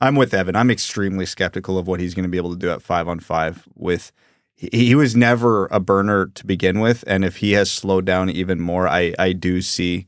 I'm 0.00 0.16
with 0.16 0.34
Evan. 0.34 0.56
I'm 0.56 0.70
extremely 0.70 1.26
skeptical 1.26 1.78
of 1.78 1.86
what 1.86 2.00
he's 2.00 2.12
going 2.12 2.24
to 2.24 2.28
be 2.28 2.36
able 2.36 2.50
to 2.50 2.58
do 2.58 2.70
at 2.70 2.82
five 2.82 3.06
on 3.06 3.20
five 3.20 3.68
with 3.76 4.10
he, 4.70 4.94
was 4.94 5.16
never 5.16 5.66
a 5.66 5.80
burner 5.80 6.26
to 6.26 6.46
begin 6.46 6.78
with. 6.78 7.02
And 7.06 7.24
if 7.24 7.36
he 7.36 7.52
has 7.52 7.70
slowed 7.70 8.04
down 8.04 8.30
even 8.30 8.60
more, 8.60 8.86
I, 8.86 9.12
I 9.18 9.32
do 9.32 9.60
see 9.60 10.06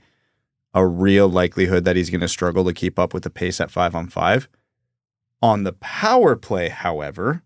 a 0.72 0.86
real 0.86 1.28
likelihood 1.28 1.84
that 1.84 1.96
he's 1.96 2.10
going 2.10 2.20
to 2.20 2.28
struggle 2.28 2.64
to 2.64 2.72
keep 2.72 2.98
up 2.98 3.14
with 3.14 3.24
the 3.24 3.30
pace 3.30 3.60
at 3.60 3.70
five 3.70 3.94
on 3.94 4.08
five. 4.08 4.48
On 5.42 5.64
the 5.64 5.72
power 5.72 6.36
play, 6.36 6.68
however, 6.68 7.42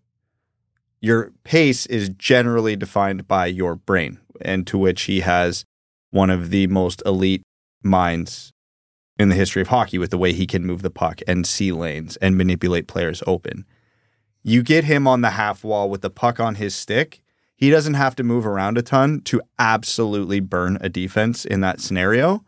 your 1.01 1.31
pace 1.43 1.85
is 1.85 2.09
generally 2.09 2.75
defined 2.75 3.27
by 3.27 3.45
your 3.45 3.75
brain. 3.75 4.19
and 4.41 4.65
to 4.65 4.77
which 4.77 5.01
he 5.01 5.19
has 5.19 5.65
one 6.11 6.29
of 6.29 6.49
the 6.49 6.65
most 6.67 7.03
elite 7.05 7.43
minds 7.83 8.53
in 9.17 9.27
the 9.27 9.35
history 9.35 9.61
of 9.61 9.67
hockey 9.67 9.97
with 9.97 10.11
the 10.11 10.17
way 10.17 10.31
he 10.31 10.47
can 10.47 10.65
move 10.65 10.81
the 10.81 10.89
puck 10.89 11.19
and 11.27 11.45
see 11.45 11.73
lanes 11.73 12.15
and 12.17 12.37
manipulate 12.37 12.87
players 12.87 13.21
open. 13.27 13.65
You 14.41 14.63
get 14.63 14.85
him 14.85 15.07
on 15.07 15.19
the 15.19 15.31
half 15.31 15.61
wall 15.61 15.89
with 15.89 16.01
the 16.01 16.09
puck 16.09 16.39
on 16.39 16.55
his 16.55 16.73
stick, 16.73 17.21
he 17.57 17.69
doesn't 17.69 17.95
have 17.95 18.15
to 18.15 18.23
move 18.23 18.47
around 18.47 18.77
a 18.77 18.81
ton 18.81 19.19
to 19.25 19.41
absolutely 19.59 20.39
burn 20.39 20.77
a 20.79 20.87
defense 20.87 21.43
in 21.43 21.59
that 21.59 21.81
scenario. 21.81 22.45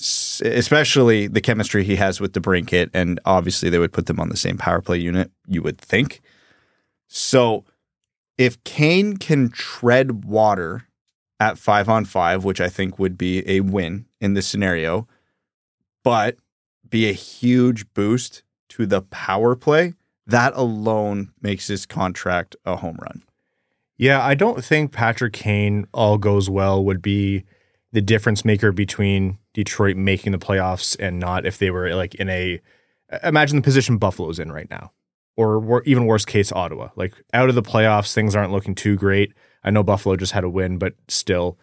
Especially 0.00 1.26
the 1.26 1.40
chemistry 1.40 1.82
he 1.82 1.96
has 1.96 2.20
with 2.20 2.32
DeBrincat, 2.32 2.90
and 2.94 3.18
obviously 3.24 3.68
they 3.68 3.80
would 3.80 3.92
put 3.92 4.06
them 4.06 4.20
on 4.20 4.28
the 4.28 4.36
same 4.36 4.56
power 4.56 4.80
play 4.80 4.98
unit, 4.98 5.32
you 5.48 5.60
would 5.60 5.78
think. 5.78 6.20
So 7.08 7.64
if 8.36 8.62
Kane 8.64 9.16
can 9.16 9.48
tread 9.48 10.24
water 10.24 10.84
at 11.40 11.58
five 11.58 11.88
on 11.88 12.04
five, 12.04 12.44
which 12.44 12.60
I 12.60 12.68
think 12.68 12.98
would 12.98 13.18
be 13.18 13.48
a 13.48 13.60
win 13.60 14.06
in 14.20 14.34
this 14.34 14.46
scenario, 14.46 15.08
but 16.04 16.36
be 16.88 17.08
a 17.08 17.12
huge 17.12 17.92
boost 17.94 18.42
to 18.70 18.86
the 18.86 19.02
power 19.02 19.56
play, 19.56 19.94
that 20.26 20.52
alone 20.54 21.32
makes 21.40 21.66
this 21.66 21.86
contract 21.86 22.54
a 22.64 22.76
home 22.76 22.98
run. 23.00 23.22
Yeah, 23.96 24.24
I 24.24 24.34
don't 24.34 24.64
think 24.64 24.92
Patrick 24.92 25.32
Kane 25.32 25.86
all 25.92 26.18
goes 26.18 26.48
well 26.48 26.84
would 26.84 27.02
be 27.02 27.44
the 27.92 28.00
difference 28.00 28.44
maker 28.44 28.70
between 28.70 29.38
Detroit 29.54 29.96
making 29.96 30.32
the 30.32 30.38
playoffs 30.38 30.96
and 31.00 31.18
not 31.18 31.46
if 31.46 31.58
they 31.58 31.70
were 31.70 31.94
like 31.94 32.14
in 32.14 32.28
a 32.28 32.60
imagine 33.24 33.56
the 33.56 33.62
position 33.62 33.96
Buffalo's 33.96 34.38
in 34.38 34.52
right 34.52 34.70
now. 34.70 34.92
Or 35.38 35.60
wor- 35.60 35.84
even 35.86 36.04
worst 36.06 36.26
case 36.26 36.50
Ottawa. 36.50 36.88
Like 36.96 37.14
out 37.32 37.48
of 37.48 37.54
the 37.54 37.62
playoffs, 37.62 38.12
things 38.12 38.34
aren't 38.34 38.52
looking 38.52 38.74
too 38.74 38.96
great. 38.96 39.32
I 39.62 39.70
know 39.70 39.84
Buffalo 39.84 40.16
just 40.16 40.32
had 40.32 40.42
a 40.42 40.50
win, 40.50 40.78
but 40.78 40.94
still 41.06 41.56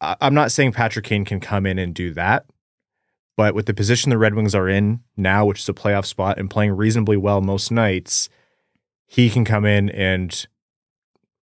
I- 0.00 0.16
I'm 0.20 0.34
not 0.34 0.52
saying 0.52 0.72
Patrick 0.72 1.04
Kane 1.04 1.24
can 1.24 1.40
come 1.40 1.66
in 1.66 1.78
and 1.78 1.92
do 1.92 2.12
that. 2.14 2.46
But 3.36 3.54
with 3.54 3.66
the 3.66 3.74
position 3.74 4.10
the 4.10 4.18
Red 4.18 4.34
Wings 4.34 4.54
are 4.54 4.68
in 4.68 5.00
now, 5.16 5.46
which 5.46 5.60
is 5.60 5.68
a 5.68 5.72
playoff 5.74 6.04
spot 6.06 6.38
and 6.38 6.48
playing 6.48 6.72
reasonably 6.72 7.16
well 7.16 7.40
most 7.40 7.70
nights, 7.70 8.28
he 9.06 9.30
can 9.30 9.44
come 9.44 9.64
in 9.64 9.90
and 9.90 10.46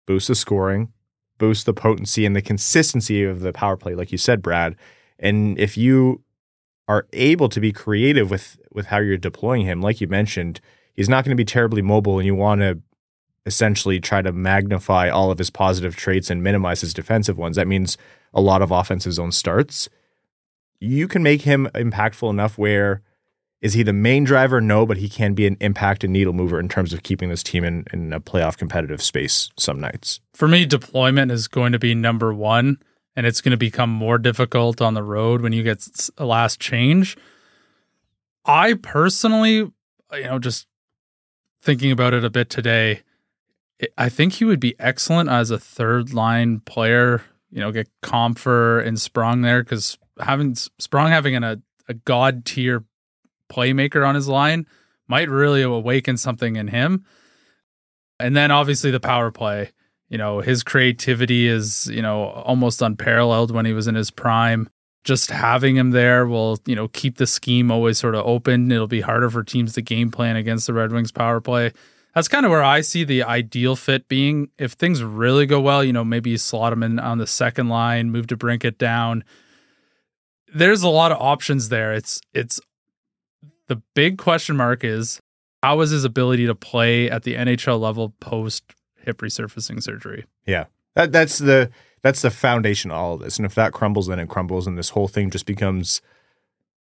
boost 0.05 0.29
the 0.29 0.35
scoring, 0.35 0.93
boost 1.37 1.65
the 1.65 1.73
potency 1.73 2.25
and 2.25 2.35
the 2.35 2.41
consistency 2.41 3.23
of 3.23 3.41
the 3.41 3.51
power 3.51 3.75
play, 3.75 3.95
like 3.95 4.11
you 4.11 4.17
said, 4.17 4.41
Brad. 4.41 4.75
And 5.19 5.59
if 5.59 5.75
you 5.77 6.23
are 6.87 7.05
able 7.11 7.49
to 7.49 7.59
be 7.59 7.73
creative 7.73 8.31
with 8.31 8.57
with 8.71 8.85
how 8.87 8.99
you're 8.99 9.17
deploying 9.17 9.65
him, 9.65 9.81
like 9.81 9.99
you 9.99 10.07
mentioned, 10.07 10.61
he's 10.97 11.07
not 11.07 11.23
going 11.23 11.31
to 11.31 11.41
be 11.41 11.45
terribly 11.45 11.81
mobile, 11.81 12.19
and 12.19 12.25
you 12.25 12.35
want 12.35 12.59
to 12.59 12.81
essentially 13.45 14.01
try 14.01 14.21
to 14.21 14.33
magnify 14.33 15.09
all 15.09 15.31
of 15.31 15.37
his 15.37 15.49
positive 15.49 15.95
traits 15.95 16.29
and 16.29 16.43
minimize 16.43 16.81
his 16.81 16.93
defensive 16.93 17.37
ones. 17.37 17.55
That 17.55 17.67
means 17.67 17.97
a 18.33 18.41
lot 18.41 18.61
of 18.61 18.71
offensive 18.71 19.13
zone 19.13 19.31
starts. 19.31 19.87
You 20.81 21.07
can 21.07 21.23
make 21.23 21.43
him 21.43 21.69
impactful 21.73 22.29
enough 22.29 22.57
where 22.57 23.01
is 23.61 23.73
he 23.73 23.83
the 23.83 23.93
main 23.93 24.23
driver? 24.23 24.61
No, 24.61 24.85
but 24.85 24.97
he 24.97 25.09
can 25.09 25.33
be 25.33 25.47
an 25.47 25.57
impact 25.61 26.03
and 26.03 26.13
needle 26.13 26.33
mover 26.33 26.59
in 26.59 26.69
terms 26.69 26.93
of 26.93 27.03
keeping 27.03 27.29
this 27.29 27.41
team 27.41 27.63
in, 27.63 27.85
in 27.91 28.13
a 28.13 28.19
playoff 28.19 28.57
competitive 28.57 29.01
space 29.01 29.49
some 29.57 29.79
nights. 29.79 30.19
For 30.33 30.47
me, 30.47 30.65
deployment 30.65 31.31
is 31.31 31.47
going 31.47 31.71
to 31.71 31.79
be 31.79 31.95
number 31.95 32.33
one, 32.33 32.77
and 33.15 33.25
it's 33.25 33.41
going 33.41 33.51
to 33.51 33.57
become 33.57 33.89
more 33.89 34.19
difficult 34.19 34.81
on 34.81 34.93
the 34.93 35.01
road 35.01 35.41
when 35.41 35.53
you 35.53 35.63
get 35.63 36.09
a 36.17 36.25
last 36.25 36.59
change. 36.59 37.17
I 38.45 38.75
personally, 38.75 39.55
you 39.55 40.23
know, 40.23 40.37
just 40.37 40.67
thinking 41.61 41.91
about 41.91 42.13
it 42.13 42.23
a 42.23 42.29
bit 42.29 42.49
today, 42.49 43.01
I- 43.97 44.09
think 44.09 44.33
he 44.33 44.45
would 44.45 44.59
be 44.59 44.75
excellent 44.79 45.29
as 45.29 45.51
a 45.51 45.59
third 45.59 46.13
line 46.13 46.61
player. 46.61 47.23
You 47.51 47.61
know, 47.61 47.71
get 47.71 47.89
Compher 48.01 48.85
and 48.85 48.99
Sprong 48.99 49.41
there 49.41 49.63
because 49.63 49.97
having 50.19 50.55
Sprong 50.55 51.09
having 51.09 51.35
an, 51.35 51.43
a 51.43 51.61
a 51.89 51.93
god 51.93 52.45
tier 52.45 52.83
playmaker 53.49 54.05
on 54.07 54.15
his 54.15 54.27
line 54.27 54.65
might 55.07 55.29
really 55.29 55.61
awaken 55.61 56.17
something 56.17 56.57
in 56.57 56.67
him. 56.67 57.05
And 58.19 58.35
then 58.35 58.51
obviously 58.51 58.91
the 58.91 58.99
power 58.99 59.31
play. 59.31 59.71
You 60.09 60.17
know, 60.17 60.39
his 60.39 60.63
creativity 60.63 61.47
is, 61.47 61.87
you 61.87 62.01
know, 62.01 62.25
almost 62.25 62.81
unparalleled 62.81 63.51
when 63.51 63.65
he 63.65 63.73
was 63.73 63.87
in 63.87 63.95
his 63.95 64.11
prime. 64.11 64.69
Just 65.07 65.31
having 65.31 65.77
him 65.77 65.91
there 65.91 66.27
will, 66.27 66.59
you 66.65 66.75
know, 66.75 66.89
keep 66.89 67.15
the 67.15 67.25
scheme 67.25 67.71
always 67.71 67.97
sort 67.97 68.13
of 68.13 68.25
open. 68.25 68.69
It'll 68.69 68.87
be 68.87 68.99
harder 68.99 69.29
for 69.29 69.41
teams 69.41 69.71
to 69.73 69.81
game 69.81 70.11
plan 70.11 70.35
against 70.35 70.67
the 70.67 70.73
Red 70.73 70.91
Wings 70.91 71.13
power 71.13 71.39
play. 71.39 71.71
That's 72.13 72.27
kind 72.27 72.45
of 72.45 72.51
where 72.51 72.61
I 72.63 72.81
see 72.81 73.05
the 73.05 73.23
ideal 73.23 73.77
fit 73.77 74.09
being. 74.09 74.49
If 74.57 74.73
things 74.73 75.01
really 75.01 75.45
go 75.45 75.61
well, 75.61 75.81
you 75.81 75.93
know, 75.93 76.03
maybe 76.03 76.31
you 76.31 76.37
slot 76.37 76.73
him 76.73 76.83
in 76.83 76.99
on 76.99 77.19
the 77.19 77.25
second 77.25 77.69
line, 77.69 78.11
move 78.11 78.27
to 78.27 78.35
Brinket 78.35 78.77
down. 78.77 79.23
There's 80.53 80.83
a 80.83 80.89
lot 80.89 81.13
of 81.13 81.21
options 81.21 81.69
there. 81.69 81.93
It's 81.93 82.19
it's 82.33 82.59
the 83.67 83.81
big 83.95 84.17
question 84.17 84.57
mark 84.57 84.83
is 84.83 85.21
how 85.63 85.79
is 85.79 85.91
his 85.91 86.03
ability 86.03 86.47
to 86.47 86.55
play 86.55 87.09
at 87.09 87.23
the 87.23 87.35
NHL 87.35 87.79
level 87.79 88.09
post 88.19 88.63
hip 88.97 89.19
resurfacing 89.19 89.81
surgery? 89.81 90.25
Yeah. 90.45 90.65
That 90.95 91.13
that's 91.13 91.37
the 91.37 91.71
that's 92.01 92.21
the 92.21 92.31
foundation 92.31 92.91
of 92.91 92.97
all 92.97 93.13
of 93.15 93.19
this. 93.21 93.37
And 93.37 93.45
if 93.45 93.55
that 93.55 93.73
crumbles, 93.73 94.07
then 94.07 94.19
it 94.19 94.29
crumbles 94.29 94.67
and 94.67 94.77
this 94.77 94.89
whole 94.89 95.07
thing 95.07 95.29
just 95.29 95.45
becomes 95.45 96.01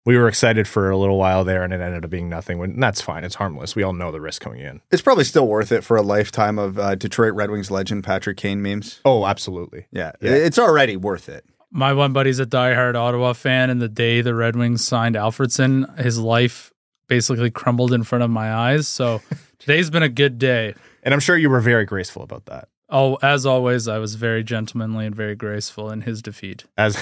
we 0.06 0.18
were 0.18 0.28
excited 0.28 0.68
for 0.68 0.90
a 0.90 0.98
little 0.98 1.18
while 1.18 1.46
there 1.46 1.64
and 1.64 1.72
it 1.72 1.80
ended 1.80 2.04
up 2.04 2.12
being 2.12 2.28
nothing. 2.28 2.58
When 2.58 2.78
that's 2.80 3.00
fine. 3.00 3.24
It's 3.24 3.36
harmless. 3.36 3.74
We 3.76 3.84
all 3.84 3.94
know 3.94 4.12
the 4.12 4.20
risk 4.20 4.42
coming 4.42 4.60
in. 4.60 4.82
It's 4.92 5.02
probably 5.02 5.24
still 5.24 5.48
worth 5.48 5.72
it 5.72 5.82
for 5.84 5.96
a 5.96 6.02
lifetime 6.02 6.60
of 6.60 6.78
uh, 6.78 6.96
Detroit 6.96 7.34
Red 7.36 7.50
Wings 7.52 7.72
legend 7.72 8.04
Patrick 8.04 8.36
Kane 8.36 8.62
memes. 8.62 9.00
Oh, 9.06 9.26
absolutely. 9.26 9.88
Yeah, 9.92 10.12
Yeah. 10.20 10.32
it's 10.32 10.60
already 10.60 10.98
worth 10.98 11.30
it. 11.30 11.46
My 11.72 11.94
one 11.94 12.12
buddy's 12.14 12.40
a 12.40 12.46
diehard 12.46 12.96
Ottawa 12.96 13.34
fan, 13.34 13.72
and 13.72 13.82
the 13.82 13.88
day 13.90 14.22
the 14.22 14.36
Red 14.36 14.56
Wings 14.56 14.86
signed 14.86 15.16
Alfredsson, 15.16 15.98
his 15.98 16.20
life 16.20 16.72
basically 17.08 17.50
crumbled 17.50 17.94
in 17.94 18.04
front 18.04 18.24
of 18.24 18.30
my 18.30 18.54
eyes. 18.54 18.88
So 18.88 19.22
today's 19.60 19.90
been 19.90 20.04
a 20.04 20.10
good 20.10 20.38
day. 20.38 20.76
And 21.02 21.14
I'm 21.14 21.20
sure 21.20 21.36
you 21.38 21.50
were 21.50 21.62
very 21.62 21.86
graceful 21.86 22.22
about 22.24 22.46
that. 22.46 22.68
Oh, 22.90 23.18
as 23.22 23.46
always, 23.46 23.88
I 23.88 23.98
was 23.98 24.16
very 24.16 24.44
gentlemanly 24.44 25.06
and 25.06 25.16
very 25.16 25.36
graceful 25.36 25.90
in 25.90 26.02
his 26.02 26.22
defeat. 26.22 26.66
As 26.78 26.96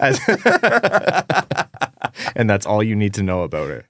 as 0.00 0.20
and 2.34 2.48
that's 2.48 2.66
all 2.66 2.82
you 2.82 2.96
need 2.96 3.14
to 3.14 3.22
know 3.22 3.42
about 3.42 3.70
it. 3.70 3.86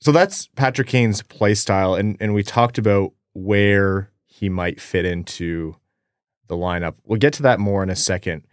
So 0.00 0.12
that's 0.12 0.48
Patrick 0.48 0.88
Kane's 0.88 1.22
play 1.22 1.54
style, 1.54 1.94
and 1.94 2.16
and 2.20 2.34
we 2.34 2.42
talked 2.42 2.78
about 2.78 3.12
where 3.32 4.10
he 4.26 4.48
might 4.48 4.80
fit 4.80 5.04
into 5.04 5.76
the 6.48 6.56
lineup. 6.56 6.94
We'll 7.04 7.18
get 7.18 7.32
to 7.34 7.42
that 7.42 7.58
more 7.58 7.82
in 7.82 7.90
a 7.90 7.96
second. 7.96 8.46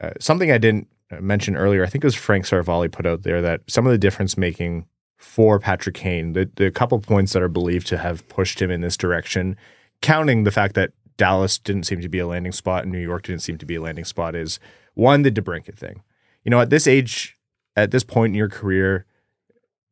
Uh, 0.00 0.10
something 0.18 0.50
I 0.50 0.58
didn't 0.58 0.88
mention 1.20 1.56
earlier, 1.56 1.84
I 1.84 1.86
think 1.86 2.02
it 2.02 2.06
was 2.06 2.14
Frank 2.14 2.44
Seravalli 2.44 2.90
put 2.90 3.06
out 3.06 3.22
there 3.22 3.40
that 3.42 3.62
some 3.68 3.86
of 3.86 3.92
the 3.92 3.98
difference 3.98 4.36
making 4.36 4.86
for 5.16 5.58
Patrick 5.58 5.94
Kane, 5.94 6.32
the 6.32 6.50
the 6.56 6.70
couple 6.70 6.98
points 6.98 7.32
that 7.32 7.42
are 7.42 7.48
believed 7.48 7.86
to 7.88 7.98
have 7.98 8.28
pushed 8.28 8.60
him 8.60 8.70
in 8.70 8.80
this 8.80 8.96
direction, 8.96 9.56
counting 10.00 10.44
the 10.44 10.50
fact 10.50 10.74
that 10.74 10.92
Dallas 11.16 11.58
didn't 11.58 11.84
seem 11.84 12.00
to 12.00 12.08
be 12.08 12.18
a 12.18 12.26
landing 12.26 12.52
spot 12.52 12.82
and 12.82 12.92
New 12.92 13.00
York 13.00 13.24
didn't 13.24 13.42
seem 13.42 13.58
to 13.58 13.66
be 13.66 13.76
a 13.76 13.80
landing 13.80 14.04
spot, 14.04 14.34
is 14.34 14.60
one 14.94 15.22
the 15.22 15.30
DeBrincat 15.30 15.76
thing. 15.76 16.02
You 16.44 16.50
know, 16.50 16.60
at 16.60 16.70
this 16.70 16.86
age, 16.86 17.38
at 17.74 17.90
this 17.90 18.04
point 18.04 18.32
in 18.32 18.34
your 18.34 18.48
career, 18.48 19.06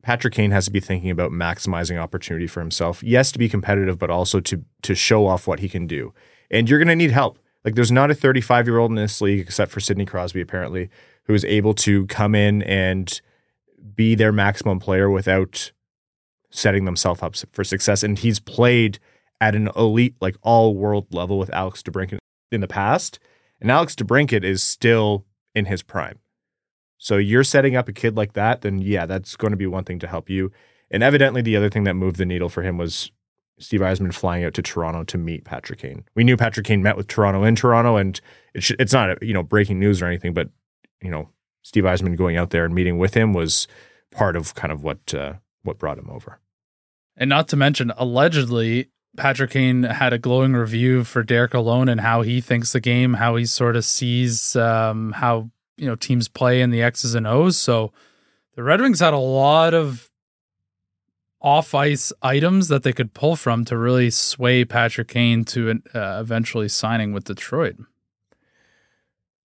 Patrick 0.03 0.35
Kane 0.35 0.51
has 0.51 0.67
to 0.67 0.71
be 0.71 0.81
thinking 0.81 1.11
about 1.11 1.31
maximizing 1.31 1.99
opportunity 1.99 2.47
for 2.47 2.61
himself. 2.61 3.03
Yes, 3.03 3.33
to 3.33 3.39
be 3.39 3.49
competitive, 3.49 3.99
but 3.99 4.11
also 4.11 4.39
to 4.41 4.63
to 4.83 4.95
show 4.95 5.27
off 5.27 5.47
what 5.47 5.61
he 5.61 5.69
can 5.69 5.87
do. 5.87 6.13
And 6.51 6.69
you're 6.69 6.79
going 6.79 6.89
to 6.89 6.97
need 6.97 7.11
help. 7.11 7.39
Like 7.65 7.75
there's 7.75 7.91
not 7.91 8.11
a 8.11 8.15
35 8.15 8.67
year 8.67 8.79
old 8.79 8.91
in 8.91 8.97
this 8.97 9.21
league, 9.23 9.41
except 9.41 9.73
for 9.73 9.81
Sidney 9.81 10.05
Crosby, 10.05 10.43
apparently, 10.43 10.91
who 11.25 11.35
is 11.35 11.45
able 11.47 11.73
to 11.75 12.07
come 12.07 12.35
in 12.35 12.63
and 12.63 13.21
be 13.95 14.15
their 14.15 14.33
maximum 14.33 14.79
player 14.79 15.09
without 15.09 15.73
setting 16.51 16.85
themselves 16.85 17.23
up 17.23 17.35
for 17.53 17.65
success. 17.65 18.03
And 18.03 18.19
he's 18.19 18.39
played 18.39 18.99
at 19.41 19.55
an 19.55 19.69
elite, 19.77 20.17
like 20.21 20.37
all 20.43 20.75
world 20.75 21.13
level 21.13 21.39
with 21.39 21.53
Alex 21.53 21.83
DeBrincat 21.83 22.19
in 22.53 22.61
the 22.61 22.69
past. 22.69 23.19
And 23.61 23.71
Alex 23.71 23.95
DeBrincat 23.95 24.45
is 24.45 24.63
still 24.63 25.27
in 25.55 25.67
his 25.67 25.83
prime. 25.83 26.19
So 26.99 27.17
you're 27.17 27.45
setting 27.45 27.77
up 27.77 27.89
a 27.89 27.93
kid 27.93 28.17
like 28.17 28.33
that, 28.33 28.63
then 28.63 28.79
yeah, 28.79 29.07
that's 29.07 29.37
going 29.37 29.51
to 29.51 29.57
be 29.57 29.67
one 29.67 29.85
thing 29.85 29.99
to 29.99 30.07
help 30.07 30.31
you. 30.31 30.51
And 30.91 31.03
evidently, 31.03 31.43
the 31.43 31.57
other 31.57 31.69
thing 31.69 31.85
that 31.85 31.95
moved 31.95 32.17
the 32.17 32.25
needle 32.25 32.49
for 32.49 32.63
him 32.63 32.79
was 32.79 33.11
Steve 33.59 33.81
Yzerman 33.81 34.15
flying 34.15 34.45
out 34.45 34.55
to 34.55 34.63
Toronto 34.63 35.05
to 35.05 35.19
meet 35.19 35.45
Patrick 35.45 35.81
Kane. 35.81 36.05
We 36.15 36.25
knew 36.25 36.37
Patrick 36.37 36.67
Kane 36.67 36.83
met 36.83 36.97
with 36.97 37.07
Toronto 37.07 37.45
in 37.45 37.57
Toronto, 37.57 37.97
and 37.97 38.21
it 38.55 38.63
sh- 38.63 38.73
it's 38.79 38.93
not 38.93 39.23
you 39.23 39.35
know 39.35 39.43
breaking 39.43 39.79
news 39.79 40.03
or 40.03 40.07
anything, 40.07 40.35
but 40.35 40.51
you 41.03 41.11
know 41.11 41.31
Steve 41.63 41.85
Yzerman 41.85 42.17
going 42.17 42.37
out 42.37 42.51
there 42.51 42.65
and 42.65 42.75
meeting 42.75 42.99
with 42.99 43.15
him 43.15 43.33
was 43.33 43.67
part 44.11 44.37
of 44.37 44.55
kind 44.55 44.73
of 44.73 44.83
what 44.83 45.15
uh, 45.15 45.35
what 45.63 45.79
brought 45.79 45.99
him 45.99 46.11
over. 46.11 46.41
And 47.17 47.29
not 47.29 47.49
to 47.49 47.57
mention, 47.57 47.93
allegedly, 47.97 48.91
Patrick 49.17 49.51
Kane 49.51 49.85
had 49.85 50.13
a 50.13 50.19
glowing 50.19 50.55
review 50.55 51.05
for 51.05 51.23
Derek 51.23 51.53
Lalonde 51.53 51.91
and 51.91 52.01
how 52.01 52.23
he 52.23 52.41
thinks 52.41 52.73
the 52.73 52.81
game, 52.81 53.15
how 53.15 53.37
he 53.37 53.47
sort 53.47 53.77
of 53.77 53.85
sees 53.85 54.57
um, 54.57 55.13
how 55.13 55.51
you 55.77 55.87
know 55.87 55.97
teams 55.97 56.29
play 56.29 56.61
in 56.61 56.71
the 56.71 56.83
X's 56.83 57.15
and 57.15 57.27
O's. 57.27 57.57
So 57.57 57.93
the 58.55 58.63
Red 58.63 58.81
Wings 58.81 59.01
had 59.01 59.15
a 59.15 59.19
lot 59.19 59.75
of 59.75 60.11
off 61.41 61.75
ice 61.75 62.13
items 62.23 62.69
that 62.69 62.83
they 62.83 62.93
could 62.93 63.13
pull 63.13 63.37
from 63.37 63.65
to 63.67 63.77
really 63.77 64.11
sway 64.11 64.65
Patrick 64.65 65.09
Kane 65.09 65.45
to 65.45 65.83
uh, 65.95 66.19
eventually 66.21 66.69
signing 66.69 67.13
with 67.13 67.25
Detroit. 67.25 67.77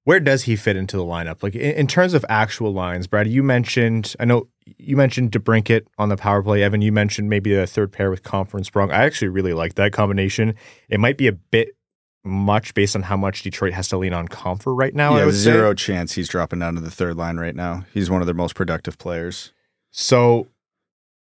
Where 0.09 0.19
does 0.19 0.45
he 0.45 0.55
fit 0.55 0.75
into 0.75 0.97
the 0.97 1.03
lineup? 1.03 1.43
Like 1.43 1.53
in, 1.53 1.75
in 1.75 1.85
terms 1.85 2.15
of 2.15 2.25
actual 2.29 2.73
lines, 2.73 3.05
Brad, 3.05 3.27
you 3.27 3.43
mentioned, 3.43 4.15
I 4.19 4.25
know 4.25 4.47
you 4.79 4.97
mentioned 4.97 5.31
DeBrincat 5.31 5.85
on 5.99 6.09
the 6.09 6.17
power 6.17 6.41
play. 6.41 6.63
Evan, 6.63 6.81
you 6.81 6.91
mentioned 6.91 7.29
maybe 7.29 7.53
the 7.53 7.67
third 7.67 7.91
pair 7.91 8.09
with 8.09 8.23
Conference 8.23 8.65
Sprong. 8.65 8.89
I 8.89 9.03
actually 9.03 9.27
really 9.27 9.53
like 9.53 9.75
that 9.75 9.93
combination. 9.93 10.55
It 10.89 10.99
might 10.99 11.15
be 11.15 11.27
a 11.27 11.31
bit 11.31 11.75
much 12.23 12.73
based 12.73 12.95
on 12.95 13.03
how 13.03 13.17
much 13.17 13.43
Detroit 13.43 13.73
has 13.73 13.87
to 13.89 13.99
lean 13.99 14.13
on 14.13 14.27
Compher 14.27 14.75
right 14.75 14.95
now. 14.95 15.13
I 15.13 15.25
Yeah, 15.25 15.29
zero 15.29 15.73
say. 15.73 15.75
chance 15.75 16.13
he's 16.13 16.27
dropping 16.27 16.57
down 16.57 16.73
to 16.73 16.81
the 16.81 16.89
third 16.89 17.15
line 17.15 17.37
right 17.37 17.55
now. 17.55 17.85
He's 17.93 18.09
one 18.09 18.23
of 18.23 18.25
their 18.25 18.33
most 18.33 18.55
productive 18.55 18.97
players. 18.97 19.53
So 19.91 20.47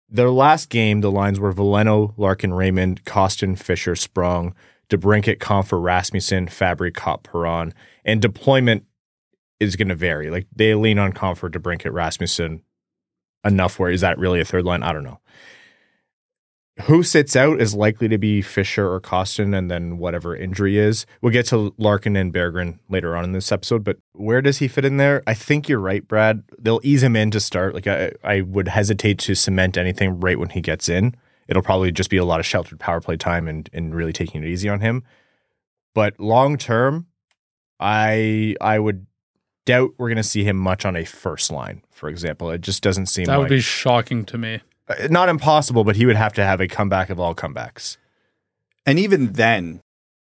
their 0.08 0.30
last 0.30 0.68
game, 0.68 1.00
the 1.00 1.10
lines 1.10 1.40
were 1.40 1.52
Veleno, 1.52 2.14
Larkin, 2.16 2.54
Raymond, 2.54 3.04
Kostin, 3.04 3.58
Fischer, 3.58 3.96
Sprong, 3.96 4.54
DeBrincat, 4.88 5.38
Compher, 5.38 5.82
Rasmussen, 5.82 6.48
Fabry, 6.48 6.90
Kopp, 6.90 7.24
Perron. 7.24 7.74
And 8.04 8.22
deployment 8.22 8.84
is 9.60 9.76
going 9.76 9.88
to 9.88 9.94
vary. 9.94 10.30
Like 10.30 10.46
they 10.54 10.74
lean 10.74 10.98
on 10.98 11.12
Compher, 11.12 11.50
DeBrincat, 11.50 11.92
Rasmussen 11.92 12.62
enough 13.44 13.78
where 13.78 13.90
is 13.90 14.00
that 14.00 14.18
really 14.18 14.40
a 14.40 14.44
third 14.44 14.64
line? 14.64 14.82
I 14.82 14.92
don't 14.92 15.04
know. 15.04 15.20
Who 16.82 17.02
sits 17.02 17.34
out 17.34 17.60
is 17.60 17.74
likely 17.74 18.06
to 18.06 18.18
be 18.18 18.40
Fischer 18.40 18.88
or 18.92 19.00
Kostin, 19.00 19.56
and 19.56 19.68
then 19.68 19.98
whatever 19.98 20.36
injury 20.36 20.78
is. 20.78 21.06
We'll 21.20 21.32
get 21.32 21.46
to 21.46 21.74
Larkin 21.76 22.14
and 22.14 22.32
Berggren 22.32 22.78
later 22.88 23.16
on 23.16 23.24
in 23.24 23.32
this 23.32 23.50
episode, 23.50 23.82
but 23.82 23.96
where 24.12 24.40
does 24.40 24.58
he 24.58 24.68
fit 24.68 24.84
in 24.84 24.96
there? 24.96 25.24
I 25.26 25.34
think 25.34 25.68
you're 25.68 25.80
right, 25.80 26.06
Brad. 26.06 26.44
They'll 26.56 26.80
ease 26.84 27.02
him 27.02 27.16
in 27.16 27.32
to 27.32 27.40
start. 27.40 27.74
Like 27.74 27.88
I, 27.88 28.12
I 28.22 28.42
would 28.42 28.68
hesitate 28.68 29.18
to 29.20 29.34
cement 29.34 29.76
anything 29.76 30.20
right 30.20 30.38
when 30.38 30.50
he 30.50 30.60
gets 30.60 30.88
in. 30.88 31.16
It'll 31.48 31.62
probably 31.62 31.90
just 31.90 32.10
be 32.10 32.18
a 32.18 32.24
lot 32.24 32.40
of 32.40 32.46
sheltered 32.46 32.78
power 32.78 33.00
play 33.00 33.16
time 33.16 33.48
and 33.48 33.68
and 33.72 33.94
really 33.94 34.12
taking 34.12 34.42
it 34.42 34.46
easy 34.48 34.68
on 34.68 34.80
him. 34.80 35.02
But 35.94 36.20
long 36.20 36.58
term, 36.58 37.06
I 37.80 38.54
I 38.60 38.78
would 38.78 39.06
doubt 39.66 39.92
we're 39.98 40.08
going 40.08 40.16
to 40.16 40.22
see 40.22 40.44
him 40.44 40.56
much 40.56 40.84
on 40.84 40.96
a 40.96 41.04
first 41.04 41.50
line, 41.50 41.82
for 41.90 42.08
example. 42.08 42.50
It 42.50 42.60
just 42.62 42.82
doesn't 42.82 43.06
seem 43.06 43.24
like 43.26 43.34
That 43.34 43.38
like 43.38 43.50
would 43.50 43.56
be 43.56 43.60
shocking 43.60 44.24
to 44.26 44.38
me. 44.38 44.60
uh, 44.88 45.08
not 45.10 45.28
impossible, 45.28 45.84
but 45.84 45.96
he 45.96 46.06
would 46.06 46.16
have 46.16 46.32
to 46.34 46.44
have 46.44 46.60
a 46.60 46.68
comeback 46.68 47.10
of 47.10 47.20
all 47.20 47.34
comebacks. 47.34 47.98
And 48.86 48.98
even 48.98 49.32
then, 49.32 49.80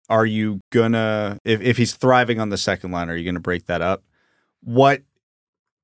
are 0.08 0.26
you 0.26 0.60
gonna 0.72 1.38
if, 1.44 1.60
if 1.60 1.76
he's 1.76 1.94
thriving 1.94 2.40
on 2.40 2.48
the 2.50 2.58
second 2.58 2.90
line, 2.92 3.08
are 3.10 3.16
you 3.16 3.24
gonna 3.24 3.40
break 3.40 3.66
that 3.66 3.82
up? 3.82 4.02
What 4.62 5.02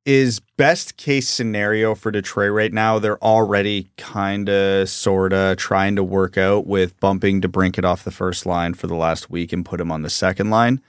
is 0.05 0.41
best 0.57 0.97
case 0.97 1.29
scenario 1.29 1.95
for 1.95 2.11
Detroit 2.11 2.53
right 2.53 2.73
now? 2.73 2.99
They're 2.99 3.23
already 3.23 3.91
kinda 3.97 4.87
sorta 4.87 5.55
trying 5.57 5.97
to 5.97 6.05
work 6.05 6.37
out 6.37 6.67
with 6.67 6.99
bumping 6.99 7.41
DeBrincat 7.41 7.85
off 7.85 8.05
the 8.05 8.11
first 8.11 8.47
line 8.47 8.75
for 8.75 8.87
the 8.87 8.97
last 8.97 9.31
week 9.31 9.53
and 9.53 9.65
put 9.65 9.81
him 9.81 9.93
on 9.93 10.03
the 10.03 10.11
second 10.11 10.51
line. 10.51 10.81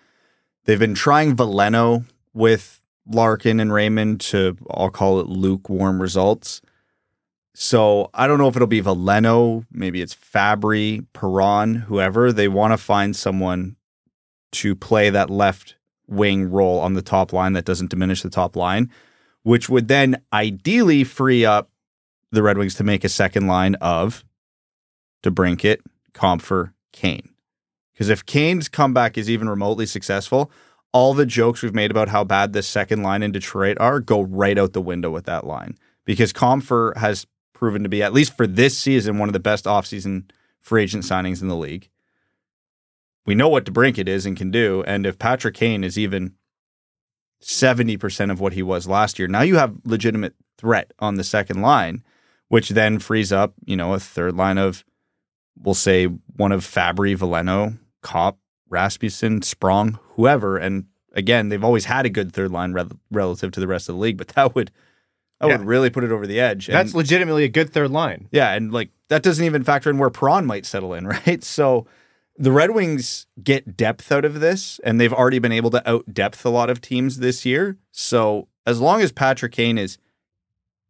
They've 0.65 0.80
been 0.80 0.95
trying 0.95 1.36
Veleno 1.36 2.06
with 2.34 2.82
Larkin 3.06 3.60
and 3.60 3.73
Raymond 3.73 4.21
to 4.21 4.58
I'll 4.71 4.89
call 4.89 5.19
it 5.19 5.28
lukewarm 5.28 6.02
results. 6.02 6.62
So 7.54 8.10
I 8.13 8.26
don't 8.26 8.39
know 8.39 8.47
if 8.47 8.56
it'll 8.56 8.67
be 8.67 8.82
Veleno, 8.82 9.65
maybe 9.71 10.02
it's 10.02 10.15
Fabbri, 10.15 11.06
Perron, 11.13 11.76
whoever. 11.76 12.32
They 12.32 12.47
want 12.47 12.73
to 12.73 12.78
find 12.78 13.15
someone 13.15 13.76
to 14.54 14.76
play 14.76 15.10
that 15.12 15.30
left 15.30 15.76
wing 16.08 16.50
role 16.50 16.80
on 16.80 16.94
the 16.94 17.02
top 17.02 17.34
line 17.34 17.54
that 17.54 17.66
doesn't 17.66 17.89
diminish 17.89 18.22
the 18.22 18.30
top 18.30 18.56
line, 18.56 18.92
which 19.44 19.70
would 19.70 19.88
then 19.88 20.22
ideally 20.32 21.04
free 21.04 21.46
up 21.46 21.70
the 22.32 22.44
Red 22.44 22.58
Wings 22.58 22.76
to 22.76 22.84
make 22.84 23.04
a 23.04 23.10
second 23.10 23.48
line 23.48 23.76
of 23.76 24.24
DeBrincat, 25.24 25.80
Compher, 26.13 26.74
Kane. 26.92 27.30
Because 27.94 28.10
if 28.10 28.26
Kane's 28.26 28.70
comeback 28.70 29.18
is 29.18 29.30
even 29.30 29.48
remotely 29.48 29.86
successful, 29.86 30.52
all 30.92 31.13
the 31.13 31.26
jokes 31.26 31.62
we've 31.62 31.76
made 31.76 31.92
about 31.92 32.10
how 32.10 32.24
bad 32.24 32.54
this 32.54 32.68
second 32.68 33.04
line 33.04 33.24
in 33.24 33.32
Detroit 33.32 33.78
are 33.80 34.00
go 34.00 34.22
right 34.22 34.58
out 34.58 34.74
the 34.74 34.82
window 34.82 35.10
with 35.10 35.26
that 35.26 35.46
line. 35.46 35.78
Because 36.06 36.34
Compher 36.34 36.96
has 36.98 37.28
proven 37.54 37.84
to 37.84 37.89
be, 37.89 38.04
at 38.04 38.13
least 38.13 38.36
for 38.36 38.46
this 38.46 38.78
season, 38.78 39.18
one 39.18 39.30
of 39.30 39.34
the 39.34 39.39
best 39.39 39.66
offseason 39.66 40.30
free 40.60 40.84
agent 40.84 41.04
signings 41.04 41.42
in 41.42 41.48
the 41.48 41.56
league. 41.56 41.89
We 43.25 43.36
know 43.36 43.47
what 43.49 43.65
DeBrincat 43.65 44.07
is 44.07 44.25
and 44.25 44.36
can 44.38 44.51
do. 44.51 44.83
And 44.86 45.05
if 45.05 45.17
Patrick 45.17 45.55
Kane 45.55 45.83
is 45.83 45.97
even 45.97 46.33
70% 47.41 48.31
of 48.31 48.39
what 48.39 48.53
he 48.53 48.63
was 48.63 48.88
last 48.88 49.19
year, 49.19 49.27
now 49.27 49.41
you 49.41 49.55
have 49.57 49.77
legitimate 49.86 50.33
threat 50.57 50.91
on 50.99 51.15
the 51.15 51.23
second 51.23 51.62
line, 51.62 52.03
which 52.47 52.69
then 52.69 52.99
frees 52.99 53.31
up, 53.31 53.53
you 53.65 53.75
know, 53.75 53.93
a 53.93 53.99
third 53.99 54.36
line 54.36 54.57
of, 54.57 54.83
we'll 55.57 55.73
say, 55.73 56.05
one 56.05 56.51
of 56.51 56.65
Fabbri, 56.65 57.17
Veleno, 57.17 57.77
Copp, 58.01 58.38
Rasmussen, 58.69 59.41
Sprong, 59.41 59.99
whoever. 60.15 60.57
And 60.57 60.86
again, 61.13 61.49
they've 61.49 61.63
always 61.63 61.86
had 61.86 62.05
a 62.05 62.09
good 62.09 62.33
third 62.33 62.51
line 62.51 62.73
rel- 62.73 62.91
relative 63.12 63.51
to 63.51 63.59
the 63.59 63.67
rest 63.67 63.89
of 63.89 63.95
the 63.95 64.01
league, 64.01 64.17
but 64.17 64.29
that 64.29 64.55
would 64.55 64.71
that 65.41 65.49
Yeah. 65.49 65.57
would 65.57 65.67
really 65.67 65.89
put 65.89 66.05
it 66.05 66.12
over 66.12 66.25
the 66.25 66.39
edge. 66.39 66.69
And- 66.69 66.75
That's 66.75 66.93
legitimately 66.93 67.43
a 67.43 67.49
good 67.49 67.71
third 67.73 67.91
line. 67.91 68.29
yeah, 68.31 68.53
and 68.53 68.71
like 68.71 68.91
that 69.09 69.23
doesn't 69.23 69.43
even 69.43 69.63
factor 69.63 69.89
in 69.89 69.97
where 69.97 70.09
Prawn 70.09 70.45
might 70.45 70.65
settle 70.65 70.93
in, 70.93 71.05
right? 71.27 71.43
So 71.43 71.86
the 72.36 72.52
Red 72.52 72.72
Wings 72.72 73.28
get 73.43 73.78
depth 73.78 74.12
out 74.12 74.26
of 74.26 74.39
this, 74.39 74.80
and 74.84 75.00
they've 75.00 75.13
already 75.13 75.39
been 75.39 75.52
able 75.52 75.69
to 75.72 75.89
out 75.89 76.13
depth 76.13 76.46
a 76.46 76.50
lot 76.50 76.69
of 76.69 76.82
teams 76.82 77.17
this 77.17 77.46
year. 77.46 77.78
So 77.91 78.48
as 78.65 78.80
long 78.80 79.02
as 79.02 79.12
Patrick 79.12 79.52
Kane 79.52 79.78
is 79.78 79.98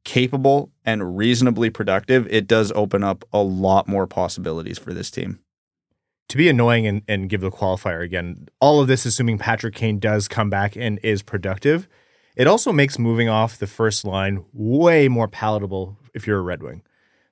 capable 0.03 0.71
and 0.85 1.17
reasonably 1.17 1.69
productive, 1.69 2.27
it 2.29 2.47
does 2.47 2.71
open 2.73 3.03
up 3.03 3.25
a 3.33 3.41
lot 3.41 3.87
more 3.87 4.07
possibilities 4.07 4.77
for 4.77 4.93
this 4.93 5.11
team. 5.11 5.39
To 6.29 6.37
be 6.37 6.49
annoying 6.49 6.87
and, 6.87 7.01
and 7.07 7.29
give 7.29 7.41
the 7.41 7.51
qualifier 7.51 8.01
again, 8.01 8.47
all 8.59 8.79
of 8.79 8.87
this 8.87 9.05
assuming 9.05 9.37
Patrick 9.37 9.75
Kane 9.75 9.99
does 9.99 10.27
come 10.27 10.49
back 10.49 10.75
and 10.75 10.99
is 11.03 11.21
productive. 11.21 11.87
It 12.35 12.47
also 12.47 12.71
makes 12.71 12.97
moving 12.97 13.29
off 13.29 13.57
the 13.57 13.67
first 13.67 14.05
line 14.05 14.45
way 14.53 15.07
more 15.07 15.27
palatable 15.27 15.97
if 16.13 16.25
you're 16.25 16.39
a 16.39 16.43
Red 16.43 16.63
Wing. 16.63 16.81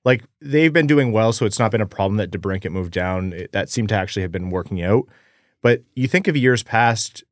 Like 0.04 0.24
they've 0.40 0.74
been 0.74 0.88
doing 0.88 1.12
well, 1.12 1.32
so 1.32 1.46
it's 1.46 1.60
not 1.60 1.72
been 1.72 1.82
a 1.82 1.86
problem 1.86 2.18
that 2.18 2.32
DeBrincat 2.32 2.72
moved 2.72 2.92
down. 2.92 3.34
It, 3.34 3.52
that 3.52 3.70
seemed 3.70 3.90
to 3.90 3.96
actually 3.96 4.24
have 4.24 4.32
been 4.32 4.50
working 4.50 4.82
out. 4.82 5.08
But 5.62 5.84
you 5.96 6.08
think 6.08 6.28
of 6.28 6.36
years 6.36 6.64
past, 6.64 7.24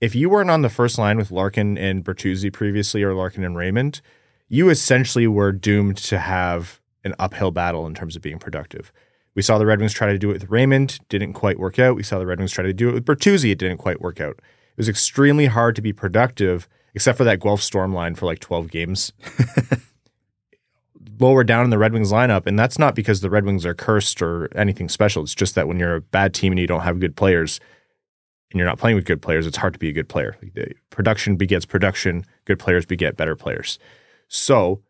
if 0.00 0.14
you 0.14 0.28
weren't 0.28 0.50
on 0.50 0.62
the 0.62 0.68
first 0.68 0.98
line 0.98 1.16
with 1.16 1.30
Larkin 1.30 1.78
and 1.78 2.04
Bertuzzi 2.04 2.52
previously, 2.52 3.02
or 3.02 3.14
Larkin 3.14 3.42
and 3.42 3.56
Raymond, 3.56 4.02
you 4.48 4.68
essentially 4.68 5.26
were 5.26 5.52
doomed 5.52 5.96
to 5.96 6.18
have 6.18 6.80
an 7.04 7.14
uphill 7.18 7.50
battle 7.50 7.86
in 7.86 7.94
terms 7.94 8.16
of 8.16 8.22
being 8.22 8.38
productive. 8.38 8.92
We 9.34 9.42
saw 9.42 9.58
the 9.58 9.66
Red 9.66 9.80
Wings 9.80 9.92
try 9.92 10.12
to 10.12 10.18
do 10.18 10.30
it 10.30 10.34
with 10.34 10.50
Raymond, 10.50 11.00
didn't 11.08 11.32
quite 11.32 11.58
work 11.58 11.78
out. 11.78 11.96
We 11.96 12.02
saw 12.02 12.18
the 12.18 12.26
Red 12.26 12.38
Wings 12.38 12.52
try 12.52 12.64
to 12.64 12.72
do 12.72 12.88
it 12.88 12.94
with 12.94 13.04
Bertuzzi, 13.04 13.50
it 13.50 13.58
didn't 13.58 13.78
quite 13.78 14.00
work 14.00 14.20
out. 14.20 14.36
It 14.38 14.78
was 14.78 14.88
extremely 14.88 15.46
hard 15.46 15.74
to 15.76 15.82
be 15.82 15.92
productive, 15.92 16.68
except 16.94 17.18
for 17.18 17.24
that 17.24 17.40
Guelph 17.40 17.62
Storm 17.62 17.94
line 17.94 18.14
for 18.14 18.26
like 18.26 18.40
12 18.40 18.70
games. 18.70 19.12
Lower 21.20 21.44
down 21.44 21.64
in 21.64 21.70
the 21.70 21.78
Red 21.78 21.92
Wings 21.92 22.12
lineup, 22.12 22.46
and 22.46 22.58
that's 22.58 22.78
not 22.78 22.94
because 22.94 23.20
the 23.20 23.30
Red 23.30 23.44
Wings 23.44 23.64
are 23.64 23.74
cursed 23.74 24.20
or 24.22 24.48
anything 24.56 24.88
special. 24.88 25.22
It's 25.22 25.34
just 25.34 25.54
that 25.54 25.68
when 25.68 25.78
you're 25.78 25.96
a 25.96 26.00
bad 26.00 26.34
team 26.34 26.52
and 26.52 26.58
you 26.58 26.66
don't 26.66 26.82
have 26.82 26.98
good 26.98 27.16
players, 27.16 27.60
and 28.50 28.58
you're 28.58 28.68
not 28.68 28.78
playing 28.78 28.94
with 28.94 29.04
good 29.04 29.20
players, 29.20 29.46
it's 29.46 29.56
hard 29.56 29.72
to 29.72 29.78
be 29.78 29.88
a 29.88 29.92
good 29.92 30.08
player. 30.08 30.36
The 30.54 30.74
production 30.90 31.36
begets 31.36 31.66
production. 31.66 32.24
Good 32.44 32.58
players 32.60 32.86
beget 32.86 33.16
better 33.16 33.34
players. 33.34 33.80
So, 34.28 34.82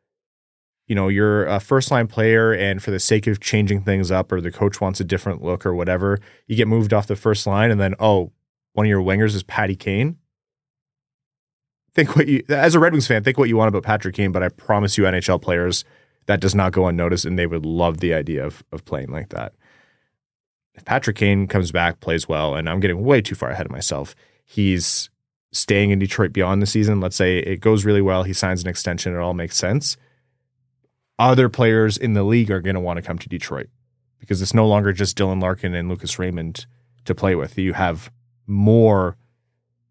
you 0.87 0.95
know, 0.95 1.09
you're 1.09 1.47
a 1.47 1.61
first 1.61 1.91
line 1.91 2.07
player, 2.07 2.53
and 2.53 2.83
for 2.83 2.91
the 2.91 3.01
sake 3.01 3.27
of 3.27 3.41
changing 3.41 3.83
things 3.83 4.11
up, 4.11 4.31
or 4.31 4.41
the 4.41 4.51
coach 4.51 4.81
wants 4.81 5.01
a 5.01 5.05
different 5.05 5.43
look 5.43 5.65
or 5.65 5.75
whatever, 5.75 6.19
you 6.47 6.57
get 6.57 6.69
moved 6.69 6.93
off 6.93 7.07
the 7.07 7.17
first 7.17 7.47
line, 7.47 7.71
and 7.71 7.81
then 7.81 7.95
oh, 7.99 8.33
one 8.75 8.87
of 8.87 8.91
your 8.91 9.03
wingers 9.03 9.35
is 9.35 9.43
Patty 9.43 9.77
Kane. 9.77 10.19
Think 11.95 12.17
what 12.17 12.29
you, 12.29 12.43
as 12.49 12.75
a 12.75 12.81
Red 12.81 12.93
Wings 12.93 13.07
fan, 13.07 13.23
think 13.23 13.39
what 13.39 13.49
you 13.49 13.57
want 13.57 13.69
about 13.69 13.85
Patrick 13.85 14.15
Kane, 14.15 14.33
but 14.33 14.43
I 14.43 14.49
promise 14.49 14.99
you, 14.99 15.05
NHL 15.05 15.41
players, 15.41 15.85
that 16.27 16.41
does 16.41 16.55
not 16.55 16.73
go 16.73 16.87
unnoticed, 16.87 17.25
and 17.25 17.39
they 17.39 17.47
would 17.47 17.67
love 17.67 17.99
the 17.99 18.15
idea 18.15 18.45
of 18.45 18.65
of 18.73 18.85
playing 18.85 19.11
like 19.11 19.31
that. 19.31 19.55
If 20.75 20.85
Patrick 20.85 21.17
Kane 21.17 21.47
comes 21.47 21.71
back, 21.71 22.01
plays 22.01 22.29
well, 22.29 22.55
and 22.57 22.69
I'm 22.69 22.81
getting 22.81 23.05
way 23.05 23.21
too 23.21 23.35
far 23.35 23.51
ahead 23.51 23.67
of 23.67 23.73
myself, 23.73 24.15
he's 24.45 25.09
staying 25.53 25.91
in 25.91 26.01
Detroit 26.01 26.33
beyond 26.33 26.61
the 26.61 26.67
season. 26.67 27.01
Let's 27.01 27.17
say 27.17 27.39
it 27.39 27.61
goes 27.61 27.85
really 27.85 28.03
well, 28.03 28.25
he 28.25 28.33
signs 28.33 28.63
an 28.63 28.69
extension, 28.69 29.15
it 29.15 29.19
all 29.19 29.35
makes 29.35 29.57
sense. 29.57 29.97
Other 31.17 31.49
players 31.49 31.97
in 31.97 32.15
the 32.15 32.25
league 32.25 32.51
are 32.51 32.61
going 32.61 32.75
to 32.75 32.81
want 32.81 32.97
to 32.97 33.03
come 33.03 33.19
to 33.19 33.29
Detroit 33.29 33.69
because 34.19 34.43
it's 34.43 34.55
no 34.55 34.67
longer 34.67 34.93
just 34.93 35.17
Dylan 35.17 35.41
Larkin 35.41 35.75
and 35.75 35.89
Lucas 35.89 36.19
Raymond 36.19 36.67
to 37.05 37.15
play 37.15 37.37
with. 37.37 37.57
You 37.57 37.75
have 37.75 38.11
more 38.47 39.17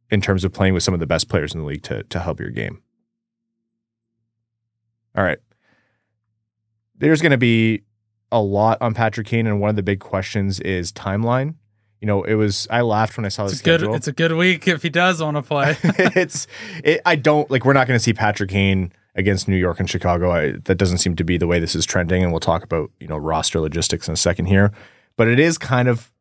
in 0.09 0.21
terms 0.21 0.43
of 0.43 0.51
playing 0.51 0.73
with 0.73 0.83
some 0.83 0.93
of 0.93 0.99
the 0.99 1.07
best 1.07 1.29
players 1.29 1.53
in 1.53 1.61
the 1.61 1.65
league 1.65 1.83
to, 1.83 2.03
to 2.03 2.19
help 2.19 2.39
your 2.39 2.49
game. 2.49 2.81
All 5.15 5.23
right. 5.23 5.39
There's 6.97 7.21
going 7.21 7.31
to 7.31 7.37
be 7.37 7.83
a 8.31 8.41
lot 8.41 8.81
on 8.81 8.93
Patrick 8.93 9.27
Kane, 9.27 9.47
and 9.47 9.59
one 9.59 9.69
of 9.69 9.75
the 9.75 9.83
big 9.83 9.99
questions 9.99 10.59
is 10.59 10.91
timeline. 10.91 11.55
You 12.01 12.07
know, 12.07 12.23
it 12.23 12.35
was 12.35 12.67
I 12.69 12.81
laughed 12.81 13.15
when 13.15 13.25
I 13.25 13.29
saw 13.29 13.45
a 13.45 13.55
good. 13.55 13.83
It's 13.83 14.07
a 14.07 14.11
good 14.11 14.33
week 14.33 14.67
if 14.67 14.83
he 14.83 14.89
does 14.89 15.21
want 15.21 15.37
to 15.37 15.41
play. 15.41 15.77
it's 15.83 16.47
it, 16.83 17.01
I 17.05 17.15
don't 17.15 17.49
like 17.49 17.63
we're 17.63 17.73
not 17.73 17.87
going 17.87 17.97
to 17.97 18.03
see 18.03 18.13
Patrick 18.13 18.49
Kane 18.49 18.91
against 19.15 19.47
New 19.47 19.55
York 19.55 19.79
and 19.79 19.89
Chicago. 19.89 20.31
I, 20.31 20.51
that 20.65 20.75
doesn't 20.75 20.97
seem 20.97 21.15
to 21.15 21.23
be 21.23 21.37
the 21.37 21.47
way 21.47 21.59
this 21.59 21.75
is 21.75 21.85
trending, 21.85 22.23
and 22.23 22.33
we'll 22.33 22.39
talk 22.39 22.63
about 22.63 22.91
you 22.99 23.07
know 23.07 23.17
roster 23.17 23.59
logistics 23.59 24.07
in 24.07 24.13
a 24.13 24.17
second 24.17 24.45
here. 24.45 24.71
But 25.15 25.27
it 25.27 25.39
is 25.39 25.57
kind 25.57 25.87
of 25.87 26.11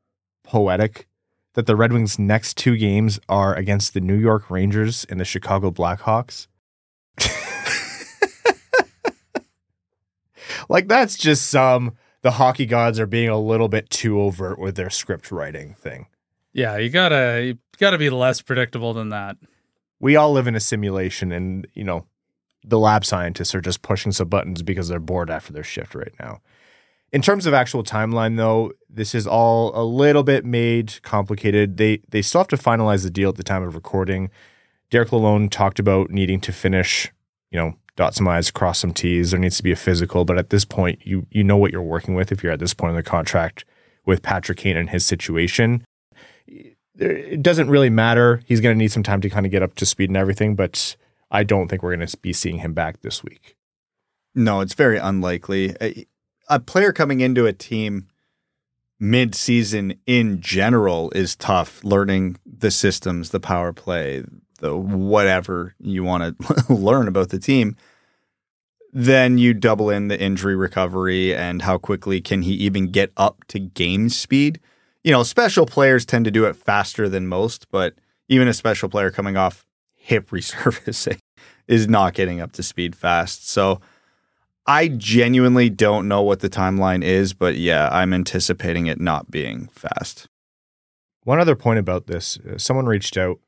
poetic 0.45 1.09
that 1.55 1.67
the 1.67 1.77
Red 1.77 1.93
Wings' 1.93 2.19
next 2.19 2.57
two 2.57 2.77
games 2.77 3.21
are 3.29 3.55
against 3.55 3.95
the 3.95 4.01
New 4.01 4.17
York 4.17 4.51
Rangers 4.51 5.05
and 5.09 5.21
the 5.21 5.25
Chicago 5.25 5.71
Blackhawks? 5.71 6.47
Like 10.69 10.89
that's 10.89 11.17
just 11.17 11.49
some 11.49 11.95
the 12.23 12.33
hockey 12.33 12.67
gods 12.67 12.99
are 12.99 13.07
being 13.07 13.29
a 13.29 13.39
little 13.39 13.69
bit 13.69 13.91
too 13.91 14.21
overt 14.21 14.59
with 14.59 14.77
their 14.77 14.91
script 14.91 15.31
writing 15.31 15.75
thing. 15.75 16.07
Yeah, 16.53 16.77
you 16.77 16.91
gotta 16.91 17.43
you 17.45 17.59
gotta 17.79 17.99
be 17.99 18.11
less 18.11 18.41
predictable 18.41 18.95
than 18.95 19.11
that. 19.11 19.37
We 20.01 20.17
all 20.17 20.33
live 20.33 20.47
in 20.47 20.55
a 20.55 20.61
simulation, 20.61 21.33
and 21.33 21.67
you 21.75 21.85
know, 21.85 22.07
the 22.65 22.79
lab 22.79 23.05
scientists 23.05 23.55
are 23.55 23.61
just 23.61 23.83
pushing 23.83 24.13
some 24.13 24.29
buttons 24.29 24.63
because 24.63 24.89
they're 24.89 25.01
bored 25.01 25.31
after 25.31 25.53
their 25.53 25.65
shift 25.65 25.95
right 25.95 26.13
now. 26.21 26.41
In 27.13 27.21
terms 27.21 27.45
of 27.45 27.53
actual 27.53 27.85
timeline, 27.85 28.37
though, 28.37 28.73
this 28.89 29.15
is 29.15 29.27
all 29.27 29.73
a 29.75 29.85
little 29.85 30.23
bit 30.23 30.45
made 30.45 31.01
complicated. 31.03 31.77
They 31.77 32.03
they 32.09 32.23
still 32.23 32.41
have 32.41 32.49
to 32.49 32.57
finalize 32.57 33.03
the 33.03 33.11
deal 33.11 33.31
at 33.31 33.37
the 33.37 33.43
time 33.43 33.63
of 33.63 33.75
recording. 33.75 34.31
Derek 34.91 35.09
Lalonde 35.09 35.51
talked 35.51 35.79
about 35.79 36.11
needing 36.11 36.41
to 36.41 36.53
finish, 36.53 37.11
you 37.51 37.59
know, 37.59 37.75
dot 37.97 38.15
some 38.15 38.29
i's, 38.29 38.51
cross 38.51 38.79
some 38.79 38.93
t's. 38.93 39.31
There 39.31 39.41
needs 39.41 39.57
to 39.59 39.63
be 39.63 39.73
a 39.73 39.77
physical, 39.77 40.25
but 40.25 40.39
at 40.39 40.51
this 40.51 40.65
point, 40.65 41.01
you 41.05 41.27
you 41.31 41.45
know 41.45 41.57
what 41.57 41.73
you're 41.73 41.83
working 41.83 42.15
with. 42.15 42.33
If 42.33 42.43
you're 42.43 42.53
at 42.53 42.59
this 42.59 42.75
point 42.75 42.91
in 42.91 42.97
the 42.97 43.03
contract 43.03 43.65
with 44.07 44.23
Patrick 44.23 44.59
Kane 44.59 44.77
and 44.77 44.91
his 44.91 45.05
situation, 45.07 45.85
it 46.47 47.43
doesn't 47.43 47.71
really 47.71 47.91
matter. 47.91 48.43
He's 48.47 48.61
going 48.61 48.75
to 48.75 48.79
need 48.79 48.93
some 48.93 49.03
time 49.03 49.21
to 49.21 49.31
kind 49.31 49.47
of 49.47 49.53
get 49.53 49.63
up 49.63 49.75
to 49.77 49.87
speed 49.87 50.11
and 50.11 50.17
everything, 50.17 50.55
but 50.55 50.97
I 51.31 51.45
don't 51.45 51.69
think 51.69 51.83
we're 51.83 51.97
going 51.97 52.07
to 52.07 52.17
be 52.19 52.33
seeing 52.33 52.59
him 52.59 52.75
back 52.75 53.01
this 53.01 53.25
week. 53.25 53.57
No, 54.35 54.61
it's 54.61 54.75
very 54.75 54.99
unlikely. 54.99 55.75
A, 55.81 56.07
a 56.49 56.61
player 56.61 56.93
coming 56.93 57.21
into 57.21 57.47
a 57.47 57.53
team 57.53 58.09
mid-season 59.01 59.95
in 60.07 60.41
general 60.41 61.11
is 61.15 61.35
tough. 61.35 61.83
Learning 61.83 62.37
the 62.47 62.71
systems, 62.71 63.31
the 63.31 63.41
power 63.41 63.73
play, 63.73 64.25
the 64.63 64.75
whatever 64.77 65.75
you 65.79 66.03
want 66.03 66.39
to 66.39 66.73
learn 66.73 67.09
about 67.09 67.29
the 67.29 67.39
team. 67.39 67.77
Then 68.95 69.39
you 69.39 69.53
double 69.55 69.91
in 69.91 70.09
the 70.09 70.21
injury 70.21 70.57
recovery 70.57 71.35
and 71.35 71.63
how 71.63 71.79
quickly 71.79 72.21
can 72.21 72.43
he 72.43 72.53
even 72.55 72.91
get 72.91 73.13
up 73.17 73.45
to 73.49 73.59
game 73.59 74.09
speed. 74.09 74.61
You 75.03 75.13
know, 75.13 75.23
special 75.23 75.67
players 75.67 76.07
tend 76.07 76.25
to 76.27 76.31
do 76.31 76.45
it 76.45 76.57
faster 76.57 77.09
than 77.09 77.27
most, 77.27 77.67
but 77.71 77.95
even 78.29 78.49
a 78.49 78.55
special 78.55 78.89
player 78.89 79.11
coming 79.11 79.37
off 79.37 79.67
hip 79.95 80.29
resurfacing 80.31 81.19
is 81.69 81.89
not 81.89 82.15
getting 82.15 82.41
up 82.41 82.53
to 82.53 82.63
speed 82.63 82.95
fast. 82.97 83.49
So 83.49 83.81
I 84.67 84.89
genuinely 84.89 85.71
don't 85.71 86.07
know 86.07 86.23
what 86.23 86.41
the 86.41 86.51
timeline 86.51 87.03
is, 87.03 87.33
but 87.33 87.57
yeah, 87.57 87.89
I'm 87.91 88.13
anticipating 88.13 88.87
it 88.87 89.01
not 89.01 89.31
being 89.31 89.69
fast. 89.73 90.29
One 91.25 91.41
other 91.41 91.57
point 91.57 91.79
about 91.79 92.07
this 92.07 92.39
uh, 92.39 92.59
someone 92.59 92.87
reached 92.87 93.17
out. 93.17 93.39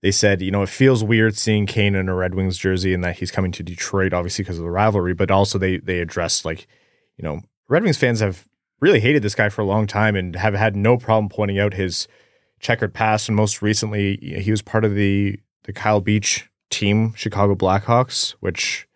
They 0.00 0.12
said, 0.12 0.40
you 0.42 0.50
know, 0.50 0.62
it 0.62 0.68
feels 0.68 1.02
weird 1.02 1.36
seeing 1.36 1.66
Kane 1.66 1.94
in 1.94 2.08
a 2.08 2.14
Red 2.14 2.34
Wings 2.34 2.56
jersey 2.56 2.94
and 2.94 3.02
that 3.02 3.18
he's 3.18 3.32
coming 3.32 3.50
to 3.52 3.62
Detroit, 3.62 4.12
obviously 4.12 4.44
because 4.44 4.58
of 4.58 4.64
the 4.64 4.70
rivalry, 4.70 5.14
but 5.14 5.30
also 5.30 5.58
they 5.58 5.78
they 5.78 6.00
addressed 6.00 6.44
like, 6.44 6.68
you 7.16 7.24
know, 7.24 7.40
Red 7.68 7.82
Wings 7.82 7.98
fans 7.98 8.20
have 8.20 8.46
really 8.80 9.00
hated 9.00 9.22
this 9.22 9.34
guy 9.34 9.48
for 9.48 9.62
a 9.62 9.66
long 9.66 9.86
time 9.86 10.14
and 10.14 10.36
have 10.36 10.54
had 10.54 10.76
no 10.76 10.96
problem 10.96 11.28
pointing 11.28 11.58
out 11.58 11.74
his 11.74 12.06
checkered 12.60 12.94
past. 12.94 13.28
And 13.28 13.36
most 13.36 13.60
recently, 13.60 14.16
he 14.16 14.50
was 14.50 14.62
part 14.62 14.84
of 14.84 14.94
the 14.94 15.38
the 15.64 15.72
Kyle 15.72 16.00
Beach 16.00 16.48
team, 16.70 17.12
Chicago 17.14 17.54
Blackhawks, 17.54 18.30
which 18.40 18.86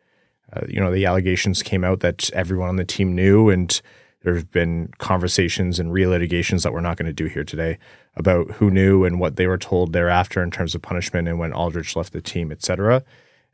uh, 0.52 0.60
you 0.68 0.80
know 0.80 0.92
the 0.92 1.06
allegations 1.06 1.62
came 1.62 1.84
out 1.84 2.00
that 2.00 2.30
everyone 2.32 2.68
on 2.68 2.76
the 2.76 2.84
team 2.84 3.14
knew, 3.14 3.50
and 3.50 3.80
there's 4.22 4.44
been 4.44 4.92
conversations 4.98 5.78
and 5.78 5.90
relitigations 5.92 6.62
that 6.62 6.72
we're 6.72 6.80
not 6.80 6.96
going 6.96 7.06
to 7.06 7.12
do 7.12 7.26
here 7.26 7.44
today 7.44 7.78
about 8.16 8.50
who 8.52 8.70
knew 8.70 9.04
and 9.04 9.18
what 9.18 9.36
they 9.36 9.46
were 9.46 9.58
told 9.58 9.92
thereafter 9.92 10.42
in 10.42 10.50
terms 10.50 10.74
of 10.74 10.82
punishment 10.82 11.28
and 11.28 11.38
when 11.38 11.52
Aldrich 11.52 11.96
left 11.96 12.12
the 12.12 12.20
team, 12.20 12.52
etc. 12.52 13.02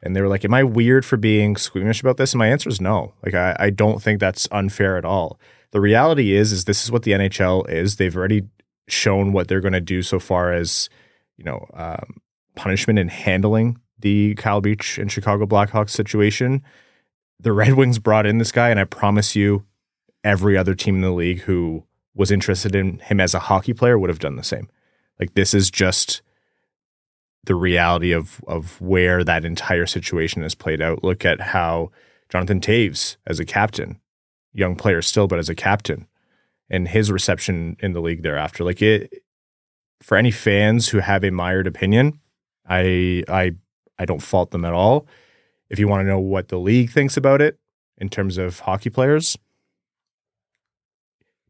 And 0.02 0.14
they 0.14 0.20
were 0.20 0.28
like, 0.28 0.44
"Am 0.44 0.54
I 0.54 0.62
weird 0.64 1.04
for 1.04 1.16
being 1.16 1.56
squeamish 1.56 2.00
about 2.00 2.16
this?" 2.16 2.32
And 2.32 2.38
my 2.38 2.48
answer 2.48 2.68
is 2.68 2.80
no. 2.80 3.14
Like 3.24 3.34
I, 3.34 3.56
I 3.58 3.70
don't 3.70 4.02
think 4.02 4.20
that's 4.20 4.48
unfair 4.52 4.96
at 4.96 5.04
all. 5.04 5.40
The 5.70 5.80
reality 5.80 6.34
is, 6.34 6.52
is 6.52 6.64
this 6.64 6.84
is 6.84 6.90
what 6.90 7.02
the 7.02 7.12
NHL 7.12 7.68
is. 7.68 7.96
They've 7.96 8.16
already 8.16 8.42
shown 8.88 9.32
what 9.32 9.48
they're 9.48 9.60
going 9.60 9.72
to 9.72 9.80
do 9.80 10.02
so 10.02 10.18
far 10.18 10.52
as 10.52 10.88
you 11.36 11.44
know 11.44 11.66
um, 11.74 12.20
punishment 12.54 12.98
and 12.98 13.10
handling 13.10 13.78
the 13.98 14.34
Kyle 14.36 14.60
Beach 14.60 14.98
and 14.98 15.10
Chicago 15.10 15.44
Blackhawks 15.46 15.90
situation 15.90 16.62
the 17.40 17.52
Red 17.52 17.74
Wings 17.74 17.98
brought 17.98 18.26
in 18.26 18.38
this 18.38 18.52
guy, 18.52 18.70
and 18.70 18.80
I 18.80 18.84
promise 18.84 19.36
you, 19.36 19.64
every 20.24 20.56
other 20.56 20.74
team 20.74 20.96
in 20.96 21.00
the 21.02 21.10
league 21.10 21.40
who 21.40 21.84
was 22.14 22.30
interested 22.30 22.74
in 22.74 22.98
him 22.98 23.20
as 23.20 23.34
a 23.34 23.38
hockey 23.38 23.72
player 23.72 23.98
would 23.98 24.10
have 24.10 24.18
done 24.18 24.36
the 24.36 24.42
same. 24.42 24.68
Like 25.20 25.34
this 25.34 25.54
is 25.54 25.70
just 25.70 26.22
the 27.44 27.54
reality 27.54 28.12
of 28.12 28.40
of 28.46 28.80
where 28.80 29.24
that 29.24 29.44
entire 29.44 29.86
situation 29.86 30.42
has 30.42 30.54
played 30.54 30.82
out. 30.82 31.04
Look 31.04 31.24
at 31.24 31.40
how 31.40 31.90
Jonathan 32.28 32.60
Toews 32.60 33.16
as 33.26 33.40
a 33.40 33.44
captain, 33.44 34.00
young 34.52 34.76
player 34.76 35.02
still, 35.02 35.26
but 35.26 35.38
as 35.38 35.48
a 35.48 35.54
captain, 35.54 36.06
and 36.68 36.88
his 36.88 37.10
reception 37.10 37.76
in 37.80 37.92
the 37.92 38.00
league 38.00 38.22
thereafter. 38.22 38.64
Like 38.64 38.82
it 38.82 39.22
for 40.00 40.16
any 40.16 40.30
fans 40.30 40.88
who 40.88 40.98
have 40.98 41.24
a 41.24 41.30
mired 41.30 41.66
opinion, 41.66 42.20
I 42.68 43.24
I 43.28 43.52
I 43.98 44.04
don't 44.04 44.22
fault 44.22 44.50
them 44.50 44.64
at 44.64 44.72
all. 44.72 45.06
If 45.70 45.78
you 45.78 45.88
want 45.88 46.02
to 46.02 46.08
know 46.08 46.20
what 46.20 46.48
the 46.48 46.58
league 46.58 46.90
thinks 46.90 47.16
about 47.16 47.40
it 47.42 47.58
in 47.98 48.08
terms 48.08 48.38
of 48.38 48.60
hockey 48.60 48.90
players, 48.90 49.36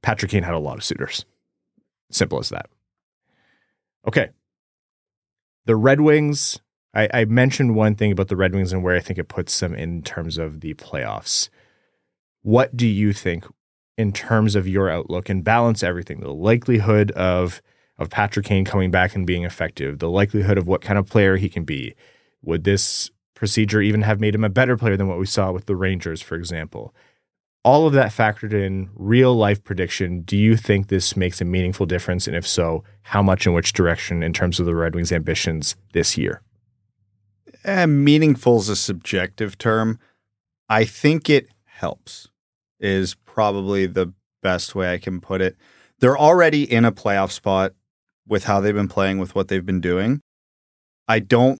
Patrick 0.02 0.30
Kane 0.30 0.42
had 0.42 0.54
a 0.54 0.58
lot 0.58 0.78
of 0.78 0.84
suitors. 0.84 1.24
Simple 2.10 2.38
as 2.38 2.48
that. 2.50 2.68
Okay. 4.06 4.30
The 5.66 5.76
Red 5.76 6.00
Wings, 6.00 6.60
I, 6.94 7.08
I, 7.12 7.24
mentioned 7.26 7.74
one 7.74 7.94
thing 7.94 8.10
about 8.12 8.28
the 8.28 8.36
Red 8.36 8.54
Wings 8.54 8.72
and 8.72 8.82
where 8.82 8.96
I 8.96 9.00
think 9.00 9.18
it 9.18 9.28
puts 9.28 9.60
them 9.60 9.74
in 9.74 10.02
terms 10.02 10.38
of 10.38 10.60
the 10.60 10.74
playoffs. 10.74 11.50
What 12.42 12.76
do 12.76 12.86
you 12.86 13.12
think 13.12 13.44
in 13.98 14.12
terms 14.12 14.54
of 14.54 14.66
your 14.66 14.88
outlook 14.88 15.28
and 15.28 15.44
balance 15.44 15.82
everything? 15.82 16.20
The 16.20 16.32
likelihood 16.32 17.10
of 17.12 17.60
of 17.98 18.10
Patrick 18.10 18.46
Kane 18.46 18.64
coming 18.64 18.92
back 18.92 19.16
and 19.16 19.26
being 19.26 19.42
effective, 19.42 19.98
the 19.98 20.08
likelihood 20.08 20.56
of 20.56 20.68
what 20.68 20.80
kind 20.80 20.98
of 20.98 21.08
player 21.08 21.36
he 21.36 21.48
can 21.48 21.64
be. 21.64 21.96
Would 22.42 22.62
this 22.62 23.10
procedure 23.38 23.80
even 23.80 24.02
have 24.02 24.20
made 24.20 24.34
him 24.34 24.42
a 24.42 24.48
better 24.48 24.76
player 24.76 24.96
than 24.96 25.06
what 25.06 25.18
we 25.18 25.24
saw 25.24 25.52
with 25.52 25.66
the 25.66 25.76
Rangers, 25.76 26.20
for 26.20 26.34
example. 26.34 26.92
All 27.68 27.86
of 27.86 27.92
that 27.92 28.12
factored 28.12 28.54
in 28.54 28.88
real 28.94 29.34
life 29.34 29.62
prediction. 29.62 30.22
Do 30.22 30.38
you 30.38 30.56
think 30.56 30.88
this 30.88 31.18
makes 31.18 31.42
a 31.42 31.44
meaningful 31.44 31.84
difference? 31.84 32.26
And 32.26 32.34
if 32.34 32.46
so, 32.46 32.82
how 33.02 33.22
much 33.22 33.46
in 33.46 33.52
which 33.52 33.74
direction 33.74 34.22
in 34.22 34.32
terms 34.32 34.58
of 34.58 34.64
the 34.64 34.74
Red 34.74 34.94
Wings' 34.94 35.12
ambitions 35.12 35.76
this 35.92 36.16
year? 36.16 36.40
Eh, 37.64 37.84
meaningful 37.84 38.56
is 38.56 38.70
a 38.70 38.74
subjective 38.74 39.58
term. 39.58 39.98
I 40.70 40.86
think 40.86 41.28
it 41.28 41.48
helps, 41.66 42.30
is 42.80 43.14
probably 43.26 43.84
the 43.84 44.14
best 44.42 44.74
way 44.74 44.94
I 44.94 44.96
can 44.96 45.20
put 45.20 45.42
it. 45.42 45.54
They're 45.98 46.16
already 46.16 46.62
in 46.62 46.86
a 46.86 46.90
playoff 46.90 47.32
spot 47.32 47.72
with 48.26 48.44
how 48.44 48.60
they've 48.60 48.74
been 48.74 48.88
playing, 48.88 49.18
with 49.18 49.34
what 49.34 49.48
they've 49.48 49.66
been 49.66 49.82
doing. 49.82 50.22
I 51.06 51.18
don't 51.18 51.58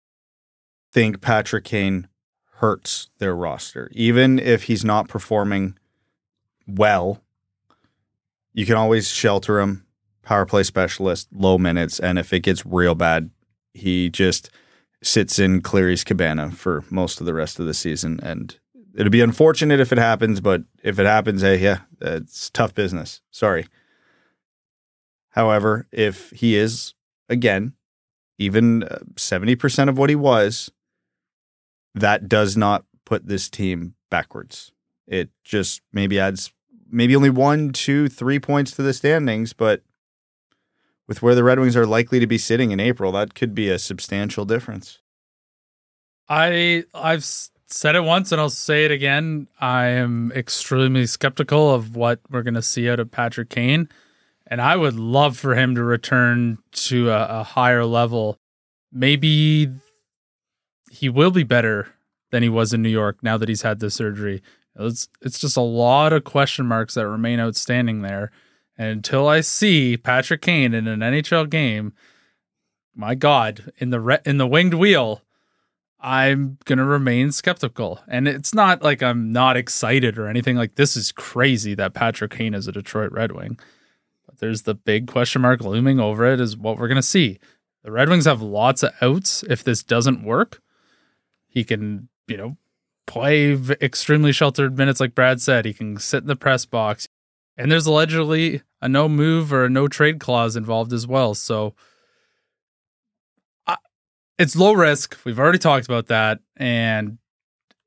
think 0.91 1.21
Patrick 1.21 1.65
Kane 1.65 2.07
hurts 2.53 3.11
their 3.19 3.35
roster. 3.35 3.91
Even 3.93 4.39
if 4.39 4.63
he's 4.63 4.83
not 4.83 5.07
performing 5.07 5.75
well, 6.77 7.21
you 8.53 8.65
can 8.65 8.75
always 8.75 9.09
shelter 9.09 9.59
him, 9.59 9.85
power 10.23 10.45
play 10.45 10.63
specialist, 10.63 11.27
low 11.31 11.57
minutes, 11.57 11.99
and 11.99 12.19
if 12.19 12.33
it 12.33 12.41
gets 12.41 12.65
real 12.65 12.95
bad, 12.95 13.29
he 13.73 14.09
just 14.09 14.49
sits 15.01 15.39
in 15.39 15.61
Cleary's 15.61 16.03
cabana 16.03 16.51
for 16.51 16.83
most 16.89 17.19
of 17.19 17.25
the 17.25 17.33
rest 17.33 17.59
of 17.59 17.65
the 17.65 17.73
season. 17.73 18.19
And 18.21 18.57
it'll 18.95 19.11
be 19.11 19.21
unfortunate 19.21 19.79
if 19.79 19.91
it 19.91 19.97
happens, 19.97 20.41
but 20.41 20.63
if 20.83 20.99
it 20.99 21.05
happens, 21.05 21.41
hey, 21.41 21.57
yeah, 21.57 21.79
it's 22.01 22.49
tough 22.49 22.73
business. 22.75 23.21
Sorry. 23.31 23.67
However, 25.29 25.87
if 25.91 26.31
he 26.31 26.55
is 26.55 26.93
again 27.29 27.73
even 28.37 28.81
70% 29.15 29.87
uh, 29.87 29.89
of 29.91 29.97
what 29.97 30.09
he 30.09 30.15
was, 30.15 30.71
that 31.93 32.27
does 32.27 32.57
not 32.57 32.85
put 33.05 33.27
this 33.27 33.49
team 33.49 33.95
backwards. 34.09 34.71
It 35.07 35.29
just 35.43 35.81
maybe 35.91 36.19
adds 36.19 36.51
maybe 36.91 37.15
only 37.15 37.29
one, 37.29 37.71
two, 37.71 38.07
three 38.07 38.39
points 38.39 38.71
to 38.71 38.81
the 38.81 38.93
standings, 38.93 39.53
but 39.53 39.81
with 41.07 41.21
where 41.21 41.35
the 41.35 41.43
Red 41.43 41.59
Wings 41.59 41.75
are 41.75 41.87
likely 41.87 42.19
to 42.19 42.27
be 42.27 42.37
sitting 42.37 42.71
in 42.71 42.79
April, 42.79 43.11
that 43.13 43.33
could 43.33 43.55
be 43.55 43.69
a 43.69 43.79
substantial 43.79 44.45
difference. 44.45 44.99
I 46.27 46.83
I've 46.93 47.25
said 47.25 47.95
it 47.95 48.03
once 48.03 48.31
and 48.31 48.39
I'll 48.39 48.49
say 48.49 48.85
it 48.85 48.91
again. 48.91 49.47
I 49.59 49.87
am 49.87 50.31
extremely 50.33 51.05
skeptical 51.07 51.73
of 51.73 51.95
what 51.95 52.19
we're 52.29 52.43
going 52.43 52.53
to 52.53 52.61
see 52.61 52.89
out 52.89 52.99
of 52.99 53.11
Patrick 53.11 53.49
Kane, 53.49 53.89
and 54.45 54.61
I 54.61 54.75
would 54.75 54.95
love 54.95 55.37
for 55.37 55.55
him 55.55 55.75
to 55.75 55.83
return 55.83 56.59
to 56.73 57.09
a, 57.09 57.39
a 57.39 57.43
higher 57.43 57.85
level. 57.85 58.37
Maybe 58.91 59.71
he 60.91 61.09
will 61.09 61.31
be 61.31 61.43
better 61.43 61.87
than 62.31 62.43
he 62.43 62.49
was 62.49 62.73
in 62.73 62.81
New 62.81 62.89
York 62.89 63.17
now 63.23 63.37
that 63.37 63.49
he's 63.49 63.63
had 63.63 63.79
the 63.79 63.89
surgery. 63.89 64.41
It's 64.79 65.09
it's 65.21 65.39
just 65.39 65.57
a 65.57 65.61
lot 65.61 66.13
of 66.13 66.23
question 66.23 66.65
marks 66.65 66.93
that 66.93 67.07
remain 67.07 67.39
outstanding 67.39 68.01
there. 68.01 68.31
And 68.77 68.87
until 68.89 69.27
I 69.27 69.41
see 69.41 69.97
Patrick 69.97 70.41
Kane 70.41 70.73
in 70.73 70.87
an 70.87 71.01
NHL 71.01 71.49
game, 71.49 71.93
my 72.95 73.13
God, 73.13 73.71
in 73.77 73.89
the 73.89 73.99
re- 73.99 74.21
in 74.25 74.37
the 74.37 74.47
winged 74.47 74.73
wheel, 74.73 75.21
I'm 75.99 76.57
gonna 76.63 76.85
remain 76.85 77.33
skeptical. 77.33 78.01
And 78.07 78.27
it's 78.27 78.53
not 78.53 78.81
like 78.81 79.03
I'm 79.03 79.33
not 79.33 79.57
excited 79.57 80.17
or 80.17 80.27
anything. 80.27 80.55
Like 80.55 80.75
this 80.75 80.95
is 80.95 81.11
crazy 81.11 81.75
that 81.75 81.93
Patrick 81.93 82.31
Kane 82.31 82.53
is 82.53 82.67
a 82.67 82.71
Detroit 82.71 83.11
Red 83.11 83.33
Wing. 83.33 83.59
But 84.25 84.39
there's 84.39 84.61
the 84.61 84.75
big 84.75 85.07
question 85.07 85.41
mark 85.41 85.61
looming 85.61 85.99
over 85.99 86.25
it 86.25 86.39
is 86.39 86.55
what 86.55 86.77
we're 86.77 86.87
gonna 86.87 87.01
see. 87.01 87.37
The 87.83 87.91
Red 87.91 88.07
Wings 88.07 88.25
have 88.25 88.41
lots 88.41 88.83
of 88.83 88.93
outs 89.01 89.43
if 89.43 89.63
this 89.63 89.83
doesn't 89.83 90.23
work. 90.23 90.61
He 91.47 91.63
can, 91.63 92.07
you 92.27 92.37
know, 92.37 92.57
play 93.09 93.53
extremely 93.81 94.31
sheltered 94.31 94.77
minutes, 94.77 94.99
like 94.99 95.15
Brad 95.15 95.41
said. 95.41 95.65
He 95.65 95.73
can 95.73 95.97
sit 95.97 96.21
in 96.21 96.27
the 96.27 96.35
press 96.35 96.65
box. 96.65 97.07
And 97.57 97.71
there's 97.71 97.87
allegedly 97.87 98.61
a 98.81 98.87
no 98.87 99.09
move 99.09 99.51
or 99.51 99.65
a 99.65 99.69
no 99.69 99.87
trade 99.87 100.19
clause 100.19 100.55
involved 100.55 100.93
as 100.93 101.07
well. 101.07 101.33
So 101.33 101.73
I, 103.65 103.77
it's 104.37 104.55
low 104.55 104.73
risk. 104.73 105.17
We've 105.25 105.39
already 105.39 105.57
talked 105.57 105.85
about 105.85 106.05
that. 106.07 106.39
And 106.55 107.17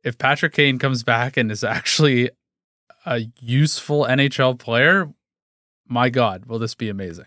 if 0.02 0.18
Patrick 0.18 0.54
Kane 0.54 0.80
comes 0.80 1.04
back 1.04 1.36
and 1.36 1.52
is 1.52 1.62
actually 1.64 2.30
a 3.06 3.22
useful 3.40 4.04
NHL 4.04 4.58
player, 4.58 5.08
my 5.86 6.10
God, 6.10 6.46
will 6.46 6.58
this 6.58 6.74
be 6.74 6.88
amazing? 6.88 7.26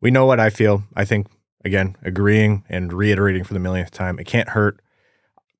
We 0.00 0.10
know 0.10 0.26
what 0.26 0.40
I 0.40 0.50
feel. 0.50 0.82
I 0.96 1.04
think, 1.04 1.28
again, 1.64 1.96
agreeing 2.02 2.64
and 2.68 2.92
reiterating 2.92 3.44
for 3.44 3.54
the 3.54 3.60
millionth 3.60 3.92
time, 3.92 4.18
it 4.18 4.26
can't 4.26 4.50
hurt. 4.50 4.80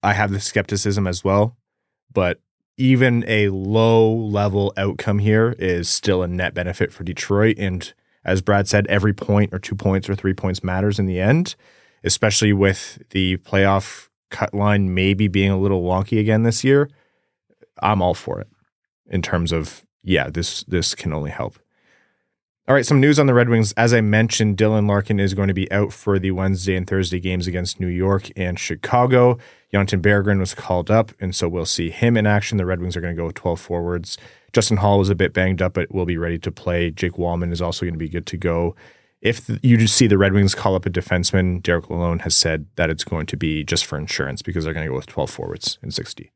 I 0.09 0.15
have 0.15 0.31
the 0.31 0.41
skepticism 0.41 1.07
as 1.07 1.23
well, 1.23 1.59
but 2.11 2.41
even 2.79 3.27
a 3.29 3.51
low 3.51 4.11
level 4.11 4.73
outcome 4.79 5.19
here 5.19 5.55
is 5.59 5.87
still 5.87 6.23
a 6.23 6.27
net 6.27 6.55
benefit 6.55 6.95
for 6.95 7.05
Detroit. 7.05 7.59
And 7.59 7.93
as 8.25 8.41
Brad 8.41 8.67
said, 8.67 8.87
every 8.87 9.13
point 9.13 9.53
or 9.53 9.59
two 9.59 9.75
points 9.75 10.09
or 10.09 10.15
three 10.15 10.33
points 10.33 10.65
matters 10.65 10.99
in 10.99 11.05
the 11.05 11.21
end, 11.21 11.57
especially 12.05 12.55
with 12.55 13.03
the 13.11 13.37
playoff 13.39 14.09
cut 14.31 14.55
line 14.55 14.95
maybe 14.95 15.29
being 15.29 15.51
a 15.51 15.59
little 15.59 15.83
wonky 15.83 16.19
again 16.19 16.43
this 16.43 16.65
year. 16.65 16.89
I'm 17.83 18.01
all 18.01 18.15
for 18.15 18.41
it 18.41 18.49
in 19.11 19.21
terms 19.21 19.53
of, 19.53 19.85
yeah, 20.03 20.31
this 20.31 20.65
this 20.65 20.95
can 20.95 21.13
only 21.13 21.33
help. 21.33 21.59
All 22.69 22.75
right, 22.75 22.85
some 22.85 23.01
news 23.01 23.19
on 23.19 23.27
the 23.27 23.33
Red 23.33 23.49
Wings. 23.49 23.73
As 23.79 23.95
I 23.95 24.03
mentioned, 24.03 24.59
Dylan 24.59 24.87
Larkin 24.87 25.19
is 25.19 25.33
going 25.33 25.49
to 25.49 25.55
be 25.55 25.73
out 25.73 25.91
for 25.91 26.19
the 26.19 26.33
Wednesday 26.33 26.77
and 26.77 26.87
Thursday 26.87 27.19
games 27.19 27.47
against 27.47 27.81
New 27.81 27.87
York 27.87 28.31
and 28.37 28.59
Chicago. 28.59 29.39
Jonatan 29.73 30.03
Berggren 30.03 30.39
was 30.39 30.53
called 30.53 30.91
up, 30.91 31.11
and 31.19 31.35
so 31.35 31.49
we'll 31.49 31.65
see 31.65 31.89
him 31.89 32.15
in 32.15 32.27
action. 32.27 32.59
The 32.59 32.67
Red 32.67 32.83
Wings 32.83 32.95
are 32.95 33.01
going 33.01 33.17
to 33.17 33.19
go 33.19 33.25
with 33.25 33.37
12 33.37 33.59
forwards. 33.59 34.19
Justin 34.53 34.77
Hall 34.77 34.99
was 34.99 35.09
a 35.09 35.15
bit 35.15 35.33
banged 35.33 35.63
up, 35.63 35.73
but 35.73 35.95
will 35.95 36.05
be 36.05 36.19
ready 36.19 36.39
to 36.41 36.53
play. 36.53 36.91
Jake 36.91 37.15
Walman 37.15 37.53
is 37.53 37.63
also 37.63 37.87
going 37.87 37.95
to 37.95 37.99
be 37.99 38.07
good 38.07 38.27
to 38.27 38.37
go. 38.37 38.77
If 39.23 39.49
you 39.63 39.79
just 39.79 39.97
see 39.97 40.07
the 40.07 40.19
Red 40.19 40.35
Wings 40.35 40.55
call 40.55 40.75
up 40.75 40.85
a 40.85 40.91
defenseman, 40.91 41.63
Derek 41.63 41.87
Lalonde 41.87 42.21
has 42.21 42.37
said 42.37 42.67
that 42.77 42.91
it's 42.91 43.03
going 43.03 43.25
to 43.29 43.37
be 43.39 43.65
just 43.65 43.87
for 43.87 43.97
insurance 43.97 44.43
because 44.43 44.65
they're 44.65 44.75
going 44.75 44.85
to 44.85 44.91
go 44.93 44.97
with 44.97 45.07
12 45.07 45.31
forwards 45.31 45.79
and 45.81 45.95
60. 45.95 46.31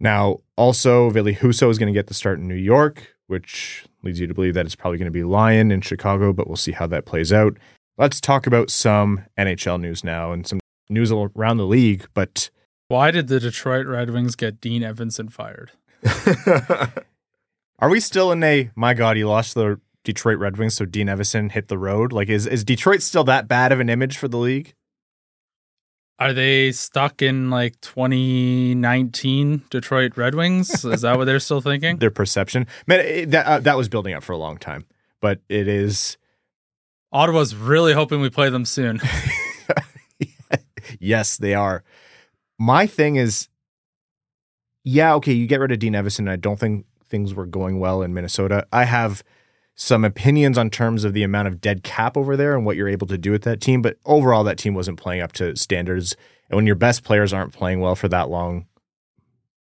Now, 0.00 0.40
also, 0.56 1.10
Ville 1.10 1.26
Husso 1.26 1.70
is 1.70 1.78
going 1.78 1.92
to 1.92 1.96
get 1.96 2.08
the 2.08 2.14
start 2.14 2.40
in 2.40 2.48
New 2.48 2.56
York, 2.56 3.14
which 3.28 3.84
leads 4.02 4.20
you 4.20 4.26
to 4.26 4.34
believe 4.34 4.54
that 4.54 4.66
it's 4.66 4.76
probably 4.76 4.98
going 4.98 5.06
to 5.06 5.10
be 5.10 5.24
Lyon 5.24 5.70
in 5.70 5.80
Chicago, 5.80 6.32
but 6.32 6.46
we'll 6.46 6.56
see 6.56 6.72
how 6.72 6.86
that 6.86 7.04
plays 7.04 7.32
out. 7.32 7.56
Let's 7.96 8.20
talk 8.20 8.46
about 8.46 8.70
some 8.70 9.24
NHL 9.36 9.80
news 9.80 10.04
now 10.04 10.32
and 10.32 10.46
some 10.46 10.60
news 10.88 11.10
around 11.10 11.56
the 11.56 11.66
league. 11.66 12.06
But 12.14 12.50
Why 12.88 13.10
did 13.10 13.28
the 13.28 13.40
Detroit 13.40 13.86
Red 13.86 14.10
Wings 14.10 14.36
get 14.36 14.60
Dean 14.60 14.82
Evason 14.82 15.32
fired? 15.32 15.72
are 17.80 17.90
we 17.90 17.98
still 17.98 18.30
in 18.30 18.42
a 18.44 18.70
my 18.76 18.94
God, 18.94 19.16
he 19.16 19.24
lost 19.24 19.54
the 19.54 19.80
Detroit 20.04 20.38
Red 20.38 20.56
Wings, 20.56 20.74
so 20.74 20.84
Dean 20.84 21.08
Evason 21.08 21.50
hit 21.50 21.68
the 21.68 21.78
road? 21.78 22.12
Like, 22.12 22.28
is, 22.28 22.46
is 22.46 22.64
Detroit 22.64 23.02
still 23.02 23.24
that 23.24 23.48
bad 23.48 23.72
of 23.72 23.80
an 23.80 23.90
image 23.90 24.16
for 24.16 24.28
the 24.28 24.38
league? 24.38 24.74
Are 26.20 26.32
they 26.32 26.72
stuck 26.72 27.22
in 27.22 27.48
like 27.48 27.80
2019 27.80 29.62
Detroit 29.70 30.16
Red 30.16 30.34
Wings? 30.34 30.84
Is 30.84 31.02
that 31.02 31.16
what 31.16 31.26
they're 31.26 31.38
still 31.38 31.60
thinking? 31.60 31.96
Their 31.98 32.10
perception, 32.10 32.66
man, 32.86 33.00
it, 33.00 33.30
that 33.30 33.46
uh, 33.46 33.60
that 33.60 33.76
was 33.76 33.88
building 33.88 34.14
up 34.14 34.24
for 34.24 34.32
a 34.32 34.36
long 34.36 34.58
time, 34.58 34.84
but 35.20 35.40
it 35.48 35.68
is. 35.68 36.16
Ottawa's 37.12 37.54
really 37.54 37.92
hoping 37.94 38.20
we 38.20 38.30
play 38.30 38.50
them 38.50 38.64
soon. 38.64 39.00
yes, 41.00 41.36
they 41.38 41.54
are. 41.54 41.82
My 42.58 42.86
thing 42.86 43.16
is, 43.16 43.48
yeah, 44.84 45.14
okay, 45.14 45.32
you 45.32 45.46
get 45.46 45.60
rid 45.60 45.72
of 45.72 45.78
Dean 45.78 45.94
Evason. 45.94 46.28
I 46.28 46.36
don't 46.36 46.58
think 46.58 46.84
things 47.08 47.32
were 47.32 47.46
going 47.46 47.78
well 47.78 48.02
in 48.02 48.12
Minnesota. 48.12 48.66
I 48.72 48.84
have 48.84 49.22
some 49.80 50.04
opinions 50.04 50.58
on 50.58 50.70
terms 50.70 51.04
of 51.04 51.12
the 51.12 51.22
amount 51.22 51.46
of 51.46 51.60
dead 51.60 51.84
cap 51.84 52.16
over 52.16 52.36
there 52.36 52.56
and 52.56 52.66
what 52.66 52.74
you're 52.74 52.88
able 52.88 53.06
to 53.06 53.16
do 53.16 53.30
with 53.30 53.42
that 53.42 53.60
team, 53.60 53.80
but 53.80 53.96
overall, 54.04 54.42
that 54.42 54.58
team 54.58 54.74
wasn't 54.74 54.98
playing 54.98 55.22
up 55.22 55.30
to 55.32 55.54
standards. 55.54 56.16
And 56.50 56.56
when 56.56 56.66
your 56.66 56.74
best 56.74 57.04
players 57.04 57.32
aren't 57.32 57.52
playing 57.52 57.78
well 57.78 57.94
for 57.94 58.08
that 58.08 58.28
long, 58.28 58.66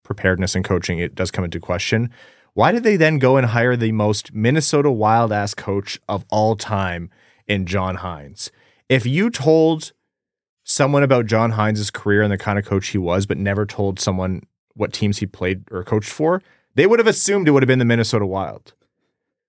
preparedness 0.05 0.55
and 0.55 0.65
coaching, 0.65 1.01
it 1.01 1.17
does 1.17 1.33
come 1.33 1.45
into 1.45 1.59
question. 1.59 2.11
Why 2.53 2.71
did 2.71 2.85
they 2.85 2.95
then 2.95 3.19
go 3.19 3.37
and 3.37 3.49
hire 3.49 3.75
the 3.75 3.91
most 3.91 4.33
Minnesota 4.33 4.89
wild 4.89 5.33
ass 5.33 5.53
coach 5.53 5.99
of 6.09 6.25
all 6.31 6.55
time 6.55 7.11
in 7.49 7.67
John 7.67 7.97
Hynes? 7.97 8.53
If 8.89 9.05
you 9.07 9.31
told 9.31 9.93
someone 10.63 11.03
about 11.03 11.27
John 11.27 11.53
Hynes' 11.53 11.93
career 11.93 12.23
and 12.23 12.31
the 12.31 12.39
kind 12.39 12.57
of 12.57 12.65
coach 12.65 12.89
he 12.89 12.99
was, 12.99 13.27
but 13.27 13.37
never 13.37 13.67
told 13.67 13.99
someone 13.99 14.45
what 14.75 14.93
teams 14.93 15.19
he 15.19 15.27
played 15.27 15.65
or 15.73 15.83
coached 15.83 16.11
for, 16.11 16.41
they 16.77 16.87
would 16.87 17.01
have 17.01 17.09
assumed 17.09 17.49
it 17.49 17.51
would 17.51 17.65
have 17.65 17.69
been 17.69 17.81
the 17.81 17.85
Minnesota 17.85 18.27
Wild. 18.27 18.75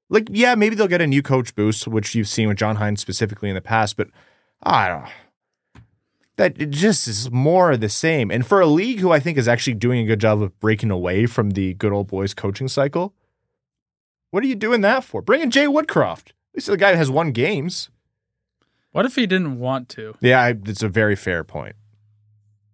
Like, 0.09 0.27
yeah, 0.31 0.55
maybe 0.55 0.75
they'll 0.75 0.87
get 0.87 1.01
a 1.01 1.07
new 1.07 1.23
coach 1.23 1.55
boost, 1.55 1.87
which 1.87 2.13
you've 2.13 2.27
seen 2.27 2.47
with 2.47 2.57
John 2.57 2.77
Hynes 2.77 2.99
specifically 2.99 3.49
in 3.49 3.55
the 3.55 3.61
past, 3.61 3.97
but 3.97 4.09
I 4.61 4.87
don't 4.87 5.03
know. 5.03 5.09
That 6.37 6.61
it 6.61 6.69
just 6.71 7.07
is 7.07 7.31
more 7.31 7.71
of 7.71 7.79
the 7.79 7.89
same. 7.89 8.29
And 8.29 8.45
for 8.45 8.59
a 8.59 8.65
league 8.65 8.99
who 8.99 9.11
I 9.11 9.19
think 9.19 9.37
is 9.37 9.47
actually 9.47 9.75
doing 9.75 10.01
a 10.01 10.05
good 10.05 10.19
job 10.19 10.41
of 10.41 10.59
breaking 10.59 10.91
away 10.91 11.25
from 11.27 11.51
the 11.51 11.73
good 11.75 11.93
old 11.93 12.07
boys 12.07 12.33
coaching 12.33 12.67
cycle, 12.67 13.13
what 14.31 14.43
are 14.43 14.47
you 14.47 14.55
doing 14.55 14.81
that 14.81 15.05
for? 15.05 15.21
Bring 15.21 15.41
in 15.41 15.49
Jay 15.49 15.65
Woodcroft. 15.65 16.29
At 16.29 16.55
least 16.55 16.67
the 16.67 16.77
guy 16.77 16.95
has 16.95 17.09
won 17.09 17.31
games. 17.31 17.89
What 18.91 19.05
if 19.05 19.15
he 19.15 19.25
didn't 19.25 19.59
want 19.59 19.87
to? 19.89 20.15
Yeah, 20.19 20.41
I, 20.41 20.55
it's 20.65 20.83
a 20.83 20.89
very 20.89 21.15
fair 21.15 21.43
point. 21.45 21.75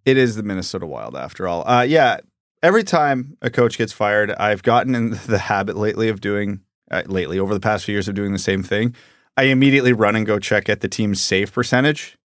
It 0.06 0.18
is 0.18 0.36
the 0.36 0.44
Minnesota 0.44 0.88
Wild 0.88 1.16
after 1.16 1.48
all. 1.48 1.68
Uh, 1.68 1.84
yeah, 1.84 2.18
every 2.64 2.84
time 2.84 3.38
a 3.42 3.52
coach 3.52 3.78
gets 3.78 3.94
fired, 3.94 4.32
I've 4.32 4.64
gotten 4.64 4.96
in 4.96 5.10
the 5.28 5.38
habit 5.38 5.78
lately 5.78 6.10
of 6.10 6.20
doing 6.20 6.62
uh, 6.92 7.04
lately 7.08 7.40
over 7.40 7.54
the 7.54 7.60
past 7.60 7.86
few 7.86 7.94
years 7.94 8.08
of 8.08 8.16
doing 8.16 8.32
the 8.34 8.40
same 8.40 8.62
thing. 8.64 8.94
I 9.38 9.44
immediately 9.44 9.94
run 9.94 10.16
and 10.16 10.26
go 10.26 10.38
check 10.40 10.70
at 10.70 10.82
the 10.82 10.88
team's 10.88 11.22
save 11.22 11.52
percentage. 11.54 12.18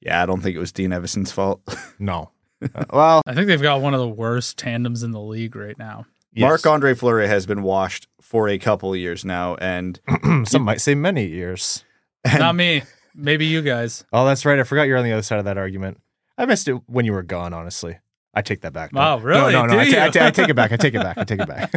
Yeah, 0.00 0.22
I 0.22 0.26
don't 0.26 0.40
think 0.40 0.56
it 0.56 0.60
was 0.60 0.72
Dean 0.72 0.90
Evason's 0.90 1.32
fault. 1.32 1.60
No. 1.98 2.30
Uh, 2.74 2.84
well, 2.92 3.22
I 3.26 3.34
think 3.34 3.48
they've 3.48 3.60
got 3.60 3.80
one 3.80 3.92
of 3.94 4.00
the 4.00 4.08
worst 4.08 4.56
tandems 4.56 5.02
in 5.02 5.10
the 5.10 5.20
league 5.20 5.54
right 5.56 5.76
now. 5.78 6.06
Marc 6.34 6.64
Andre 6.66 6.94
Fleury 6.94 7.26
has 7.28 7.44
been 7.44 7.62
washed 7.62 8.08
for 8.20 8.48
a 8.48 8.56
couple 8.58 8.92
of 8.92 8.98
years 8.98 9.24
now, 9.24 9.56
and 9.56 10.00
some 10.44 10.62
might 10.62 10.80
say 10.80 10.94
many 10.94 11.26
years. 11.26 11.84
Not 12.24 12.54
me. 12.54 12.82
Maybe 13.14 13.44
you 13.46 13.60
guys. 13.62 14.04
Oh, 14.12 14.24
that's 14.24 14.46
right. 14.46 14.58
I 14.58 14.62
forgot 14.62 14.84
you're 14.84 14.96
on 14.96 15.04
the 15.04 15.12
other 15.12 15.22
side 15.22 15.38
of 15.40 15.44
that 15.44 15.58
argument. 15.58 16.00
I 16.38 16.46
missed 16.46 16.68
it 16.68 16.80
when 16.86 17.04
you 17.04 17.12
were 17.12 17.22
gone. 17.22 17.52
Honestly, 17.52 17.98
I 18.32 18.40
take 18.42 18.62
that 18.62 18.72
back. 18.72 18.92
Wow, 18.92 19.18
No, 19.18 19.22
really? 19.22 19.52
No, 19.52 19.66
no, 19.66 19.74
no. 19.74 19.78
I, 19.80 19.84
Do 19.84 19.92
ta- 19.92 20.00
I 20.00 20.06
you? 20.06 20.10
ta- 20.12 20.26
I 20.26 20.30
take 20.30 20.48
it 20.48 20.54
back. 20.56 20.72
I 20.72 20.76
take 20.76 20.94
it 20.94 21.02
back. 21.02 21.18
I 21.18 21.24
take 21.24 21.40
it 21.40 21.48
back. 21.48 21.72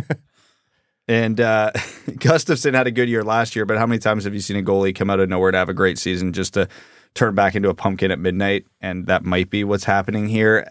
And 1.07 1.39
uh, 1.39 1.71
Gustavsson 1.75 2.73
had 2.73 2.87
a 2.87 2.91
good 2.91 3.09
year 3.09 3.23
last 3.23 3.55
year. 3.55 3.65
But 3.65 3.77
how 3.77 3.85
many 3.85 3.99
times 3.99 4.23
have 4.23 4.33
you 4.33 4.39
seen 4.39 4.57
a 4.57 4.63
goalie 4.63 4.95
come 4.95 5.09
out 5.09 5.19
of 5.19 5.29
nowhere 5.29 5.51
to 5.51 5.57
have 5.57 5.69
a 5.69 5.73
great 5.73 5.97
season 5.97 6.33
just 6.33 6.53
to 6.55 6.67
turn 7.13 7.35
back 7.35 7.55
into 7.55 7.69
a 7.69 7.73
pumpkin 7.73 8.11
at 8.11 8.19
midnight? 8.19 8.65
And 8.81 9.07
that 9.07 9.23
might 9.23 9.49
be 9.49 9.63
what's 9.63 9.83
happening 9.83 10.27
here. 10.27 10.67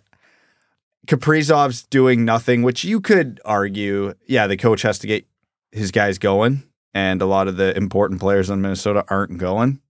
Kaprizov's 1.06 1.82
doing 1.84 2.24
nothing, 2.24 2.62
which 2.62 2.84
you 2.84 3.00
could 3.00 3.40
argue, 3.44 4.14
yeah, 4.26 4.46
the 4.46 4.56
coach 4.56 4.82
has 4.82 4.98
to 5.00 5.06
get 5.06 5.26
his 5.70 5.90
guys 5.90 6.18
going, 6.18 6.62
and 6.94 7.20
a 7.20 7.26
lot 7.26 7.46
of 7.48 7.56
the 7.56 7.76
important 7.76 8.20
players 8.20 8.48
in 8.48 8.62
Minnesota 8.62 9.04
aren't 9.08 9.36
going. 9.36 9.80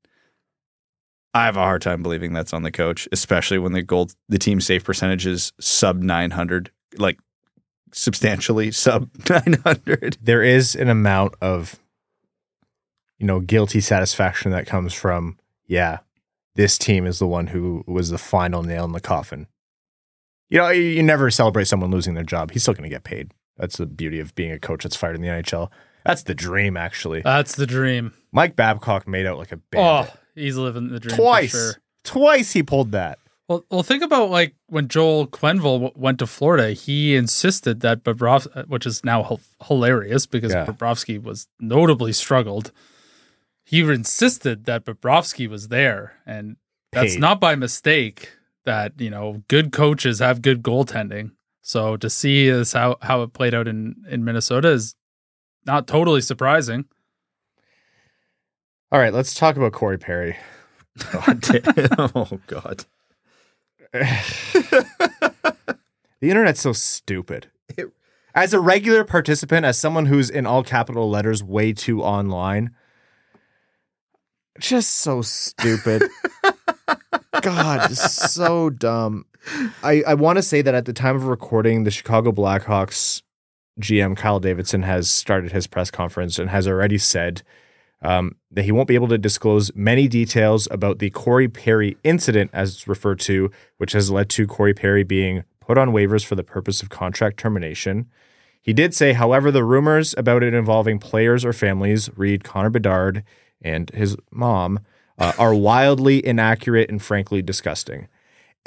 I 1.32 1.44
have 1.44 1.56
a 1.56 1.60
hard 1.60 1.82
time 1.82 2.02
believing 2.02 2.32
that's 2.32 2.52
on 2.52 2.62
the 2.62 2.70
coach, 2.70 3.08
especially 3.12 3.58
when 3.58 3.72
the 3.72 3.82
goal 3.82 4.08
the 4.28 4.38
team 4.38 4.60
safe 4.60 4.84
percentage 4.84 5.26
is 5.26 5.52
sub 5.60 6.02
nine 6.02 6.30
hundred, 6.30 6.70
like 6.96 7.18
substantially 7.94 8.70
sub 8.72 9.08
nine 9.30 9.60
hundred. 9.64 10.18
there 10.20 10.42
is 10.42 10.74
an 10.74 10.88
amount 10.88 11.34
of, 11.40 11.78
you 13.18 13.26
know, 13.26 13.40
guilty 13.40 13.80
satisfaction 13.80 14.50
that 14.50 14.66
comes 14.66 14.92
from, 14.92 15.38
yeah, 15.66 15.98
this 16.56 16.76
team 16.78 17.06
is 17.06 17.18
the 17.18 17.26
one 17.26 17.48
who 17.48 17.84
was 17.86 18.10
the 18.10 18.18
final 18.18 18.62
nail 18.62 18.84
in 18.84 18.92
the 18.92 19.00
coffin. 19.00 19.46
You 20.50 20.58
know, 20.58 20.68
you, 20.68 20.82
you 20.82 21.02
never 21.02 21.30
celebrate 21.30 21.64
someone 21.66 21.90
losing 21.90 22.14
their 22.14 22.22
job. 22.24 22.50
He's 22.50 22.62
still 22.62 22.74
going 22.74 22.88
to 22.88 22.94
get 22.94 23.04
paid. 23.04 23.32
That's 23.56 23.76
the 23.76 23.86
beauty 23.86 24.20
of 24.20 24.34
being 24.34 24.52
a 24.52 24.58
coach 24.58 24.82
that's 24.82 24.96
fired 24.96 25.14
in 25.16 25.22
the 25.22 25.28
NHL. 25.28 25.70
That's 26.04 26.24
the 26.24 26.34
dream, 26.34 26.76
actually. 26.76 27.22
That's 27.22 27.54
the 27.56 27.66
dream. 27.66 28.12
Mike 28.30 28.56
Babcock 28.56 29.08
made 29.08 29.26
out 29.26 29.38
like 29.38 29.52
a 29.52 29.60
Oh, 29.76 30.06
he's 30.34 30.56
living 30.56 30.88
the 30.90 31.00
dream 31.00 31.16
Twice. 31.16 31.50
for 31.52 31.56
sure. 31.56 31.74
Twice 32.04 32.52
he 32.52 32.62
pulled 32.62 32.92
that. 32.92 33.18
Well, 33.48 33.64
well, 33.70 33.82
think 33.82 34.02
about 34.02 34.30
like 34.30 34.54
when 34.68 34.88
Joel 34.88 35.26
Quenneville 35.26 35.80
w- 35.80 35.92
went 35.94 36.18
to 36.20 36.26
Florida. 36.26 36.72
He 36.72 37.14
insisted 37.14 37.80
that 37.80 38.02
Bobrovsky, 38.02 38.56
uh, 38.56 38.62
which 38.68 38.86
is 38.86 39.04
now 39.04 39.26
h- 39.30 39.38
hilarious 39.66 40.24
because 40.24 40.52
Yeah. 40.52 40.64
Bobrovsky 40.64 41.22
was 41.22 41.46
notably 41.60 42.12
struggled. 42.14 42.72
He 43.64 43.80
insisted 43.80 44.64
that 44.64 44.84
Bobrovsky 44.84 45.46
was 45.48 45.68
there, 45.68 46.14
and 46.26 46.56
that's 46.92 47.14
Paid. 47.14 47.20
not 47.20 47.40
by 47.40 47.54
mistake. 47.54 48.30
That 48.64 48.98
you 48.98 49.10
know, 49.10 49.42
good 49.48 49.72
coaches 49.72 50.20
have 50.20 50.40
good 50.40 50.62
goaltending. 50.62 51.32
So 51.60 51.98
to 51.98 52.08
see 52.08 52.48
is 52.48 52.72
how 52.72 52.96
how 53.02 53.22
it 53.22 53.34
played 53.34 53.52
out 53.52 53.68
in 53.68 53.96
in 54.08 54.24
Minnesota 54.24 54.68
is 54.68 54.94
not 55.66 55.86
totally 55.86 56.22
surprising. 56.22 56.86
All 58.90 58.98
right, 58.98 59.12
let's 59.12 59.34
talk 59.34 59.56
about 59.56 59.72
Corey 59.72 59.98
Perry. 59.98 60.36
God 61.12 61.44
oh, 61.50 61.60
damn. 61.60 62.10
oh 62.14 62.40
God. 62.46 62.86
The 66.20 66.30
internet's 66.30 66.60
so 66.62 66.72
stupid. 66.72 67.50
It- 67.76 67.90
As 68.34 68.54
a 68.54 68.60
regular 68.60 69.04
participant, 69.04 69.66
as 69.66 69.78
someone 69.78 70.06
who's 70.06 70.30
in 70.30 70.46
all 70.46 70.62
capital 70.64 71.10
letters 71.10 71.42
way 71.42 71.72
too 71.74 72.02
online, 72.02 72.74
just 74.58 74.94
so 74.94 75.20
stupid. 75.22 76.02
God, 77.42 77.92
so 77.92 78.70
dumb. 78.70 79.26
I, 79.82 80.02
I 80.06 80.14
want 80.14 80.38
to 80.38 80.42
say 80.42 80.62
that 80.62 80.74
at 80.74 80.86
the 80.86 80.94
time 80.94 81.14
of 81.16 81.24
recording, 81.26 81.84
the 81.84 81.90
Chicago 81.90 82.32
Blackhawks 82.32 83.20
GM 83.80 84.16
Kyle 84.16 84.40
Davidson 84.40 84.82
has 84.82 85.10
started 85.10 85.52
his 85.52 85.66
press 85.66 85.90
conference 85.90 86.38
and 86.38 86.48
has 86.48 86.66
already 86.66 86.96
said 86.96 87.42
um, 88.04 88.36
that 88.50 88.64
he 88.64 88.72
won't 88.72 88.86
be 88.86 88.94
able 88.94 89.08
to 89.08 89.18
disclose 89.18 89.74
many 89.74 90.06
details 90.06 90.68
about 90.70 90.98
the 90.98 91.10
Corey 91.10 91.48
Perry 91.48 91.96
incident, 92.04 92.50
as 92.52 92.74
it's 92.74 92.86
referred 92.86 93.18
to, 93.20 93.50
which 93.78 93.92
has 93.92 94.10
led 94.10 94.28
to 94.30 94.46
Corey 94.46 94.74
Perry 94.74 95.02
being 95.02 95.44
put 95.58 95.78
on 95.78 95.90
waivers 95.90 96.24
for 96.24 96.34
the 96.34 96.44
purpose 96.44 96.82
of 96.82 96.90
contract 96.90 97.38
termination. 97.38 98.06
He 98.60 98.72
did 98.72 98.94
say, 98.94 99.14
however, 99.14 99.50
the 99.50 99.64
rumors 99.64 100.14
about 100.16 100.42
it 100.42 100.54
involving 100.54 100.98
players 100.98 101.44
or 101.44 101.52
families, 101.52 102.10
read 102.16 102.44
Connor 102.44 102.70
Bedard 102.70 103.24
and 103.62 103.90
his 103.90 104.16
mom, 104.30 104.80
uh, 105.18 105.32
are 105.38 105.54
wildly 105.54 106.24
inaccurate 106.24 106.90
and 106.90 107.02
frankly 107.02 107.40
disgusting. 107.40 108.08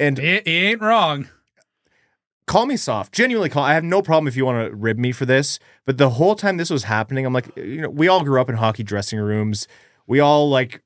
And 0.00 0.18
He, 0.18 0.40
he 0.44 0.66
ain't 0.66 0.82
wrong. 0.82 1.28
Call 2.48 2.66
me 2.66 2.76
soft. 2.76 3.12
Genuinely 3.14 3.48
call. 3.48 3.62
I 3.62 3.74
have 3.74 3.84
no 3.84 4.02
problem 4.02 4.26
if 4.26 4.36
you 4.36 4.44
want 4.44 4.68
to 4.68 4.74
rib 4.74 4.98
me 4.98 5.12
for 5.12 5.24
this. 5.24 5.60
But 5.84 5.98
the 5.98 6.10
whole 6.10 6.34
time 6.34 6.56
this 6.56 6.70
was 6.70 6.84
happening, 6.84 7.24
I'm 7.24 7.32
like, 7.32 7.56
you 7.56 7.80
know, 7.82 7.90
we 7.90 8.08
all 8.08 8.24
grew 8.24 8.40
up 8.40 8.48
in 8.48 8.56
hockey 8.56 8.82
dressing 8.82 9.20
rooms. 9.20 9.68
We 10.06 10.18
all 10.18 10.50
like 10.50 10.82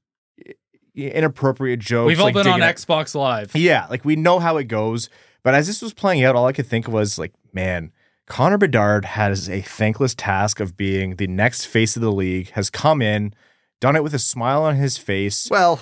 inappropriate 0.95 1.81
jokes. 1.81 2.09
We've 2.09 2.21
all 2.21 2.27
like 2.27 2.35
been 2.35 2.47
on 2.47 2.59
digging 2.59 2.69
at- 2.69 2.77
Xbox 2.77 3.15
Live. 3.15 3.57
Yeah, 3.57 3.87
like 3.89 4.05
we 4.05 4.17
know 4.17 4.39
how 4.39 4.57
it 4.59 4.65
goes. 4.65 5.09
But 5.43 5.55
as 5.55 5.67
this 5.67 5.83
was 5.83 5.93
playing 5.95 6.23
out, 6.23 6.37
all 6.37 6.47
I 6.47 6.53
could 6.53 6.67
think 6.67 6.87
of 6.87 6.93
was 6.93 7.19
like, 7.19 7.33
man, 7.53 7.91
Connor 8.27 8.59
Bedard 8.59 9.05
has 9.05 9.49
a 9.49 9.61
thankless 9.61 10.15
task 10.15 10.61
of 10.61 10.77
being 10.77 11.17
the 11.17 11.27
next 11.27 11.65
face 11.65 11.97
of 11.97 12.03
the 12.03 12.13
league. 12.13 12.51
Has 12.51 12.71
come 12.71 13.03
in, 13.03 13.35
done 13.81 13.97
it 13.97 14.03
with 14.03 14.15
a 14.15 14.19
smile 14.19 14.63
on 14.63 14.77
his 14.77 14.99
face. 14.99 15.49
Well, 15.51 15.81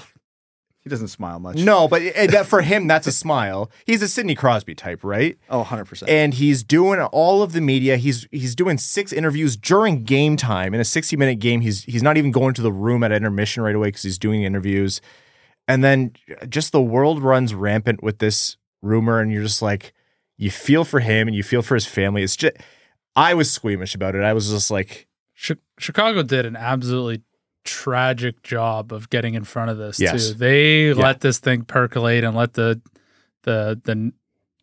he 0.83 0.89
doesn't 0.89 1.09
smile 1.09 1.39
much. 1.39 1.57
No, 1.57 1.89
but 1.89 2.01
it, 2.03 2.31
that, 2.31 2.47
for 2.47 2.62
him, 2.62 2.87
that's 2.87 3.07
a 3.07 3.12
smile. 3.12 3.70
He's 3.85 4.01
a 4.01 4.09
Sidney 4.09 4.35
Crosby 4.35 4.74
type, 4.74 5.05
right? 5.05 5.39
Oh, 5.51 5.62
100%. 5.62 6.05
and 6.09 6.33
he's 6.35 6.62
doing 6.62 7.01
all 7.01 7.43
of 7.43 7.53
the 7.53 7.61
media. 7.61 7.97
He's 7.97 8.26
he's 8.31 8.55
doing 8.55 8.78
six 8.78 9.12
interviews 9.12 9.57
during 9.57 10.05
game 10.05 10.37
time 10.37 10.72
in 10.72 10.81
a 10.81 10.85
sixty 10.85 11.16
minute 11.16 11.39
game. 11.39 11.61
He's 11.61 11.85
he's 11.85 12.03
not 12.03 12.16
even 12.16 12.31
going 12.31 12.55
to 12.55 12.62
the 12.62 12.72
room 12.72 13.03
at 13.05 13.12
intermission 13.12 13.62
right 13.62 13.74
away 13.74 13.89
because 13.89 14.03
he's 14.03 14.18
doing 14.18 14.43
interviews, 14.43 15.01
and 15.68 15.85
then 15.85 16.12
eh, 16.28 16.47
just 16.47 16.72
the 16.72 16.81
world 16.83 17.22
runs 17.22 17.53
rampant 17.55 18.03
with 18.03 18.18
this 18.18 18.57
rumor, 18.81 19.20
and 19.20 19.31
you're 19.31 19.43
just 19.43 19.61
like, 19.61 19.93
you 20.39 20.51
feel 20.51 20.85
for 20.85 21.01
him 21.01 21.28
and 21.28 21.37
you 21.37 21.43
feel 21.43 21.61
for 21.61 21.74
his 21.74 21.85
family. 21.85 22.22
It's 22.22 22.37
just, 22.37 22.57
I 23.14 23.35
was 23.35 23.51
squeamish 23.51 23.95
about 23.95 24.14
it. 24.14 24.22
I 24.22 24.33
was 24.33 24.49
just 24.49 24.70
like, 24.70 25.07
Chicago 25.78 26.22
did 26.22 26.47
an 26.47 26.57
absolutely 26.57 27.22
tragic 27.64 28.42
job 28.42 28.92
of 28.92 29.11
getting 29.11 29.34
in 29.34 29.44
front 29.44 29.70
of 29.70 29.78
this 29.78 30.00
Yes. 30.00 30.28
too. 30.28 30.34
They 30.34 30.94
let 30.94 31.20
this 31.20 31.38
thing 31.38 31.62
percolate 31.62 32.24
and 32.24 32.36
let 32.36 32.54
the 32.54 32.80
the 33.42 33.80
the 33.84 34.12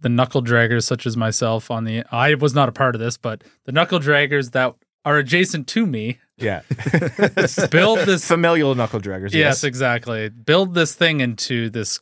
the 0.01 0.09
knuckle 0.09 0.43
draggers 0.43 0.83
such 0.83 1.05
as 1.07 1.17
myself 1.17 1.71
on 1.71 1.83
the 1.83 2.03
I 2.11 2.35
was 2.35 2.53
not 2.53 2.69
a 2.69 2.71
part 2.71 2.95
of 2.95 3.01
this, 3.01 3.17
but 3.17 3.43
the 3.65 3.71
knuckle 3.71 3.99
draggers 3.99 4.51
that 4.51 4.73
are 5.05 5.17
adjacent 5.17 5.67
to 5.69 5.85
me 5.85 6.19
yeah, 6.39 6.61
build 7.71 7.99
this 7.99 8.27
familial 8.27 8.75
knuckle 8.75 8.99
draggers. 8.99 9.33
yes, 9.33 9.63
exactly. 9.63 10.29
Build 10.29 10.75
this 10.75 10.93
thing 10.93 11.19
into 11.19 11.69
this 11.71 11.99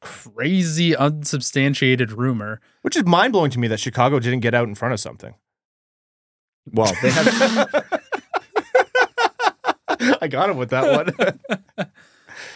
crazy 0.00 0.96
unsubstantiated 0.96 2.12
rumor. 2.12 2.60
which 2.82 2.96
is 2.96 3.04
mind 3.04 3.32
blowing 3.32 3.50
to 3.50 3.58
me 3.58 3.68
that 3.68 3.80
Chicago 3.80 4.18
didn't 4.18 4.40
get 4.40 4.54
out 4.54 4.66
in 4.68 4.74
front 4.74 4.94
of 4.94 5.00
something. 5.00 5.34
well, 6.72 6.94
they 7.02 7.10
have. 7.10 8.00
I 10.20 10.28
got 10.28 10.50
him 10.50 10.56
with 10.56 10.70
that 10.70 11.06
one. 11.16 11.88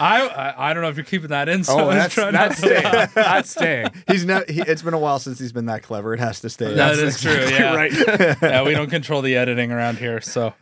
I, 0.00 0.26
I 0.26 0.70
I 0.70 0.74
don't 0.74 0.82
know 0.82 0.88
if 0.88 0.96
you're 0.96 1.04
keeping 1.04 1.28
that 1.28 1.48
in, 1.48 1.64
so 1.64 1.88
oh, 1.88 1.92
that's 1.92 2.16
not 2.16 2.32
that's 2.32 2.58
staying. 2.58 3.08
That's 3.14 3.50
staying. 3.56 3.88
He's 4.08 4.24
not. 4.24 4.48
He, 4.48 4.60
it's 4.60 4.82
been 4.82 4.94
a 4.94 4.98
while 4.98 5.18
since 5.18 5.38
he's 5.38 5.52
been 5.52 5.66
that 5.66 5.82
clever. 5.82 6.14
It 6.14 6.20
has 6.20 6.40
to 6.40 6.50
stay. 6.50 6.66
That 6.66 6.96
That's- 6.96 7.16
is 7.16 7.20
true. 7.20 7.32
Yeah. 7.32 7.74
right. 7.74 7.92
yeah, 8.42 8.62
we 8.62 8.72
don't 8.72 8.90
control 8.90 9.22
the 9.22 9.36
editing 9.36 9.72
around 9.72 9.98
here. 9.98 10.20
So 10.20 10.54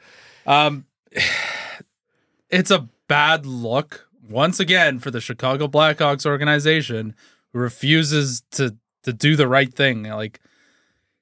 um 0.47 0.87
it's 2.51 2.70
a 2.70 2.89
bad 3.09 3.47
look 3.47 4.09
once 4.28 4.61
again 4.61 4.99
for 4.99 5.11
the 5.11 5.20
Chicago 5.20 5.66
Blackhawks 5.68 6.24
organization 6.24 7.14
who 7.53 7.59
refuses 7.59 8.43
to 8.53 8.76
to 9.03 9.12
do 9.12 9.37
the 9.37 9.49
right 9.49 9.72
thing. 9.72 10.05
Like 10.05 10.41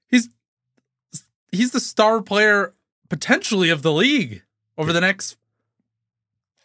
he's 0.09 0.29
he's 1.51 1.73
the 1.73 1.81
star 1.81 2.23
player 2.23 2.75
potentially 3.09 3.71
of 3.71 3.83
the 3.83 3.93
league 3.93 4.43
over 4.77 4.93
the 4.93 5.01
next 5.01 5.37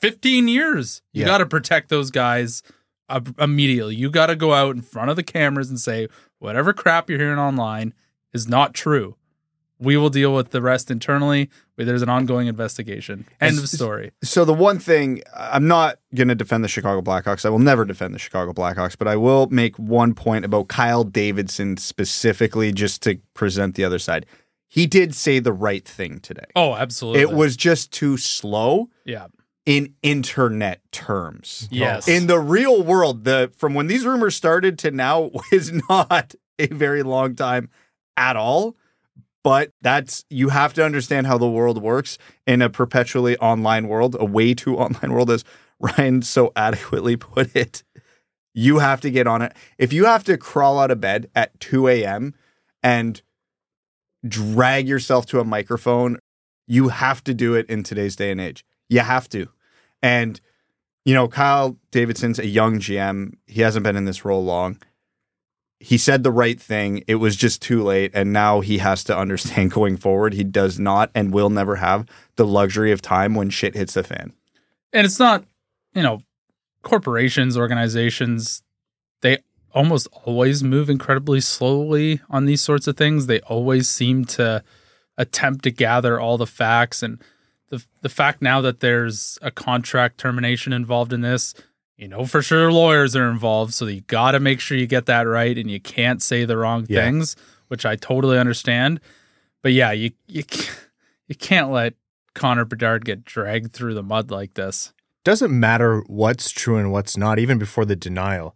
15 0.04 0.49
years. 0.49 1.01
You 1.14 1.22
Yeah. 1.22 1.28
got 1.28 1.38
to 1.38 1.45
protect 1.45 1.88
those 1.88 2.12
guys 2.12 2.62
uh, 3.08 3.22
immediately. 3.39 3.95
You 3.95 4.10
got 4.12 4.26
to 4.26 4.36
go 4.36 4.54
out 4.54 4.76
in 4.76 4.82
front 4.82 5.10
of 5.10 5.16
the 5.16 5.24
cameras 5.24 5.70
and 5.70 5.80
say 5.80 6.10
whatever 6.39 6.74
crap 6.74 7.10
you're 7.10 7.20
hearing 7.20 7.39
online 7.39 7.93
is 8.34 8.45
not 8.49 8.74
true. 8.74 9.16
We 9.80 9.95
will 9.95 10.10
deal 10.10 10.34
with 10.36 10.51
the 10.51 10.62
rest 10.62 10.91
internally. 10.91 11.49
There's 11.78 12.01
an 12.01 12.10
ongoing 12.10 12.47
investigation. 12.47 13.26
End 13.39 13.58
of 13.58 13.70
story. 13.70 14.12
So 14.24 14.43
the 14.43 14.54
one 14.54 14.78
thing 14.78 15.22
I'm 15.34 15.68
not 15.70 15.99
going 16.14 16.28
to 16.28 16.36
defend 16.36 16.66
the 16.66 16.68
Chicago 16.68 17.01
Blackhawks. 17.01 17.45
I 17.45 17.49
will 17.49 17.60
never 17.60 17.86
defend 17.86 18.14
the 18.14 18.20
Chicago 18.20 18.51
Blackhawks, 18.51 18.97
but 18.97 19.08
I 19.08 19.16
will 19.16 19.47
make 19.51 19.78
one 19.80 20.14
point 20.14 20.43
about 20.43 20.68
Kyle 20.68 21.06
Davidson 21.06 21.78
specifically, 21.78 22.74
just 22.74 23.01
to 23.04 23.20
present 23.34 23.76
the 23.76 23.86
other 23.86 23.99
side. 23.99 24.26
He 24.68 24.86
did 24.86 25.16
say 25.16 25.39
the 25.39 25.54
right 25.54 25.86
thing 25.88 26.20
today. 26.20 26.45
Oh, 26.58 26.76
absolutely. 26.76 27.22
It 27.22 27.32
was 27.32 27.56
just 27.56 27.91
too 27.93 28.18
slow 28.18 28.89
yeah. 29.06 29.28
In 29.66 29.93
internet 30.03 30.82
terms. 30.91 31.68
Yes. 31.72 32.07
In 32.07 32.28
the 32.28 32.39
real 32.39 32.84
world, 32.84 33.24
the 33.24 33.51
from 33.55 33.74
when 33.74 33.88
these 33.88 34.05
rumors 34.05 34.36
started 34.36 34.78
to 34.80 34.91
now 34.91 35.32
is 35.51 35.72
not 35.89 36.36
a 36.59 36.68
very 36.68 37.03
long 37.03 37.36
time 37.36 37.70
at 38.18 38.36
all. 38.36 38.76
But 39.43 39.72
that's 39.82 40.24
you 40.30 40.49
have 40.49 40.74
to 40.76 40.86
understand 40.86 41.28
how 41.28 41.38
the 41.38 41.49
world 41.49 41.82
works 41.82 42.18
in 42.47 42.61
a 42.61 42.70
perpetually 42.70 43.38
online 43.38 43.89
world, 43.89 44.16
a 44.18 44.26
way 44.26 44.53
too 44.53 44.78
online 44.78 45.11
world, 45.11 45.30
as 45.30 45.43
Ryan 45.80 46.22
so 46.22 46.51
adequately 46.55 47.16
put 47.18 47.55
it. 47.55 47.84
You 48.53 48.80
have 48.80 49.01
to 49.01 49.09
get 49.09 49.28
on 49.28 49.41
it. 49.41 49.53
If 49.78 49.91
you 49.91 50.05
have 50.05 50.24
to 50.26 50.38
crawl 50.38 50.80
out 50.80 50.91
of 50.91 51.01
bed 51.01 51.30
at 51.34 51.59
2 51.59 51.88
a.m. 51.88 52.36
and 52.84 53.20
drag 54.26 54.88
yourself 54.88 55.26
to 55.28 55.39
a 55.39 55.43
microphone, 55.43 56.20
you 56.68 56.89
have 56.89 57.24
to 57.24 57.34
do 57.34 57.55
it 57.55 57.68
in 57.68 57.82
today's 57.82 58.16
day 58.16 58.30
and 58.30 58.39
age. 58.39 58.64
You 58.94 59.02
have 59.02 59.28
to. 59.30 59.48
And, 60.02 60.39
you 61.06 61.14
know, 61.14 61.28
Kyle 61.28 61.78
Davidson's 61.91 62.39
a 62.39 62.46
young 62.48 62.80
GM. 62.80 63.34
He 63.48 63.62
hasn't 63.62 63.84
been 63.84 63.96
in 63.96 64.06
this 64.06 64.24
role 64.26 64.44
long. 64.44 64.78
He 65.80 65.98
said 65.98 66.24
the 66.24 66.32
right 66.32 66.60
thing. 66.62 67.04
It 67.08 67.16
was 67.16 67.36
just 67.36 67.62
too 67.62 67.84
late. 67.84 68.12
And 68.14 68.32
now 68.32 68.62
he 68.62 68.78
has 68.78 69.04
to 69.06 69.18
understand 69.18 69.72
going 69.80 69.98
forward, 69.98 70.34
he 70.34 70.44
does 70.44 70.80
not 70.80 71.10
and 71.16 71.34
will 71.34 71.50
never 71.50 71.78
have 71.78 72.06
the 72.36 72.46
luxury 72.46 72.91
of 72.91 73.02
time 73.02 73.36
when 73.36 73.50
shit 73.50 73.76
hits 73.76 73.94
the 73.96 74.04
fan. 74.04 74.34
and 74.94 75.06
it's 75.06 75.20
not 75.20 75.44
you 75.96 76.04
know 76.04 76.22
corporations 76.84 77.58
organizations 77.58 78.62
they 79.22 79.38
almost 79.72 80.08
always 80.26 80.64
move 80.64 80.89
incredibly 80.89 81.39
slowly 81.41 82.22
on 82.30 82.46
these 82.46 82.62
sorts 82.62 82.88
of 82.88 82.98
things 82.98 83.26
they 83.26 83.39
always 83.41 83.89
seem 83.89 84.26
to 84.26 84.64
attempt 85.18 85.64
to 85.64 85.72
gather 85.72 86.20
all 86.20 86.38
the 86.38 86.46
facts 86.48 87.02
and 87.04 87.22
the 87.78 87.84
the 88.01 88.09
fact 88.09 88.41
now 88.41 88.61
that 88.61 88.80
there's 88.80 89.38
a 89.41 89.49
contract 89.51 90.17
termination 90.19 90.74
involved 90.74 91.11
in 91.13 91.21
this 91.21 91.53
you 91.97 92.07
know 92.07 92.26
for 92.26 92.41
sure 92.41 92.71
lawyers 92.71 93.15
are 93.15 93.30
involved 93.30 93.74
so 93.74 93.86
you 93.88 94.01
got 94.01 94.32
to 94.32 94.39
make 94.39 94.59
sure 94.59 94.78
you 94.78 94.88
get 94.88 95.05
that 95.07 95.24
right 95.24 95.57
and 95.57 95.69
you 95.71 95.80
can't 95.80 96.21
say 96.21 96.45
the 96.45 96.57
wrong 96.57 96.86
Yeah. 96.88 97.01
things 97.03 97.36
which 97.69 97.86
I 97.86 97.95
totally 97.95 98.38
understand 98.38 98.99
but 99.61 99.71
yeah 99.74 99.91
you 99.91 100.11
you 100.28 100.43
you 101.28 101.36
can't 101.36 101.71
let 101.71 101.93
Connor 102.36 102.65
Bedard 102.65 103.05
get 103.05 103.24
dragged 103.26 103.74
through 103.74 103.93
the 103.95 104.03
mud 104.03 104.32
like 104.32 104.53
this 104.55 104.93
doesn't 105.24 105.57
matter 105.57 106.03
what's 106.07 106.51
true 106.51 106.76
and 106.78 106.91
what's 106.91 107.15
not, 107.15 107.39
even 107.39 107.57
before 107.57 107.86
the 107.86 107.95
denial. 107.95 108.55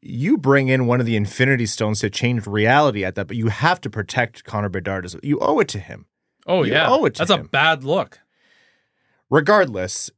you 0.00 0.38
bring 0.38 0.68
in 0.68 0.86
one 0.86 1.00
of 1.00 1.06
the 1.06 1.16
Infinity 1.16 1.66
Stones 1.66 2.00
to 2.00 2.08
change 2.08 2.46
reality 2.46 3.04
at 3.04 3.14
that, 3.16 3.26
but 3.26 3.36
you 3.36 3.48
have 3.48 3.78
to 3.82 3.90
protect 3.90 4.42
Connor 4.44 4.70
Bedard. 4.70 5.06
You 5.22 5.38
owe 5.40 5.58
it 5.60 5.68
to 5.68 5.78
him. 5.78 6.06
Oh 6.46 6.62
You 6.62 6.72
yeah, 6.72 6.88
owe 6.88 7.04
it 7.04 7.14
to 7.16 7.26
that's 7.26 7.30
a 7.30 7.44
bad 7.44 7.84
look. 7.84 8.20
Regardless, 9.30 10.10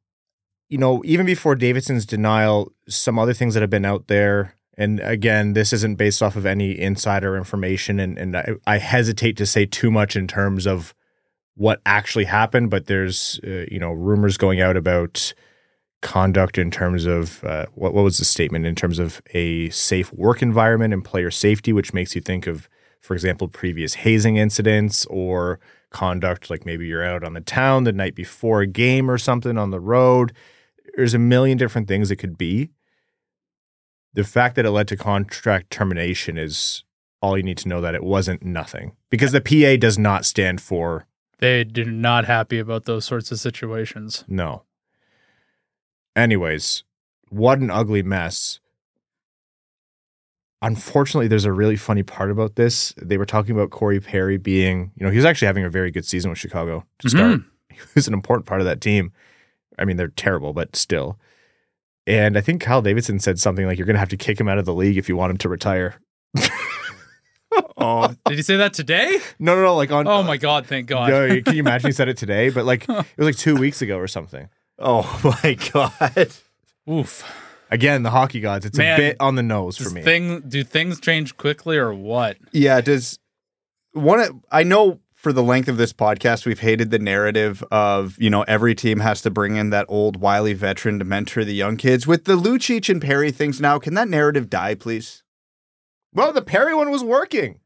you 0.69 0.79
know, 0.79 1.03
even 1.05 1.27
before 1.27 1.55
Davidson's 1.55 2.07
denial, 2.07 2.73
some 2.89 3.19
other 3.19 3.35
things 3.35 3.55
that 3.55 3.61
have 3.61 3.71
been 3.71 3.85
out 3.85 4.07
there, 4.07 4.55
and 4.77 5.01
again, 5.01 5.53
this 5.53 5.73
isn't 5.73 5.97
based 5.97 6.23
off 6.23 6.37
of 6.37 6.47
any 6.47 6.79
insider 6.79 7.37
information, 7.37 8.01
and, 8.01 8.17
and 8.19 8.37
I, 8.37 8.55
I 8.67 8.79
hesitate 8.79 9.37
to 9.39 9.47
say 9.47 9.67
too 9.67 9.91
much 9.91 10.17
in 10.17 10.27
terms 10.27 10.67
of 10.67 10.95
what 11.55 11.83
actually 11.85 12.25
happened, 12.25 12.71
but 12.71 12.87
there's, 12.87 13.41
uh, 13.45 13.67
you 13.71 13.79
know, 13.79 13.93
rumors 13.93 14.39
going 14.39 14.61
out 14.61 14.77
about 14.77 15.35
conduct 16.01 16.57
in 16.57 16.71
terms 16.71 17.05
of 17.05 17.45
uh, 17.45 17.67
what, 17.75 17.93
what 17.93 18.05
was 18.05 18.17
the 18.17 18.25
statement 18.25 18.65
in 18.65 18.75
terms 18.75 18.99
of 18.99 19.21
a 19.35 19.69
safe 19.69 20.11
work 20.15 20.41
environment 20.41 20.95
and 20.95 21.05
player 21.05 21.31
safety, 21.31 21.73
which 21.73 21.93
makes 21.93 22.15
you 22.15 22.21
think 22.21 22.47
of, 22.47 22.69
for 23.01 23.15
example, 23.15 23.49
previous 23.49 23.95
hazing 23.95 24.37
incidents 24.37 25.07
or 25.07 25.59
conduct 25.91 26.51
like 26.51 26.65
maybe 26.65 26.87
you're 26.87 27.05
out 27.05 27.25
on 27.25 27.33
the 27.35 27.41
town 27.41 27.85
the 27.85 27.93
night 27.93 28.15
before 28.15 28.61
a 28.61 28.67
game 28.67 29.11
or 29.11 29.19
something 29.19 29.59
on 29.59 29.71
the 29.71 29.81
road. 29.81 30.33
There's 30.95 31.15
a 31.15 31.19
million 31.19 31.59
different 31.59 31.89
things 31.89 32.11
it 32.11 32.17
could 32.17 32.39
be. 32.39 32.71
The 34.13 34.25
fact 34.25 34.57
that 34.57 34.67
it 34.67 34.71
led 34.71 34.89
to 34.89 34.97
contract 34.97 35.71
termination 35.71 36.37
is 36.37 36.85
all 37.23 37.37
you 37.37 37.43
need 37.43 37.59
to 37.59 37.69
know 37.69 37.81
that 37.81 37.95
it 37.95 38.03
wasn't 38.05 38.45
nothing 38.45 38.93
because 39.11 39.33
the 39.33 39.41
PA 39.41 39.77
does 39.81 39.99
not 39.99 40.25
stand 40.25 40.61
for 40.61 41.07
They 41.39 41.61
are 41.63 41.85
not 41.85 42.25
happy 42.25 42.59
about 42.59 42.85
those 42.85 43.05
sorts 43.05 43.31
of 43.33 43.39
situations. 43.41 44.25
no. 44.29 44.63
Anyways, 46.17 46.83
what 47.29 47.59
an 47.61 47.71
ugly 47.71 48.03
mess. 48.03 48.60
Unfortunately, 50.63 51.27
there's 51.27 51.47
a 51.47 51.53
really 51.53 51.77
funny 51.77 52.03
part 52.03 52.31
about 52.31 52.57
this. 52.57 52.93
They 53.01 53.17
were 53.17 53.27
talking 53.27 53.55
about 53.55 53.71
Corey 53.71 54.01
Perry 54.01 54.37
being, 54.37 54.93
you 54.95 55.05
know, 55.05 55.11
he 55.11 55.17
was 55.17 55.25
actually 55.25 55.47
having 55.47 55.65
a 55.65 55.71
very 55.71 55.91
good 55.91 56.05
season 56.05 56.31
with 56.31 56.39
Chicago 56.39 56.85
to 57.01 57.09
mm-hmm. 57.09 57.17
start. 57.17 57.41
He 57.71 57.79
was 57.95 58.07
an 58.07 58.13
important 58.13 58.45
part 58.45 58.61
of 58.61 58.67
that 58.67 58.83
team. 58.83 59.11
I 59.79 59.87
mean, 59.87 59.97
they're 59.97 60.09
terrible, 60.09 60.53
but 60.53 60.77
still. 60.77 61.19
And 62.07 62.37
I 62.37 62.43
think 62.43 62.61
Kyle 62.61 62.83
Davidson 62.83 63.21
said 63.21 63.39
something 63.39 63.65
like, 63.65 63.79
you're 63.79 63.87
going 63.87 63.95
to 63.95 64.01
have 64.01 64.11
to 64.11 64.19
kick 64.19 64.39
him 64.39 64.49
out 64.49 64.59
of 64.59 64.67
the 64.67 64.75
league 64.75 64.99
if 64.99 65.09
you 65.09 65.17
want 65.17 65.31
him 65.31 65.39
to 65.39 65.49
retire. 65.49 65.99
Oh, 67.77 68.09
Did 68.27 68.37
he 68.37 68.43
say 68.43 68.57
that 68.57 68.75
today? 68.75 69.19
No, 69.39 69.55
no, 69.55 69.63
no. 69.63 69.77
Like 69.77 69.91
on. 69.91 70.07
Oh 70.07 70.23
my 70.23 70.37
god, 70.37 70.67
thank 70.67 70.87
God. 70.87 71.11
No, 71.11 71.41
can 71.43 71.55
you 71.55 71.61
imagine 71.61 71.89
he 71.89 71.93
said 71.93 72.09
it 72.09 72.17
today? 72.17 72.51
But 72.51 72.65
like, 72.65 72.89
it 72.89 73.07
was 73.17 73.27
like 73.27 73.37
two 73.37 73.57
weeks 73.57 73.83
ago 73.83 73.99
or 73.99 74.07
something. 74.07 74.49
oh 74.79 75.21
my 75.43 75.55
god. 75.73 76.31
Oof. 76.89 77.25
Again, 77.71 78.03
the 78.03 78.11
hockey 78.11 78.41
gods, 78.41 78.67
it's 78.67 78.77
Man, 78.77 78.95
a 78.95 79.03
bit 79.03 79.17
on 79.21 79.37
the 79.37 79.43
nose 79.43 79.77
for 79.79 79.91
me. 79.91 80.03
thing 80.03 80.41
do 80.49 80.65
things 80.65 81.01
change 81.01 81.37
quickly 81.37 81.77
or 81.77 81.95
what? 81.95 82.37
Yeah, 82.53 82.81
does 82.81 83.19
one 83.93 84.43
I 84.51 84.63
know 84.65 85.01
for 85.15 85.33
the 85.33 85.43
length 85.43 85.69
of 85.69 85.77
this 85.77 85.93
podcast 85.93 86.47
we've 86.47 86.61
hated 86.61 86.91
the 86.91 86.99
narrative 86.99 87.63
of, 87.71 88.17
you 88.19 88.31
know, 88.31 88.43
every 88.45 88.75
team 88.75 89.01
has 89.01 89.21
to 89.23 89.31
bring 89.31 89.57
in 89.57 89.71
that 89.71 89.85
old 89.89 90.17
wily 90.21 90.55
veteran 90.55 90.99
to 90.99 91.05
mentor 91.05 91.45
the 91.45 91.53
young 91.55 91.77
kids. 91.77 92.07
With 92.07 92.25
the 92.25 92.37
Lucic 92.37 92.89
and 92.89 93.01
Perry 93.03 93.31
things 93.31 93.61
now, 93.61 93.79
can 93.79 93.95
that 93.95 94.09
narrative 94.09 94.49
die, 94.51 94.75
please? 94.75 95.23
well, 96.13 96.33
the 96.33 96.43
Perry 96.43 96.75
one 96.75 96.91
was 96.91 97.05
working. 97.05 97.61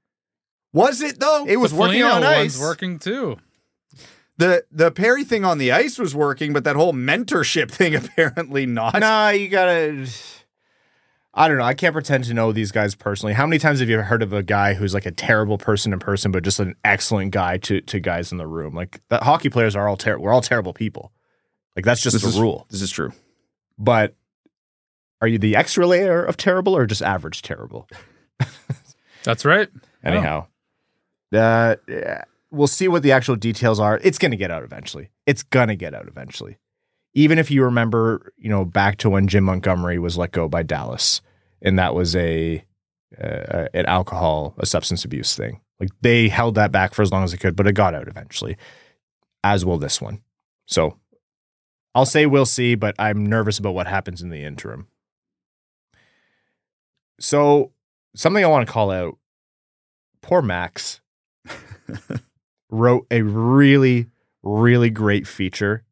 Was 0.73 1.01
it 1.01 1.19
though? 1.21 1.47
It 1.47 1.57
was 1.57 1.71
The 1.73 1.79
working 1.79 2.01
Foligno 2.03 2.17
on 2.29 2.35
one's 2.39 2.57
ice. 2.57 2.61
working 2.61 2.99
too. 2.99 3.37
The 4.37 4.65
the 4.73 4.91
Perry 4.91 5.25
thing 5.25 5.45
on 5.45 5.59
the 5.59 5.73
ice 5.73 5.99
was 5.99 6.15
working, 6.15 6.53
but 6.53 6.65
that 6.65 6.77
whole 6.77 6.93
mentorship 6.93 7.71
thing 7.73 7.95
apparently 7.95 8.67
not. 8.67 8.99
Nah, 9.01 9.31
you 9.31 9.49
gotta. 9.49 10.07
I 11.37 11.49
don't 11.49 11.59
know. 11.59 11.65
I 11.65 11.75
can't 11.75 11.93
pretend 11.93 12.25
to 12.25 12.35
know 12.35 12.53
these 12.53 12.71
guys 12.71 12.95
personally. 12.95 13.33
How 13.33 13.45
many 13.45 13.59
times 13.59 13.81
have 13.81 13.89
you 13.89 13.97
ever 13.97 14.05
heard 14.05 14.23
of 14.23 14.33
a 14.33 14.43
guy 14.45 14.75
who's 14.75 14.95
like 14.95 15.05
a 15.07 15.11
terrible 15.11 15.59
person 15.59 15.93
in 15.93 15.99
person, 15.99 16.31
but 16.31 16.45
just 16.45 16.61
an 16.61 16.77
excellent 16.85 17.33
guy 17.33 17.57
to 17.59 17.81
to 17.81 17.99
guys 18.01 18.31
in 18.31 18.39
the 18.39 18.47
room? 18.47 18.75
Like 18.75 19.01
the 19.09 19.19
hockey 19.19 19.51
players 19.51 19.75
are 19.75 19.89
all 19.89 19.97
terrible. 19.97 20.25
We're 20.25 20.33
all 20.33 20.41
terrible 20.41 20.73
people. 20.73 21.11
Like 21.75 21.85
that's 21.85 22.01
just 22.03 22.15
This 22.15 22.23
the 22.23 22.29
is- 22.29 22.39
rule. 22.41 22.67
This 22.71 22.83
is 22.83 22.91
true. 22.91 23.13
But 23.79 24.15
are 25.21 25.27
you 25.27 25.39
the 25.39 25.57
extra 25.57 25.87
layer 25.87 26.23
of 26.25 26.37
terrible 26.37 26.77
or 26.77 26.87
just 26.87 27.03
average 27.03 27.43
terrible? 27.43 27.89
That's 29.25 29.45
right. 29.45 29.69
Anyhow, 30.05 30.47
uh, 31.33 31.77
yeah, 31.89 32.25
we'll 32.55 32.67
see 32.67 32.89
what 32.89 33.03
the 33.03 33.13
actual 33.13 33.37
details 33.37 33.81
are. 33.81 34.01
It's 34.03 34.19
going 34.19 34.31
to 34.31 34.37
get 34.37 34.51
out 34.51 34.63
eventually. 34.63 35.11
It's 35.27 35.43
going 35.43 35.69
to 35.69 35.77
get 35.77 35.95
out 35.95 36.09
eventually. 36.09 36.59
Even 37.15 37.39
if 37.39 37.51
you 37.51 37.63
remember, 37.65 38.33
you 38.37 38.49
know, 38.49 38.65
back 38.65 38.99
to 38.99 39.11
when 39.11 39.29
Jim 39.29 39.45
Montgomery 39.45 39.99
was 39.99 40.17
let 40.19 40.33
go 40.33 40.49
by 40.49 40.63
Dallas, 40.63 41.21
and 41.63 41.79
that 41.79 41.95
was 41.95 42.17
a 42.17 42.65
uh, 43.23 43.67
an 43.73 43.87
alcohol, 43.87 44.55
a 44.59 44.67
substance 44.67 45.05
abuse 45.05 45.37
thing. 45.37 45.61
Like 45.79 45.91
they 46.01 46.29
held 46.29 46.55
that 46.57 46.73
back 46.73 46.95
for 46.95 47.03
as 47.03 47.13
long 47.13 47.25
as 47.25 47.33
they 47.33 47.39
could, 47.39 47.57
but 47.57 47.67
it 47.67 47.73
got 47.73 47.95
out 47.95 48.09
eventually. 48.09 48.57
As 49.43 49.65
will 49.65 49.79
this 49.79 50.01
one. 50.01 50.23
So 50.67 50.99
I'll 51.95 52.07
say 52.07 52.27
we'll 52.27 52.47
see, 52.47 52.75
but 52.75 52.95
I'm 52.99 53.25
nervous 53.27 53.59
about 53.59 53.75
what 53.75 53.87
happens 53.87 54.23
in 54.23 54.31
the 54.31 54.43
interim. 54.43 54.89
So 57.21 57.73
something 58.17 58.45
I 58.45 58.49
want 58.49 58.67
to 58.67 58.73
call 58.73 58.91
out 58.91 59.19
poor 60.23 60.43
Max 60.43 61.01
wrote 62.75 63.07
a 63.11 63.23
really, 63.23 64.09
really 64.43 64.91
great 64.91 65.27
feature 65.27 65.85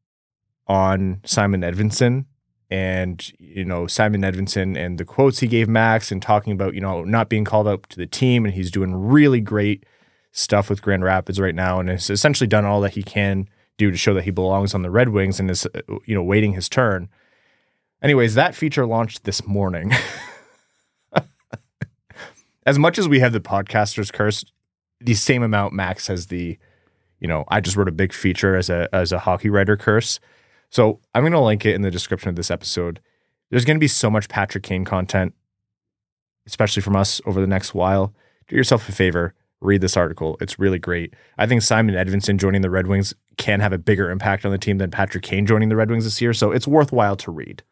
on 0.66 1.20
Simon 1.24 1.62
Edvinsson 1.62 2.24
and, 2.70 3.32
you 3.38 3.64
know, 3.64 3.86
Simon 3.86 4.22
Edvinsson 4.22 4.76
and 4.76 4.98
the 4.98 5.04
quotes 5.04 5.38
he 5.38 5.46
gave 5.46 5.68
Max 5.68 6.10
and 6.10 6.20
talking 6.20 6.52
about, 6.52 6.74
you 6.74 6.80
know, 6.80 7.04
not 7.04 7.28
being 7.28 7.44
called 7.44 7.66
up 7.66 7.86
to 7.88 7.98
the 7.98 8.06
team. 8.06 8.44
And 8.44 8.54
he's 8.54 8.70
doing 8.70 8.94
really 8.94 9.40
great 9.40 9.84
stuff 10.32 10.70
with 10.70 10.82
Grand 10.82 11.04
Rapids 11.04 11.38
right 11.38 11.54
now 11.54 11.78
and 11.78 11.88
has 11.88 12.10
essentially 12.10 12.48
done 12.48 12.64
all 12.64 12.80
that 12.80 12.94
he 12.94 13.02
can 13.02 13.48
do 13.76 13.90
to 13.90 13.96
show 13.96 14.14
that 14.14 14.24
he 14.24 14.30
belongs 14.30 14.74
on 14.74 14.82
the 14.82 14.90
Red 14.90 15.10
Wings 15.10 15.38
and 15.38 15.50
is, 15.50 15.66
uh, 15.66 15.80
you 16.06 16.14
know, 16.14 16.22
waiting 16.22 16.54
his 16.54 16.68
turn. 16.68 17.08
Anyways, 18.02 18.34
that 18.34 18.54
feature 18.54 18.86
launched 18.86 19.24
this 19.24 19.46
morning. 19.46 19.92
as 22.66 22.78
much 22.78 22.98
as 22.98 23.06
we 23.06 23.20
have 23.20 23.32
the 23.32 23.40
podcaster's 23.40 24.10
curse, 24.10 24.44
the 25.00 25.14
same 25.14 25.42
amount 25.42 25.74
Max 25.74 26.06
has 26.06 26.28
the, 26.28 26.58
you 27.22 27.28
know, 27.28 27.44
I 27.48 27.60
just 27.60 27.76
wrote 27.76 27.88
a 27.88 27.92
big 27.92 28.12
feature 28.12 28.56
as 28.56 28.68
a 28.68 28.88
as 28.92 29.12
a 29.12 29.20
hockey 29.20 29.48
writer 29.48 29.76
curse. 29.76 30.18
So 30.70 30.98
I'm 31.14 31.22
gonna 31.22 31.42
link 31.42 31.64
it 31.64 31.76
in 31.76 31.82
the 31.82 31.90
description 31.90 32.28
of 32.28 32.34
this 32.34 32.50
episode. 32.50 32.98
There's 33.48 33.64
gonna 33.64 33.78
be 33.78 33.86
so 33.88 34.10
much 34.10 34.28
Patrick 34.28 34.64
Kane 34.64 34.84
content, 34.84 35.32
especially 36.46 36.82
from 36.82 36.96
us 36.96 37.20
over 37.24 37.40
the 37.40 37.46
next 37.46 37.74
while. 37.74 38.12
Do 38.48 38.56
yourself 38.56 38.88
a 38.88 38.92
favor, 38.92 39.34
read 39.60 39.82
this 39.82 39.96
article. 39.96 40.36
It's 40.40 40.58
really 40.58 40.80
great. 40.80 41.14
I 41.38 41.46
think 41.46 41.62
Simon 41.62 41.94
Edvinsson 41.94 42.38
joining 42.38 42.62
the 42.62 42.70
Red 42.70 42.88
Wings 42.88 43.14
can 43.36 43.60
have 43.60 43.72
a 43.72 43.78
bigger 43.78 44.10
impact 44.10 44.44
on 44.44 44.50
the 44.50 44.58
team 44.58 44.78
than 44.78 44.90
Patrick 44.90 45.22
Kane 45.22 45.46
joining 45.46 45.68
the 45.68 45.76
Red 45.76 45.92
Wings 45.92 46.04
this 46.04 46.20
year. 46.20 46.32
So 46.32 46.50
it's 46.50 46.66
worthwhile 46.66 47.16
to 47.16 47.30
read. 47.30 47.62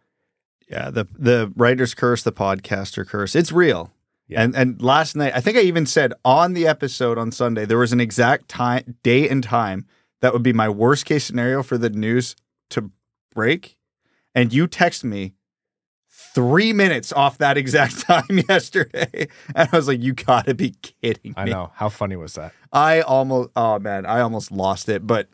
Yeah, 0.70 0.90
the 0.90 1.08
the 1.18 1.52
writer's 1.56 1.94
curse, 1.94 2.22
the 2.22 2.30
podcaster 2.30 3.04
curse. 3.04 3.34
It's 3.34 3.50
real. 3.50 3.90
Yeah. 4.30 4.42
And 4.42 4.54
and 4.54 4.80
last 4.80 5.16
night, 5.16 5.32
I 5.34 5.40
think 5.40 5.56
I 5.58 5.62
even 5.62 5.86
said 5.86 6.12
on 6.24 6.52
the 6.52 6.66
episode 6.66 7.18
on 7.18 7.32
Sunday, 7.32 7.64
there 7.66 7.78
was 7.78 7.92
an 7.92 8.00
exact 8.00 8.48
time, 8.48 8.96
date 9.02 9.30
and 9.30 9.42
time 9.42 9.86
that 10.20 10.32
would 10.32 10.42
be 10.42 10.52
my 10.52 10.68
worst 10.68 11.04
case 11.04 11.24
scenario 11.24 11.62
for 11.62 11.76
the 11.76 11.90
news 11.90 12.36
to 12.70 12.90
break. 13.34 13.76
And 14.34 14.52
you 14.52 14.68
text 14.68 15.02
me 15.02 15.34
three 16.08 16.72
minutes 16.72 17.12
off 17.12 17.38
that 17.38 17.56
exact 17.56 18.00
time 18.06 18.40
yesterday. 18.48 19.28
And 19.54 19.68
I 19.72 19.76
was 19.76 19.88
like, 19.88 20.00
you 20.00 20.12
gotta 20.12 20.54
be 20.54 20.74
kidding 21.02 21.32
me. 21.32 21.34
I 21.36 21.44
know. 21.46 21.72
How 21.74 21.88
funny 21.88 22.16
was 22.16 22.34
that? 22.34 22.52
I 22.72 23.00
almost 23.00 23.50
oh 23.56 23.78
man, 23.80 24.06
I 24.06 24.20
almost 24.20 24.52
lost 24.52 24.88
it, 24.88 25.06
but 25.06 25.28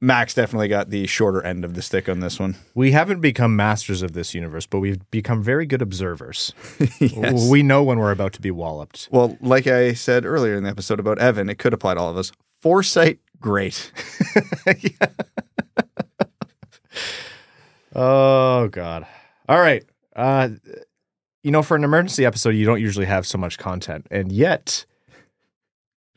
Max 0.00 0.34
definitely 0.34 0.68
got 0.68 0.90
the 0.90 1.06
shorter 1.06 1.42
end 1.42 1.64
of 1.64 1.74
the 1.74 1.80
stick 1.80 2.08
on 2.08 2.20
this 2.20 2.38
one. 2.38 2.56
We 2.74 2.92
haven't 2.92 3.20
become 3.20 3.56
masters 3.56 4.02
of 4.02 4.12
this 4.12 4.34
universe, 4.34 4.66
but 4.66 4.80
we've 4.80 5.10
become 5.10 5.42
very 5.42 5.66
good 5.66 5.82
observers. 5.82 6.52
Yes. 7.00 7.48
We 7.48 7.62
know 7.62 7.82
when 7.82 7.98
we're 7.98 8.10
about 8.10 8.32
to 8.34 8.40
be 8.40 8.50
walloped. 8.50 9.08
Well, 9.10 9.36
like 9.40 9.66
I 9.66 9.94
said 9.94 10.24
earlier 10.26 10.54
in 10.54 10.64
the 10.64 10.70
episode 10.70 11.00
about 11.00 11.18
Evan, 11.18 11.48
it 11.48 11.58
could 11.58 11.72
apply 11.72 11.94
to 11.94 12.00
all 12.00 12.10
of 12.10 12.16
us. 12.16 12.32
Foresight, 12.60 13.20
great. 13.40 13.90
Oh 17.94 18.68
God. 18.68 19.06
All 19.48 19.58
right. 19.58 19.84
Uh 20.14 20.50
you 21.42 21.50
know, 21.50 21.62
for 21.62 21.76
an 21.76 21.84
emergency 21.84 22.26
episode, 22.26 22.50
you 22.50 22.66
don't 22.66 22.80
usually 22.80 23.06
have 23.06 23.26
so 23.26 23.38
much 23.38 23.56
content. 23.56 24.06
And 24.10 24.32
yet 24.32 24.84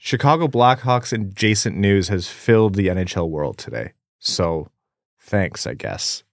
Chicago 0.01 0.47
Blackhawks 0.47 1.11
adjacent 1.11 1.75
news 1.75 2.07
has 2.07 2.29
filled 2.29 2.75
the 2.75 2.87
NHL 2.87 3.29
world 3.29 3.57
today. 3.57 3.91
So 4.17 4.69
thanks, 5.19 5.67
I 5.67 5.73
guess. 5.73 6.23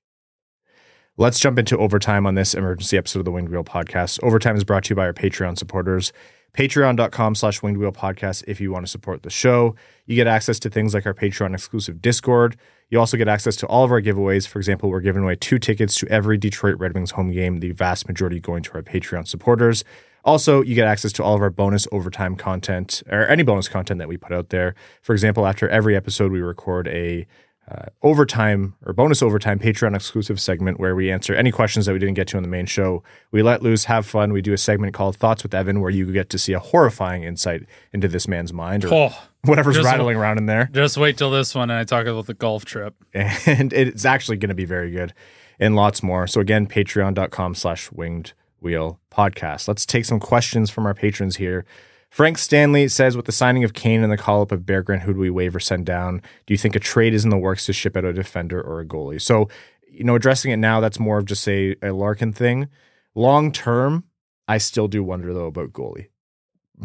Let's 1.16 1.40
jump 1.40 1.58
into 1.58 1.76
overtime 1.76 2.26
on 2.26 2.36
this 2.36 2.54
emergency 2.54 2.96
episode 2.96 3.20
of 3.20 3.24
the 3.24 3.32
Winged 3.32 3.48
Wheel 3.48 3.64
podcast. 3.64 4.22
Overtime 4.22 4.54
is 4.54 4.62
brought 4.62 4.84
to 4.84 4.90
you 4.90 4.96
by 4.96 5.06
our 5.06 5.12
Patreon 5.12 5.58
supporters. 5.58 6.12
Patreon.com 6.56 7.34
slash 7.34 7.60
winged 7.60 7.78
wheel 7.78 7.92
podcast 7.92 8.44
if 8.46 8.60
you 8.60 8.70
want 8.70 8.86
to 8.86 8.90
support 8.90 9.24
the 9.24 9.30
show. 9.30 9.74
You 10.06 10.14
get 10.14 10.26
access 10.26 10.58
to 10.60 10.70
things 10.70 10.94
like 10.94 11.04
our 11.04 11.12
Patreon 11.12 11.52
exclusive 11.52 12.00
Discord. 12.00 12.56
You 12.88 13.00
also 13.00 13.16
get 13.16 13.28
access 13.28 13.56
to 13.56 13.66
all 13.66 13.84
of 13.84 13.90
our 13.90 14.00
giveaways. 14.00 14.46
For 14.46 14.58
example, 14.58 14.90
we're 14.90 15.00
giving 15.00 15.22
away 15.24 15.34
two 15.34 15.58
tickets 15.58 15.96
to 15.96 16.08
every 16.08 16.38
Detroit 16.38 16.78
Red 16.78 16.94
Wings 16.94 17.10
home 17.10 17.32
game, 17.32 17.58
the 17.58 17.72
vast 17.72 18.06
majority 18.06 18.38
going 18.40 18.62
to 18.62 18.74
our 18.74 18.82
Patreon 18.82 19.26
supporters. 19.26 19.84
Also, 20.26 20.60
you 20.62 20.74
get 20.74 20.86
access 20.88 21.12
to 21.12 21.22
all 21.24 21.34
of 21.36 21.40
our 21.40 21.50
bonus 21.50 21.86
overtime 21.92 22.36
content 22.36 23.02
or 23.10 23.26
any 23.28 23.42
bonus 23.44 23.68
content 23.68 23.98
that 23.98 24.08
we 24.08 24.16
put 24.16 24.32
out 24.32 24.50
there. 24.50 24.74
For 25.00 25.12
example, 25.12 25.46
after 25.46 25.68
every 25.68 25.94
episode, 25.96 26.32
we 26.32 26.40
record 26.42 26.88
a 26.88 27.26
uh, 27.70 27.86
overtime 28.02 28.74
or 28.84 28.92
bonus 28.92 29.22
overtime 29.22 29.58
Patreon 29.58 29.94
exclusive 29.96 30.40
segment 30.40 30.78
where 30.78 30.94
we 30.94 31.10
answer 31.10 31.34
any 31.34 31.50
questions 31.50 31.86
that 31.86 31.92
we 31.92 31.98
didn't 31.98 32.14
get 32.14 32.28
to 32.28 32.36
on 32.36 32.42
the 32.44 32.48
main 32.48 32.66
show. 32.66 33.02
We 33.32 33.42
let 33.42 33.62
loose, 33.62 33.84
have 33.86 34.06
fun. 34.06 34.32
We 34.32 34.40
do 34.42 34.52
a 34.52 34.58
segment 34.58 34.94
called 34.94 35.16
Thoughts 35.16 35.42
with 35.42 35.52
Evan 35.54 35.80
where 35.80 35.90
you 35.90 36.12
get 36.12 36.30
to 36.30 36.38
see 36.38 36.52
a 36.52 36.60
horrifying 36.60 37.24
insight 37.24 37.62
into 37.92 38.06
this 38.06 38.28
man's 38.28 38.52
mind 38.52 38.84
or 38.84 38.94
Oh, 38.94 39.18
whatever's 39.42 39.82
rattling 39.82 40.16
around 40.16 40.38
in 40.38 40.46
there. 40.46 40.68
just 40.72 40.96
wait 40.96 41.18
till 41.18 41.30
this 41.32 41.54
one 41.54 41.70
and 41.70 41.78
I 41.80 41.84
talk 41.84 42.06
about 42.06 42.26
the 42.26 42.34
golf 42.34 42.64
trip. 42.64 42.94
And 43.12 43.72
it's 43.72 44.04
actually 44.04 44.36
going 44.36 44.50
to 44.50 44.54
be 44.54 44.64
very 44.64 44.90
good 44.92 45.12
and 45.58 45.74
lots 45.74 46.02
more. 46.04 46.26
So 46.28 46.40
again, 46.40 46.66
patreon.com 46.68 47.54
slash 47.56 47.90
winged 47.90 48.32
wheel 48.66 48.98
podcast. 49.12 49.68
Let's 49.68 49.86
take 49.86 50.04
some 50.04 50.18
questions 50.18 50.70
from 50.70 50.86
our 50.86 50.94
patrons 50.94 51.36
here. 51.36 51.64
Frank 52.10 52.36
Stanley 52.38 52.88
says, 52.88 53.16
with 53.16 53.26
the 53.26 53.32
signing 53.32 53.62
of 53.62 53.74
Kane 53.74 54.02
and 54.02 54.10
the 54.10 54.16
call 54.16 54.42
up 54.42 54.50
of 54.50 54.62
Berggren, 54.62 55.02
who 55.02 55.12
do 55.12 55.20
we 55.20 55.30
waive 55.30 55.54
or 55.54 55.60
send 55.60 55.86
down? 55.86 56.20
Do 56.46 56.54
you 56.54 56.58
think 56.58 56.74
a 56.74 56.80
trade 56.80 57.14
is 57.14 57.24
in 57.24 57.30
the 57.30 57.38
works 57.38 57.66
to 57.66 57.72
ship 57.72 57.96
out 57.96 58.04
a 58.04 58.12
defender 58.12 58.60
or 58.60 58.80
a 58.80 58.86
goalie? 58.86 59.22
So, 59.22 59.48
you 59.88 60.02
know, 60.02 60.16
addressing 60.16 60.50
it 60.50 60.56
now, 60.56 60.80
that's 60.80 60.98
more 60.98 61.18
of 61.18 61.26
just 61.26 61.46
a, 61.46 61.76
a 61.82 61.92
Larkin 61.92 62.32
thing. 62.32 62.68
Long 63.14 63.52
term, 63.52 64.04
I 64.48 64.58
still 64.58 64.88
do 64.88 65.02
wonder 65.04 65.32
though 65.32 65.46
about 65.46 65.72
goalie. 65.72 66.08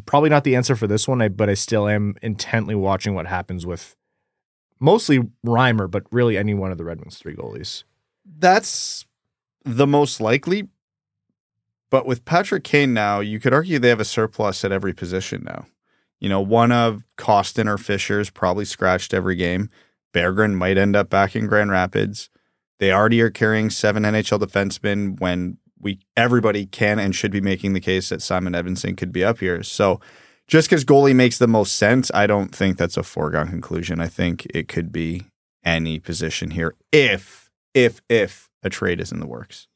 Probably 0.05 0.29
not 0.29 0.43
the 0.43 0.55
answer 0.55 0.75
for 0.75 0.87
this 0.87 1.07
one, 1.07 1.27
but 1.33 1.49
I 1.49 1.55
still 1.55 1.87
am 1.87 2.15
intently 2.21 2.75
watching 2.75 3.15
what 3.15 3.27
happens 3.27 3.65
with 3.65 3.95
mostly 4.79 5.19
Reimer, 5.45 5.89
but 5.89 6.03
really 6.11 6.37
any 6.37 6.53
one 6.53 6.71
of 6.71 6.77
the 6.77 6.85
Red 6.85 6.99
Wings 6.99 7.17
three 7.17 7.35
goalies. 7.35 7.83
That's 8.25 9.05
the 9.65 9.87
most 9.87 10.21
likely. 10.21 10.67
But 11.91 12.07
with 12.07 12.25
Patrick 12.25 12.63
Kane 12.63 12.93
now, 12.93 13.19
you 13.19 13.39
could 13.39 13.53
argue 13.53 13.77
they 13.77 13.89
have 13.89 13.99
a 13.99 14.05
surplus 14.05 14.65
at 14.65 14.71
every 14.71 14.93
position 14.93 15.43
now. 15.43 15.67
You 16.19 16.29
know, 16.29 16.41
one 16.41 16.71
of 16.71 17.03
Kostin 17.17 17.67
or 17.67 17.77
Fischer's 17.77 18.29
probably 18.29 18.65
scratched 18.65 19.13
every 19.13 19.35
game. 19.35 19.69
Berggren 20.13 20.53
might 20.53 20.77
end 20.77 20.95
up 20.95 21.09
back 21.09 21.35
in 21.35 21.47
Grand 21.47 21.69
Rapids. 21.69 22.29
They 22.79 22.91
already 22.91 23.21
are 23.21 23.29
carrying 23.29 23.69
seven 23.69 24.03
NHL 24.03 24.39
defensemen 24.39 25.19
when 25.19 25.57
we 25.79 25.99
everybody 26.15 26.65
can 26.65 26.99
and 26.99 27.13
should 27.13 27.31
be 27.31 27.41
making 27.41 27.73
the 27.73 27.79
case 27.79 28.09
that 28.09 28.21
Simon 28.21 28.53
Edvinsson 28.53 28.95
could 28.95 29.11
be 29.11 29.23
up 29.23 29.39
here. 29.39 29.61
So 29.63 29.99
just 30.47 30.69
because 30.69 30.85
goalie 30.85 31.15
makes 31.15 31.37
the 31.37 31.47
most 31.47 31.75
sense, 31.75 32.11
I 32.13 32.27
don't 32.27 32.53
think 32.53 32.77
that's 32.77 32.97
a 32.97 33.03
foregone 33.03 33.47
conclusion. 33.47 33.99
I 33.99 34.07
think 34.07 34.45
it 34.53 34.67
could 34.67 34.91
be 34.91 35.27
any 35.63 35.99
position 35.99 36.51
here 36.51 36.75
if, 36.91 37.49
if, 37.73 38.01
if 38.09 38.49
a 38.63 38.69
trade 38.69 39.01
is 39.01 39.11
in 39.11 39.19
the 39.19 39.27
works. 39.27 39.67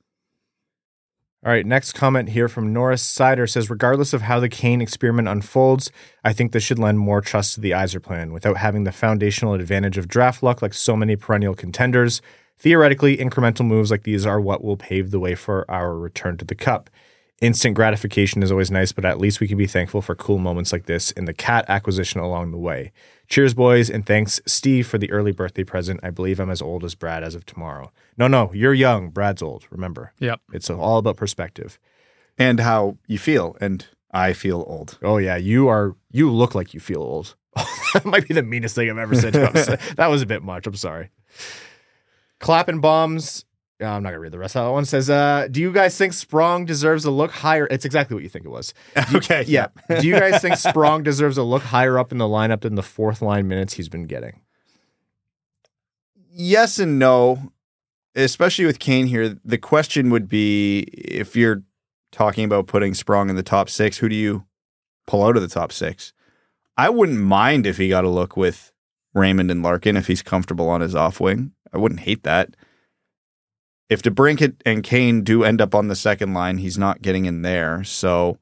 All 1.45 1.51
right, 1.51 1.63
next 1.63 1.91
comment 1.91 2.29
here 2.29 2.49
from 2.49 2.73
Norris 2.73 3.03
Sider 3.03 3.45
says, 3.45 3.69
regardless 3.69 4.13
of 4.13 4.23
how 4.23 4.39
the 4.39 4.49
Kane 4.49 4.81
experiment 4.81 5.27
unfolds, 5.27 5.91
I 6.23 6.33
think 6.33 6.51
this 6.51 6.63
should 6.63 6.79
lend 6.79 6.97
more 6.97 7.21
trust 7.21 7.53
to 7.53 7.61
the 7.61 7.69
Yzerplan 7.69 8.31
without 8.31 8.57
having 8.57 8.83
the 8.83 8.91
foundational 8.91 9.53
advantage 9.53 9.99
of 9.99 10.07
draft 10.07 10.41
luck 10.41 10.63
like 10.63 10.73
so 10.73 10.95
many 10.95 11.15
perennial 11.15 11.53
contenders. 11.53 12.19
Theoretically, 12.57 13.17
incremental 13.17 13.63
moves 13.63 13.91
like 13.91 14.01
these 14.01 14.25
are 14.25 14.41
what 14.41 14.63
will 14.63 14.75
pave 14.75 15.11
the 15.11 15.19
way 15.19 15.35
for 15.35 15.69
our 15.69 15.95
return 15.95 16.35
to 16.37 16.45
the 16.45 16.55
cup. 16.55 16.89
Instant 17.41 17.75
gratification 17.75 18.41
is 18.43 18.51
always 18.51 18.71
nice, 18.71 18.93
but 18.93 19.03
at 19.03 19.19
least 19.19 19.41
we 19.41 19.47
can 19.47 19.57
be 19.57 19.67
thankful 19.67 20.01
for 20.01 20.15
cool 20.15 20.37
moments 20.37 20.71
like 20.71 20.85
this 20.85 21.11
in 21.11 21.25
the 21.25 21.33
cat 21.33 21.65
acquisition 21.67 22.21
along 22.21 22.51
the 22.51 22.57
way. 22.57 22.93
Cheers, 23.27 23.53
boys, 23.53 23.89
and 23.89 24.05
thanks, 24.05 24.39
Steve, 24.45 24.87
for 24.87 24.97
the 24.97 25.11
early 25.11 25.33
birthday 25.33 25.65
present. 25.65 25.99
I 26.01 26.11
believe 26.11 26.39
I'm 26.39 26.49
as 26.49 26.61
old 26.61 26.85
as 26.85 26.95
Brad 26.95 27.23
as 27.23 27.35
of 27.35 27.45
tomorrow. 27.45 27.91
No, 28.17 28.27
no, 28.27 28.53
you're 28.53 28.73
young. 28.73 29.09
Brad's 29.09 29.41
old. 29.41 29.65
Remember. 29.69 30.13
Yep. 30.19 30.39
It's 30.53 30.69
all 30.69 30.99
about 30.99 31.17
perspective. 31.17 31.77
And 32.37 32.61
how 32.61 32.97
you 33.05 33.17
feel. 33.17 33.57
And 33.59 33.85
I 34.11 34.31
feel 34.31 34.63
old. 34.65 34.97
Oh 35.01 35.17
yeah, 35.17 35.35
you 35.35 35.67
are. 35.67 35.95
You 36.11 36.31
look 36.31 36.55
like 36.55 36.73
you 36.73 36.79
feel 36.79 37.01
old. 37.01 37.35
that 37.93 38.05
might 38.05 38.27
be 38.27 38.33
the 38.33 38.43
meanest 38.43 38.75
thing 38.75 38.89
I've 38.89 38.97
ever 38.97 39.15
said. 39.15 39.33
To 39.33 39.49
us. 39.49 39.65
that 39.95 40.07
was 40.07 40.21
a 40.21 40.25
bit 40.25 40.41
much. 40.41 40.67
I'm 40.67 40.75
sorry. 40.75 41.09
Clapping 42.39 42.79
bombs. 42.79 43.43
Uh, 43.81 43.87
I'm 43.87 44.03
not 44.03 44.09
gonna 44.09 44.19
read 44.19 44.31
the 44.31 44.39
rest 44.39 44.55
of 44.55 44.65
that 44.65 44.71
one. 44.71 44.85
Says, 44.85 45.09
uh, 45.09 45.47
"Do 45.51 45.59
you 45.59 45.71
guys 45.71 45.97
think 45.97 46.13
Sprong 46.13 46.65
deserves 46.65 47.03
a 47.05 47.11
look 47.11 47.31
higher?" 47.31 47.67
It's 47.69 47.83
exactly 47.83 48.15
what 48.15 48.23
you 48.23 48.29
think 48.29 48.45
it 48.45 48.49
was. 48.49 48.73
okay. 49.13 49.43
Yeah. 49.47 49.67
Do 49.99 50.07
you 50.07 50.17
guys 50.17 50.41
think 50.41 50.55
Sprong 50.57 51.03
deserves 51.03 51.37
a 51.37 51.43
look 51.43 51.63
higher 51.63 51.99
up 51.99 52.11
in 52.11 52.17
the 52.17 52.25
lineup 52.25 52.61
than 52.61 52.75
the 52.75 52.83
fourth 52.83 53.21
line 53.21 53.47
minutes 53.47 53.73
he's 53.73 53.89
been 53.89 54.05
getting? 54.05 54.41
Yes 56.29 56.79
and 56.79 56.99
no. 56.99 57.51
Especially 58.15 58.65
with 58.65 58.79
Kane 58.79 59.07
here, 59.07 59.37
the 59.43 59.57
question 59.57 60.09
would 60.09 60.29
be 60.29 60.79
if 60.93 61.35
you're 61.35 61.63
talking 62.13 62.45
about 62.45 62.67
putting 62.67 62.93
Sprong 62.93 63.29
in 63.29 63.35
the 63.35 63.43
top 63.43 63.69
six, 63.69 63.97
who 63.97 64.07
do 64.07 64.15
you 64.15 64.45
pull 65.05 65.25
out 65.25 65.35
of 65.35 65.41
the 65.41 65.49
top 65.49 65.73
six? 65.73 66.13
I 66.77 66.89
wouldn't 66.89 67.19
mind 67.19 67.65
if 67.65 67.75
he 67.75 67.89
got 67.89 68.05
a 68.05 68.09
look 68.09 68.37
with 68.37 68.71
Raymond 69.13 69.51
and 69.51 69.61
Larkin 69.61 69.97
if 69.97 70.07
he's 70.07 70.21
comfortable 70.21 70.69
on 70.69 70.79
his 70.79 70.95
off 70.95 71.19
wing. 71.19 71.51
I 71.73 71.77
wouldn't 71.77 72.01
hate 72.01 72.23
that. 72.23 72.55
If 73.89 74.01
DeBrincat 74.01 74.61
and 74.65 74.83
Kane 74.83 75.23
do 75.23 75.43
end 75.43 75.61
up 75.61 75.75
on 75.75 75.87
the 75.87 75.95
second 75.95 76.33
line, 76.33 76.57
he's 76.57 76.77
not 76.77 77.01
getting 77.01 77.25
in 77.25 77.43
there. 77.43 77.83
So 77.83 78.39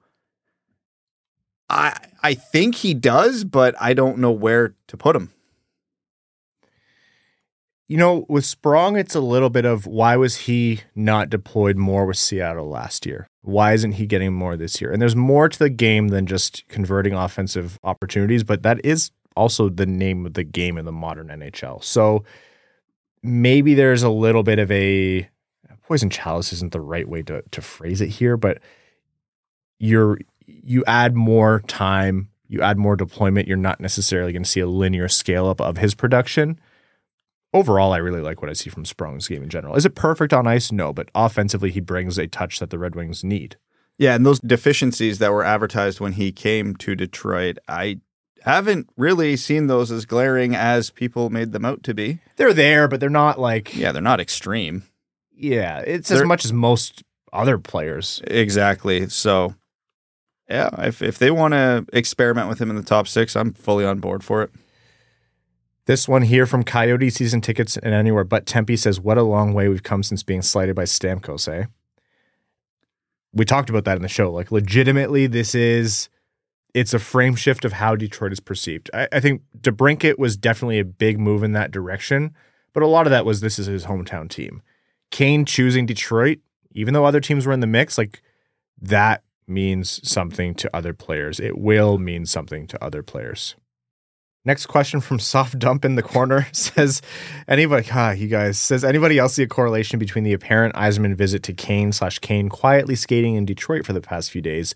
I 1.70 1.98
I 2.22 2.34
think 2.34 2.76
he 2.76 2.94
does, 2.94 3.44
but 3.44 3.76
I 3.80 3.94
don't 3.94 4.20
know 4.20 4.32
where 4.32 4.76
to 4.88 4.98
put 4.98 5.16
him. 5.16 5.34
You 7.90 7.98
know, 7.98 8.26
with 8.30 8.46
Sprong, 8.46 8.96
it's 8.96 9.14
a 9.14 9.20
little 9.20 9.50
bit 9.50 9.66
of 9.66 9.86
why 9.86 10.16
was 10.16 10.38
he 10.38 10.82
not 10.96 11.30
deployed 11.30 11.76
more 11.76 12.06
with 12.06 12.18
Seattle 12.18 12.70
last 12.70 13.06
year? 13.06 13.28
Why 13.42 13.74
isn't 13.74 13.94
he 13.94 14.06
getting 14.06 14.34
more 14.34 14.56
this 14.56 14.80
year? 14.80 14.92
And 14.92 15.02
there's 15.02 15.18
more 15.18 15.50
to 15.50 15.60
the 15.60 15.70
game 15.70 16.08
than 16.08 16.26
just 16.26 16.66
converting 16.70 17.14
offensive 17.14 17.78
opportunities, 17.84 18.44
but 18.44 18.64
that 18.64 18.84
is 18.86 19.12
also 19.36 19.68
the 19.68 19.86
name 19.86 20.26
of 20.26 20.34
the 20.34 20.46
game 20.46 20.78
in 20.78 20.86
the 20.86 20.92
modern 20.94 21.28
NHL. 21.28 21.84
So 21.84 22.24
maybe 23.22 23.74
there's 23.74 24.02
a 24.02 24.10
little 24.10 24.44
bit 24.44 24.60
of 24.60 24.72
a 24.72 25.30
poison 25.84 26.10
chalice 26.10 26.54
isn't 26.54 26.72
the 26.72 26.82
right 26.82 27.08
way 27.08 27.22
to 27.24 27.44
to 27.52 27.62
phrase 27.62 28.02
it 28.02 28.10
here, 28.10 28.38
but 28.38 28.60
you're 29.80 30.20
you 30.46 30.84
add 30.86 31.16
more 31.16 31.62
time, 31.68 32.30
you 32.48 32.62
add 32.62 32.78
more 32.78 32.96
deployment, 32.96 33.48
you're 33.48 33.58
not 33.58 33.80
necessarily 33.80 34.34
going 34.34 34.44
to 34.44 34.50
see 34.50 34.60
a 34.60 34.68
linear 34.68 35.08
scale 35.08 35.48
up 35.48 35.62
of 35.62 35.78
his 35.78 35.96
production 35.96 36.60
overall, 37.54 37.94
I 37.94 37.98
really 37.98 38.22
like 38.22 38.42
what 38.42 38.50
I 38.50 38.54
see 38.54 38.70
from 38.70 38.86
Sprong's 38.86 39.28
game 39.28 39.44
in 39.44 39.50
general. 39.50 39.76
Is 39.76 39.86
it 39.86 39.96
perfect 39.96 40.34
on 40.34 40.48
ice? 40.48 40.72
No, 40.72 40.92
but 40.92 41.10
offensively, 41.16 41.72
he 41.72 41.80
brings 41.80 42.18
a 42.18 42.28
touch 42.28 42.60
that 42.60 42.70
the 42.70 42.80
Red 42.80 42.96
Wings 42.96 43.24
need. 43.24 43.58
Yeah, 43.98 44.16
and 44.16 44.26
those 44.26 44.40
deficiencies 44.40 45.20
that 45.20 45.32
were 45.32 45.44
advertised 45.44 46.00
when 46.00 46.14
he 46.14 46.32
came 46.32 46.76
to 46.78 46.96
Detroit, 46.96 47.60
I 47.68 48.00
haven't 48.42 48.90
really 48.98 49.38
seen 49.38 49.68
those 49.68 49.92
as 49.92 50.06
glaring 50.06 50.56
as 50.56 50.90
people 50.90 51.30
made 51.30 51.52
them 51.52 51.64
out 51.64 51.84
to 51.84 51.94
be. 51.94 52.20
They're 52.36 52.54
there, 52.54 52.88
but 52.88 53.00
they're 53.00 53.10
not 53.10 53.40
like, 53.40 53.76
Yeah, 53.76 53.92
they're 53.92 54.02
not 54.02 54.20
extreme. 54.20 54.84
Yeah, 55.36 55.80
it's 55.80 56.12
as 56.12 56.20
They're- 56.20 56.28
much 56.28 56.46
as 56.46 56.54
most 56.54 57.04
other 57.32 57.58
players. 57.58 58.22
Exactly. 58.28 59.10
So, 59.10 59.56
yeah, 60.50 60.70
if 60.86 61.02
if 61.02 61.18
they 61.18 61.32
want 61.32 61.54
to 61.54 61.86
experiment 61.94 62.48
with 62.50 62.60
him 62.62 62.70
in 62.70 62.76
the 62.76 62.84
top 62.84 63.08
six, 63.08 63.36
I'm 63.36 63.54
fully 63.54 63.86
on 63.86 64.00
board 64.00 64.24
for 64.24 64.44
it. 64.44 64.52
This 65.86 66.08
one 66.08 66.22
here 66.22 66.46
from 66.46 66.64
Coyote 66.64 67.10
season 67.10 67.42
tickets 67.42 67.76
and 67.76 67.94
anywhere 67.94 68.24
but 68.24 68.46
Tempe 68.46 68.78
says, 68.78 69.02
"What 69.02 69.18
a 69.18 69.24
long 69.24 69.54
way 69.54 69.68
we've 69.68 69.84
come 69.84 70.04
since 70.04 70.24
being 70.24 70.42
slighted 70.42 70.76
by 70.76 70.84
Stamkos." 70.84 71.48
Eh? 71.52 71.66
We 73.34 73.46
talked 73.46 73.70
about 73.70 73.84
that 73.86 73.96
in 73.98 74.04
the 74.04 74.08
show. 74.08 74.32
Like, 74.32 74.52
legitimately, 74.52 75.28
this 75.28 75.56
is 75.56 76.10
it's 76.74 76.94
a 76.94 77.00
frame 77.00 77.36
shift 77.36 77.66
of 77.66 77.74
how 77.74 77.96
Detroit 77.96 78.32
is 78.32 78.40
perceived. 78.40 78.90
I, 78.94 79.08
I 79.12 79.20
think 79.20 79.42
DeBrincat 79.60 80.18
was 80.18 80.36
definitely 80.38 80.80
a 80.80 80.86
big 80.86 81.20
move 81.20 81.44
in 81.44 81.52
that 81.54 81.72
direction, 81.72 82.34
but 82.74 82.82
a 82.84 82.88
lot 82.88 83.06
of 83.06 83.12
that 83.12 83.26
was 83.26 83.42
this 83.42 83.60
is 83.60 83.68
his 83.68 83.86
hometown 83.86 84.30
team. 84.30 84.62
Kane 85.14 85.46
choosing 85.46 85.86
Detroit, 85.86 86.40
even 86.72 86.96
though 86.96 87.06
other 87.06 87.20
teams 87.20 87.46
were 87.46 87.54
in 87.54 87.60
the 87.60 87.68
mix, 87.68 88.00
like 88.00 88.24
that 88.82 89.24
means 89.48 90.02
something 90.08 90.56
to 90.56 90.76
other 90.76 90.92
players. 90.92 91.40
It 91.40 91.56
will 91.56 92.00
mean 92.00 92.26
something 92.26 92.66
to 92.66 92.84
other 92.84 93.04
players. 93.04 93.56
Next 94.44 94.66
question 94.66 95.02
from 95.02 95.20
Soft 95.20 95.60
Dump 95.60 95.86
in 95.86 95.94
the 95.94 96.02
corner 96.02 96.48
says, 96.52 97.04
anybody, 97.48 97.88
ah, 97.94 98.12
you 98.12 98.28
guys, 98.28 98.58
says 98.58 98.84
anybody 98.84 99.20
else 99.20 99.36
see 99.36 99.44
a 99.44 99.48
correlation 99.48 100.00
between 100.00 100.24
the 100.24 100.34
apparent 100.34 100.74
Yzerman 100.74 101.16
visit 101.16 101.44
to 101.44 101.54
Kane 101.54 101.92
slash 101.92 102.18
Kane 102.18 102.50
quietly 102.50 102.96
skating 102.96 103.36
in 103.36 103.46
Detroit 103.46 103.86
for 103.86 103.94
the 103.94 104.02
past 104.02 104.32
few 104.32 104.42
days 104.42 104.74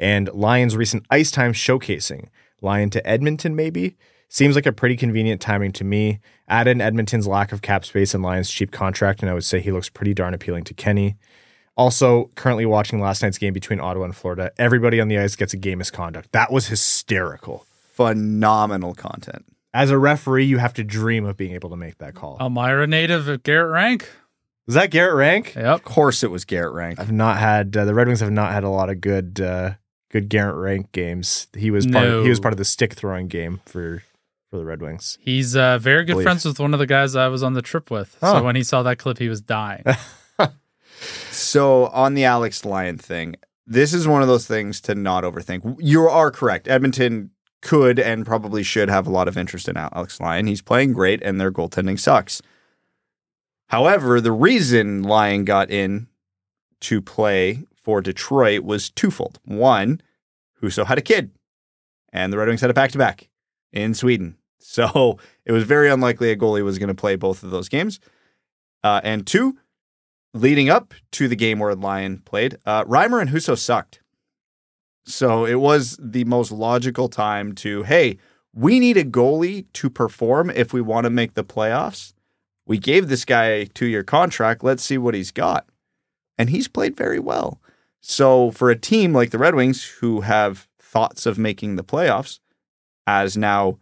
and 0.00 0.28
Lyon's 0.34 0.76
recent 0.76 1.06
ice 1.10 1.30
time 1.30 1.52
showcasing? 1.52 2.26
Lyon 2.60 2.90
to 2.90 3.06
Edmonton, 3.06 3.54
maybe? 3.54 3.96
Seems 4.28 4.54
like 4.54 4.66
a 4.66 4.72
pretty 4.72 4.96
convenient 4.96 5.40
timing 5.40 5.72
to 5.72 5.84
me. 5.84 6.18
Add 6.48 6.68
in 6.68 6.80
Edmonton's 6.80 7.26
lack 7.26 7.52
of 7.52 7.62
cap 7.62 7.84
space 7.84 8.14
and 8.14 8.22
Lyon's 8.22 8.50
cheap 8.50 8.70
contract, 8.70 9.20
and 9.22 9.30
I 9.30 9.34
would 9.34 9.44
say 9.44 9.60
he 9.60 9.72
looks 9.72 9.88
pretty 9.88 10.14
darn 10.14 10.34
appealing 10.34 10.64
to 10.64 10.74
Kenny. 10.74 11.16
Also, 11.76 12.30
currently 12.34 12.64
watching 12.64 13.00
last 13.00 13.22
night's 13.22 13.38
game 13.38 13.52
between 13.52 13.80
Ottawa 13.80 14.06
and 14.06 14.16
Florida. 14.16 14.50
Everybody 14.58 15.00
on 15.00 15.08
the 15.08 15.18
ice 15.18 15.36
gets 15.36 15.52
a 15.52 15.56
game 15.56 15.78
misconduct. 15.78 16.32
That 16.32 16.50
was 16.50 16.68
hysterical. 16.68 17.66
Phenomenal 17.92 18.94
content. 18.94 19.44
As 19.74 19.90
a 19.90 19.98
referee, 19.98 20.46
you 20.46 20.58
have 20.58 20.72
to 20.74 20.84
dream 20.84 21.26
of 21.26 21.36
being 21.36 21.52
able 21.52 21.68
to 21.70 21.76
make 21.76 21.98
that 21.98 22.14
call. 22.14 22.38
Elmira 22.40 22.86
native 22.86 23.28
of 23.28 23.42
Garrett 23.42 23.72
Rank. 23.72 24.08
Was 24.64 24.74
that 24.74 24.90
Garrett 24.90 25.16
Rank? 25.16 25.54
Yep. 25.54 25.64
Of 25.66 25.84
course, 25.84 26.22
it 26.22 26.30
was 26.30 26.44
Garrett 26.44 26.72
Rank. 26.72 26.98
I've 26.98 27.12
not 27.12 27.36
had 27.36 27.76
uh, 27.76 27.84
the 27.84 27.94
Red 27.94 28.06
Wings 28.06 28.20
have 28.20 28.32
not 28.32 28.52
had 28.52 28.64
a 28.64 28.70
lot 28.70 28.88
of 28.88 29.00
good 29.00 29.40
uh, 29.40 29.74
good 30.10 30.28
Garrett 30.28 30.56
Rank 30.56 30.92
games. 30.92 31.48
He 31.54 31.70
was 31.70 31.86
part 31.86 32.06
of, 32.06 32.24
he 32.24 32.30
was 32.30 32.40
part 32.40 32.54
of 32.54 32.58
the 32.58 32.64
stick 32.64 32.94
throwing 32.94 33.28
game 33.28 33.60
for 33.66 34.02
for 34.56 34.60
the 34.60 34.66
Red 34.66 34.80
Wings. 34.80 35.18
He's 35.20 35.54
uh, 35.54 35.78
very 35.78 36.04
good 36.04 36.22
friends 36.22 36.44
with 36.44 36.58
one 36.58 36.72
of 36.72 36.80
the 36.80 36.86
guys 36.86 37.14
I 37.14 37.28
was 37.28 37.42
on 37.42 37.52
the 37.52 37.62
trip 37.62 37.90
with. 37.90 38.16
Oh. 38.22 38.38
So 38.38 38.44
when 38.44 38.56
he 38.56 38.62
saw 38.62 38.82
that 38.84 38.98
clip, 38.98 39.18
he 39.18 39.28
was 39.28 39.40
dying. 39.40 39.84
So 41.30 41.88
on 41.88 42.14
the 42.14 42.24
Alex 42.24 42.64
Lyon 42.64 42.96
thing, 42.96 43.36
this 43.66 43.92
is 43.92 44.08
one 44.08 44.22
of 44.22 44.28
those 44.28 44.46
things 44.46 44.80
to 44.82 44.94
not 44.94 45.24
overthink. 45.24 45.76
You 45.78 46.08
are 46.08 46.30
correct. 46.30 46.66
Edmonton 46.68 47.32
could 47.60 47.98
and 47.98 48.24
probably 48.24 48.62
should 48.62 48.88
have 48.88 49.06
a 49.06 49.10
lot 49.10 49.28
of 49.28 49.36
interest 49.36 49.68
in 49.68 49.76
Alex 49.76 50.18
Lyon. 50.20 50.46
He's 50.46 50.62
playing 50.62 50.94
great, 50.94 51.22
and 51.22 51.38
their 51.38 51.52
goaltending 51.52 52.00
sucks. 52.00 52.40
However, 53.68 54.20
the 54.22 54.32
reason 54.32 55.02
Lyon 55.02 55.44
got 55.44 55.70
in 55.70 56.08
to 56.80 57.02
play 57.02 57.64
for 57.74 58.00
Detroit 58.00 58.62
was 58.62 58.88
twofold. 58.88 59.38
One, 59.44 60.00
Husso 60.62 60.86
had 60.86 60.96
a 60.96 61.02
kid, 61.02 61.30
and 62.10 62.32
the 62.32 62.38
Red 62.38 62.48
Wings 62.48 62.62
had 62.62 62.70
a 62.70 62.74
back 62.74 62.92
to 62.92 62.98
back 62.98 63.28
in 63.70 63.92
Sweden. 63.92 64.36
So 64.58 65.18
it 65.44 65.52
was 65.52 65.64
very 65.64 65.88
unlikely 65.88 66.30
a 66.30 66.36
goalie 66.36 66.64
was 66.64 66.78
going 66.78 66.88
to 66.88 66.94
play 66.94 67.16
both 67.16 67.42
of 67.42 67.50
those 67.50 67.68
games. 67.68 68.00
Uh, 68.82 69.00
and 69.04 69.26
two, 69.26 69.56
leading 70.34 70.68
up 70.68 70.92
to 71.12 71.28
the 71.28 71.36
game 71.36 71.58
where 71.58 71.74
Lyon 71.74 72.18
played, 72.18 72.58
uh, 72.66 72.84
Reimer 72.84 73.20
and 73.20 73.30
Husso 73.30 73.56
sucked. 73.56 74.00
So 75.06 75.44
it 75.44 75.60
was 75.60 75.98
the 76.02 76.24
most 76.24 76.50
logical 76.50 77.08
time 77.08 77.54
to, 77.56 77.84
hey, 77.84 78.18
we 78.52 78.80
need 78.80 78.96
a 78.96 79.04
goalie 79.04 79.66
to 79.74 79.88
perform 79.88 80.50
if 80.50 80.72
we 80.72 80.80
want 80.80 81.04
to 81.04 81.10
make 81.10 81.34
the 81.34 81.44
playoffs. 81.44 82.12
We 82.66 82.78
gave 82.78 83.08
this 83.08 83.24
guy 83.24 83.44
a 83.44 83.66
two 83.66 83.86
year 83.86 84.02
contract. 84.02 84.64
Let's 84.64 84.82
see 84.82 84.98
what 84.98 85.14
he's 85.14 85.30
got. 85.30 85.66
And 86.36 86.50
he's 86.50 86.68
played 86.68 86.96
very 86.96 87.20
well. 87.20 87.60
So 88.00 88.50
for 88.50 88.70
a 88.70 88.78
team 88.78 89.12
like 89.12 89.30
the 89.30 89.38
Red 89.38 89.54
Wings, 89.54 89.84
who 89.84 90.22
have 90.22 90.68
thoughts 90.78 91.26
of 91.26 91.38
making 91.38 91.76
the 91.76 91.84
playoffs, 91.84 92.40
as 93.06 93.36
now 93.36 93.78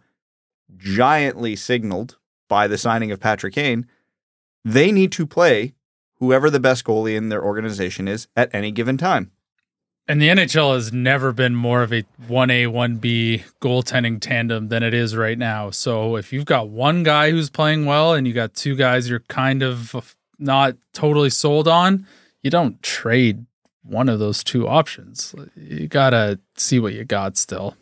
giantly 0.77 1.55
signaled 1.55 2.17
by 2.47 2.67
the 2.67 2.77
signing 2.77 3.11
of 3.11 3.19
Patrick 3.19 3.55
Kane, 3.55 3.87
they 4.63 4.91
need 4.91 5.11
to 5.13 5.25
play 5.25 5.73
whoever 6.19 6.49
the 6.49 6.59
best 6.59 6.83
goalie 6.83 7.15
in 7.15 7.29
their 7.29 7.43
organization 7.43 8.07
is 8.07 8.27
at 8.35 8.53
any 8.53 8.71
given 8.71 8.97
time. 8.97 9.31
And 10.07 10.21
the 10.21 10.27
NHL 10.27 10.75
has 10.75 10.93
never 10.93 11.31
been 11.31 11.55
more 11.55 11.81
of 11.81 11.91
a 11.91 12.03
1A, 12.27 12.67
1B 12.67 13.43
goaltending 13.59 14.21
tandem 14.21 14.67
than 14.67 14.83
it 14.83 14.93
is 14.93 15.15
right 15.15 15.37
now. 15.37 15.71
So 15.71 16.15
if 16.15 16.31
you've 16.31 16.45
got 16.45 16.69
one 16.69 17.01
guy 17.01 17.31
who's 17.31 17.49
playing 17.49 17.85
well 17.85 18.13
and 18.13 18.27
you 18.27 18.33
got 18.33 18.53
two 18.53 18.75
guys 18.75 19.09
you're 19.09 19.21
kind 19.21 19.63
of 19.63 20.15
not 20.37 20.77
totally 20.93 21.31
sold 21.31 21.67
on, 21.67 22.05
you 22.43 22.51
don't 22.51 22.81
trade 22.83 23.47
one 23.81 24.07
of 24.07 24.19
those 24.19 24.43
two 24.43 24.67
options. 24.67 25.33
You 25.55 25.87
got 25.87 26.11
to 26.11 26.39
see 26.55 26.79
what 26.79 26.93
you 26.93 27.03
got 27.03 27.35
still. 27.35 27.75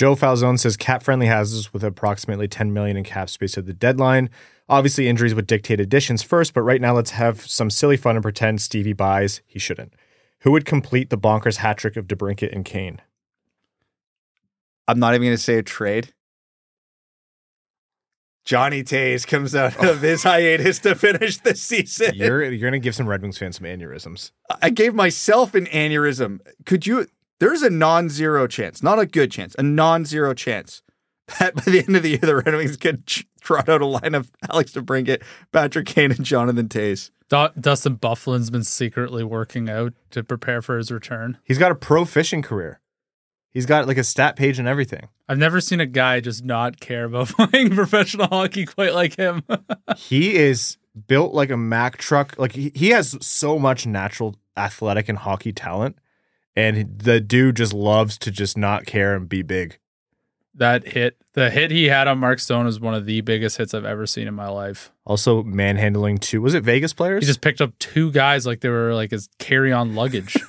Joe 0.00 0.16
Falzone 0.16 0.58
says 0.58 0.78
cap 0.78 1.02
friendly 1.02 1.26
houses 1.26 1.74
with 1.74 1.84
approximately 1.84 2.48
10 2.48 2.72
million 2.72 2.96
in 2.96 3.04
cap 3.04 3.28
space 3.28 3.58
at 3.58 3.66
the 3.66 3.74
deadline. 3.74 4.30
Obviously, 4.66 5.08
injuries 5.08 5.34
would 5.34 5.46
dictate 5.46 5.78
additions 5.78 6.22
first, 6.22 6.54
but 6.54 6.62
right 6.62 6.80
now 6.80 6.94
let's 6.94 7.10
have 7.10 7.42
some 7.42 7.68
silly 7.68 7.98
fun 7.98 8.16
and 8.16 8.22
pretend 8.22 8.62
Stevie 8.62 8.94
buys. 8.94 9.42
He 9.46 9.58
shouldn't. 9.58 9.92
Who 10.38 10.52
would 10.52 10.64
complete 10.64 11.10
the 11.10 11.18
bonkers 11.18 11.56
hat 11.56 11.76
trick 11.76 11.98
of 11.98 12.06
DeBrincat 12.06 12.50
and 12.50 12.64
Kane? 12.64 13.02
I'm 14.88 14.98
not 14.98 15.12
even 15.12 15.26
going 15.26 15.36
to 15.36 15.42
say 15.42 15.58
a 15.58 15.62
trade. 15.62 16.14
Johnny 18.46 18.82
Toews 18.82 19.26
comes 19.26 19.54
out 19.54 19.84
of 19.84 20.00
his 20.00 20.22
hiatus 20.22 20.78
to 20.78 20.94
finish 20.94 21.36
the 21.36 21.54
season. 21.54 22.14
You're 22.14 22.50
you're 22.50 22.70
gonna 22.70 22.78
give 22.78 22.94
some 22.94 23.06
Red 23.06 23.20
Wings 23.20 23.36
fans 23.36 23.58
some 23.58 23.66
aneurysms. 23.66 24.30
I 24.62 24.70
gave 24.70 24.94
myself 24.94 25.54
an 25.54 25.66
aneurysm. 25.66 26.40
Could 26.64 26.86
you? 26.86 27.06
There's 27.40 27.62
a 27.62 27.70
non-zero 27.70 28.46
chance, 28.46 28.82
not 28.82 28.98
a 28.98 29.06
good 29.06 29.32
chance, 29.32 29.56
a 29.58 29.62
non-zero 29.62 30.34
chance 30.34 30.82
that 31.38 31.54
by 31.54 31.62
the 31.62 31.78
end 31.80 31.96
of 31.96 32.02
the 32.02 32.10
year 32.10 32.18
the 32.18 32.36
Red 32.36 32.54
Wings 32.54 32.76
could 32.76 33.06
trot 33.40 33.68
out 33.68 33.80
a 33.80 33.86
line 33.86 34.14
of 34.14 34.30
Alex 34.50 34.72
DeBrincat, 34.72 35.22
Patrick 35.52 35.86
Kane, 35.86 36.12
and 36.12 36.24
Jonathan 36.24 36.68
Toews. 36.68 37.10
Du- 37.28 37.52
Dustin 37.58 37.96
Byfuglien's 37.96 38.50
been 38.50 38.64
secretly 38.64 39.24
working 39.24 39.68
out 39.70 39.94
to 40.10 40.22
prepare 40.22 40.60
for 40.60 40.76
his 40.76 40.90
return. 40.90 41.38
He's 41.44 41.58
got 41.58 41.72
a 41.72 41.76
pro 41.76 42.04
fishing 42.04 42.42
career. 42.42 42.80
He's 43.52 43.66
got 43.66 43.86
like 43.86 43.98
a 43.98 44.04
stat 44.04 44.36
page 44.36 44.58
and 44.58 44.68
everything. 44.68 45.08
I've 45.28 45.38
never 45.38 45.60
seen 45.60 45.80
a 45.80 45.86
guy 45.86 46.20
just 46.20 46.44
not 46.44 46.78
care 46.80 47.04
about 47.04 47.28
playing 47.50 47.74
professional 47.74 48.28
hockey 48.28 48.66
quite 48.66 48.94
like 48.94 49.16
him. 49.16 49.42
he 49.96 50.34
is 50.34 50.76
built 51.06 51.32
like 51.32 51.50
a 51.50 51.56
Mack 51.56 51.96
truck. 51.96 52.38
Like 52.38 52.52
he, 52.52 52.70
he 52.74 52.90
has 52.90 53.16
so 53.24 53.58
much 53.58 53.86
natural 53.86 54.36
athletic 54.56 55.08
and 55.08 55.18
hockey 55.18 55.52
talent. 55.52 55.96
And 56.56 56.98
the 56.98 57.20
dude 57.20 57.56
just 57.56 57.72
loves 57.72 58.18
to 58.18 58.30
just 58.30 58.56
not 58.58 58.86
care 58.86 59.14
and 59.14 59.28
be 59.28 59.42
big. 59.42 59.78
that 60.54 60.86
hit, 60.88 61.16
the 61.34 61.48
hit 61.48 61.70
he 61.70 61.86
had 61.86 62.08
on 62.08 62.18
Mark 62.18 62.38
Stone 62.40 62.66
is 62.66 62.80
one 62.80 62.94
of 62.94 63.06
the 63.06 63.20
biggest 63.20 63.56
hits 63.56 63.72
I've 63.72 63.84
ever 63.84 64.04
seen 64.06 64.26
in 64.28 64.34
my 64.34 64.48
life. 64.48 64.90
Also 65.06 65.42
manhandling 65.44 66.18
two. 66.18 66.42
Was 66.42 66.54
it 66.54 66.64
Vegas 66.64 66.92
players? 66.92 67.22
He 67.22 67.26
just 67.26 67.40
picked 67.40 67.60
up 67.60 67.78
two 67.78 68.10
guys 68.10 68.46
like 68.46 68.60
they 68.60 68.68
were 68.68 68.94
like 68.94 69.12
his 69.12 69.28
carry 69.38 69.72
on 69.72 69.94
luggage. 69.94 70.36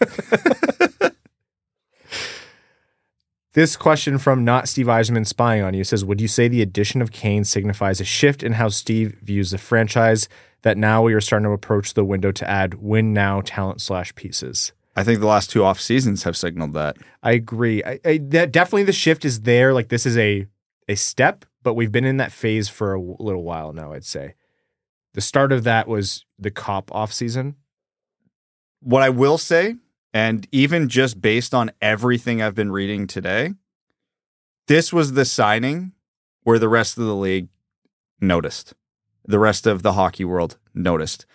This 3.54 3.76
question 3.76 4.18
from 4.18 4.46
not 4.46 4.70
Steve 4.70 4.86
Yzerman 4.86 5.28
spying 5.28 5.62
on 5.62 5.74
you 5.74 5.84
says, 5.84 6.06
Would 6.06 6.22
you 6.22 6.30
say 6.30 6.48
the 6.48 6.62
addition 6.62 7.02
of 7.02 7.12
Kane 7.12 7.44
signifies 7.44 8.00
a 8.00 8.06
shift 8.06 8.44
in 8.44 8.54
how 8.54 8.70
Steve 8.70 9.20
views 9.22 9.52
the 9.52 9.58
franchise? 9.58 10.30
That 10.62 10.78
now 10.78 11.02
we 11.02 11.14
are 11.14 11.20
starting 11.20 11.48
to 11.48 11.52
approach 11.52 11.94
the 11.94 12.06
window 12.06 12.32
to 12.32 12.50
add 12.50 12.76
win 12.76 13.14
now 13.14 13.42
talent 13.42 13.82
slash 13.82 14.16
pieces. 14.16 14.72
I 14.96 15.04
think 15.04 15.20
the 15.20 15.28
last 15.28 15.50
two 15.50 15.64
off 15.64 15.80
seasons 15.80 16.24
have 16.24 16.36
signaled 16.36 16.74
that. 16.74 16.98
I 17.24 17.32
agree. 17.32 17.84
I, 17.84 18.00
I, 18.04 18.18
that 18.30 18.52
definitely 18.52 18.84
the 18.84 18.92
shift 18.92 19.24
is 19.24 19.42
there. 19.42 19.74
Like 19.74 19.90
this 19.90 20.06
is 20.06 20.18
a 20.18 20.48
a 20.88 20.96
step, 20.96 21.46
but 21.64 21.76
we've 21.76 21.92
been 21.92 22.06
in 22.06 22.18
that 22.18 22.32
phase 22.32 22.68
for 22.68 22.94
a 22.94 23.02
little 23.02 23.44
while 23.44 23.72
now. 23.72 23.94
I'd 23.94 24.06
say 24.06 24.36
the 25.14 25.22
start 25.22 25.52
of 25.52 25.64
that 25.64 25.88
was 25.88 26.26
the 26.38 26.52
Copp 26.52 26.94
off 26.94 27.14
season. 27.14 27.56
What 28.82 29.04
I 29.04 29.10
will 29.10 29.38
say, 29.38 29.76
and 30.14 30.48
even 30.52 30.90
just 30.90 31.22
based 31.22 31.54
on 31.54 31.72
everything 31.82 32.42
I've 32.42 32.56
been 32.56 32.72
reading 32.72 33.08
today, 33.08 33.54
this 34.68 34.92
was 34.92 35.14
the 35.14 35.26
signing 35.26 35.94
where 36.44 36.60
the 36.60 36.70
rest 36.70 36.98
of 36.98 37.06
the 37.06 37.16
league 37.16 37.50
noticed. 38.20 38.74
The 39.26 39.40
rest 39.40 39.68
of 39.68 39.84
the 39.84 39.94
hockey 39.94 40.26
world 40.26 40.58
noticed. 40.74 41.26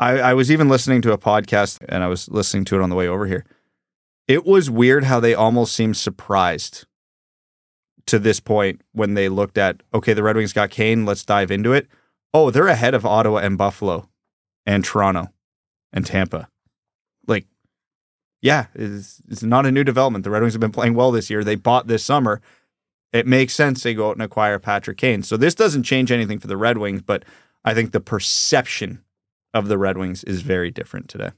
I, 0.00 0.18
I 0.18 0.34
was 0.34 0.50
even 0.50 0.68
listening 0.68 1.02
to 1.02 1.12
a 1.12 1.18
podcast 1.18 1.84
and 1.88 2.04
I 2.04 2.06
was 2.06 2.28
listening 2.28 2.64
to 2.66 2.76
it 2.76 2.82
on 2.82 2.90
the 2.90 2.96
way 2.96 3.08
over 3.08 3.26
here. 3.26 3.44
It 4.26 4.46
was 4.46 4.70
weird 4.70 5.04
how 5.04 5.20
they 5.20 5.34
almost 5.34 5.74
seemed 5.74 5.96
surprised 5.96 6.86
to 8.06 8.18
this 8.18 8.40
point 8.40 8.82
when 8.92 9.14
they 9.14 9.28
looked 9.28 9.58
at, 9.58 9.82
okay, 9.92 10.12
the 10.12 10.22
Red 10.22 10.36
Wings 10.36 10.52
got 10.52 10.70
Kane, 10.70 11.04
let's 11.04 11.24
dive 11.24 11.50
into 11.50 11.72
it. 11.72 11.88
Oh, 12.32 12.50
they're 12.50 12.68
ahead 12.68 12.94
of 12.94 13.06
Ottawa 13.06 13.38
and 13.38 13.58
Buffalo 13.58 14.08
and 14.66 14.84
Toronto 14.84 15.32
and 15.92 16.06
Tampa. 16.06 16.48
Like, 17.26 17.46
yeah, 18.40 18.66
it's, 18.74 19.20
it's 19.28 19.42
not 19.42 19.66
a 19.66 19.72
new 19.72 19.84
development. 19.84 20.24
The 20.24 20.30
Red 20.30 20.42
Wings 20.42 20.54
have 20.54 20.60
been 20.60 20.72
playing 20.72 20.94
well 20.94 21.10
this 21.10 21.30
year. 21.30 21.42
They 21.42 21.54
bought 21.54 21.86
this 21.86 22.04
summer. 22.04 22.40
It 23.12 23.26
makes 23.26 23.54
sense 23.54 23.82
they 23.82 23.94
go 23.94 24.10
out 24.10 24.16
and 24.16 24.22
acquire 24.22 24.58
Patrick 24.58 24.98
Kane. 24.98 25.22
So 25.22 25.36
this 25.36 25.54
doesn't 25.54 25.82
change 25.82 26.12
anything 26.12 26.38
for 26.38 26.46
the 26.46 26.56
Red 26.56 26.78
Wings, 26.78 27.02
but 27.02 27.24
I 27.64 27.74
think 27.74 27.92
the 27.92 28.00
perception 28.00 29.02
of 29.54 29.68
the 29.68 29.78
Red 29.78 29.98
Wings 29.98 30.24
is 30.24 30.42
very 30.42 30.70
different 30.70 31.08
today. 31.08 31.30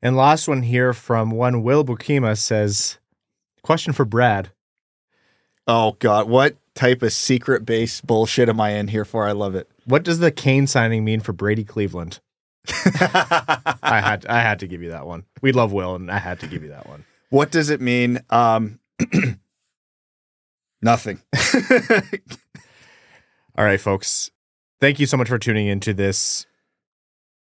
And 0.00 0.16
last 0.16 0.48
one 0.48 0.62
here 0.62 0.92
from 0.92 1.30
one 1.30 1.62
Will 1.62 1.84
Bukima 1.84 2.36
says, 2.36 2.98
question 3.62 3.92
for 3.92 4.04
Brad. 4.04 4.50
Oh 5.66 5.96
God, 6.00 6.28
what 6.28 6.56
type 6.74 7.02
of 7.02 7.12
secret 7.12 7.64
base 7.64 8.00
bullshit 8.00 8.48
am 8.48 8.60
I 8.60 8.70
in 8.70 8.88
here 8.88 9.04
for? 9.04 9.28
I 9.28 9.32
love 9.32 9.54
it. 9.54 9.70
What 9.84 10.02
does 10.02 10.18
the 10.18 10.32
Kane 10.32 10.66
signing 10.66 11.04
mean 11.04 11.20
for 11.20 11.32
Brady 11.32 11.64
Cleveland? 11.64 12.20
I 12.68 14.00
had 14.04 14.26
I 14.26 14.40
had 14.40 14.60
to 14.60 14.66
give 14.66 14.82
you 14.82 14.90
that 14.90 15.06
one. 15.06 15.24
We 15.40 15.52
love 15.52 15.72
Will, 15.72 15.94
and 15.94 16.10
I 16.10 16.18
had 16.18 16.40
to 16.40 16.46
give 16.46 16.62
you 16.62 16.68
that 16.70 16.88
one. 16.88 17.04
what 17.30 17.50
does 17.50 17.70
it 17.70 17.80
mean? 17.80 18.20
Um, 18.30 18.78
nothing. 20.82 21.20
All 23.56 23.64
right, 23.64 23.80
folks. 23.80 24.30
Thank 24.80 25.00
you 25.00 25.06
so 25.06 25.16
much 25.16 25.28
for 25.28 25.38
tuning 25.38 25.66
into 25.66 25.92
this 25.94 26.46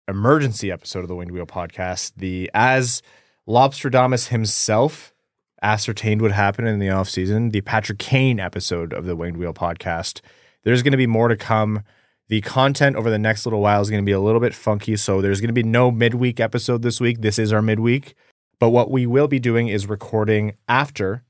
emergency 0.08 0.72
episode 0.72 1.00
of 1.00 1.08
the 1.08 1.16
Winged 1.16 1.32
Wheel 1.32 1.46
podcast. 1.46 2.14
The 2.18 2.50
as 2.54 3.02
Lobsterdamus 3.48 4.30
himself 4.30 5.14
ascertained 5.62 6.22
what 6.22 6.32
happened 6.32 6.68
in 6.68 6.80
the 6.80 6.88
offseason, 6.88 7.52
the 7.52 7.62
Patrick 7.62 8.00
Kane 8.00 8.40
episode 8.40 8.94
of 8.94 9.06
the 9.06 9.16
Winged 9.16 9.38
Wheel 9.38 9.54
podcast. 9.54 10.22
There's 10.64 10.84
going 10.84 10.92
to 10.92 10.98
be 10.98 11.08
more 11.08 11.28
to 11.28 11.38
come. 11.38 11.84
The 12.30 12.42
content 12.42 12.96
over 12.96 13.10
the 13.10 13.20
next 13.20 13.46
little 13.46 13.62
while 13.62 13.82
is 13.82 13.90
going 13.90 14.02
to 14.02 14.06
be 14.06 14.12
a 14.12 14.20
little 14.20 14.40
bit 14.40 14.54
funky. 14.54 14.96
So 14.96 15.22
there's 15.22 15.42
going 15.42 15.50
to 15.50 15.54
be 15.54 15.64
no 15.64 15.92
midweek 15.92 16.40
episode 16.40 16.82
this 16.82 17.02
week. 17.02 17.22
This 17.22 17.38
is 17.38 17.52
our 17.52 17.62
midweek. 17.62 18.16
But 18.60 18.70
what 18.70 18.92
we 18.92 19.06
will 19.06 19.28
be 19.28 19.40
doing 19.40 19.68
is 19.68 19.88
recording 19.88 20.54
after 20.68 21.24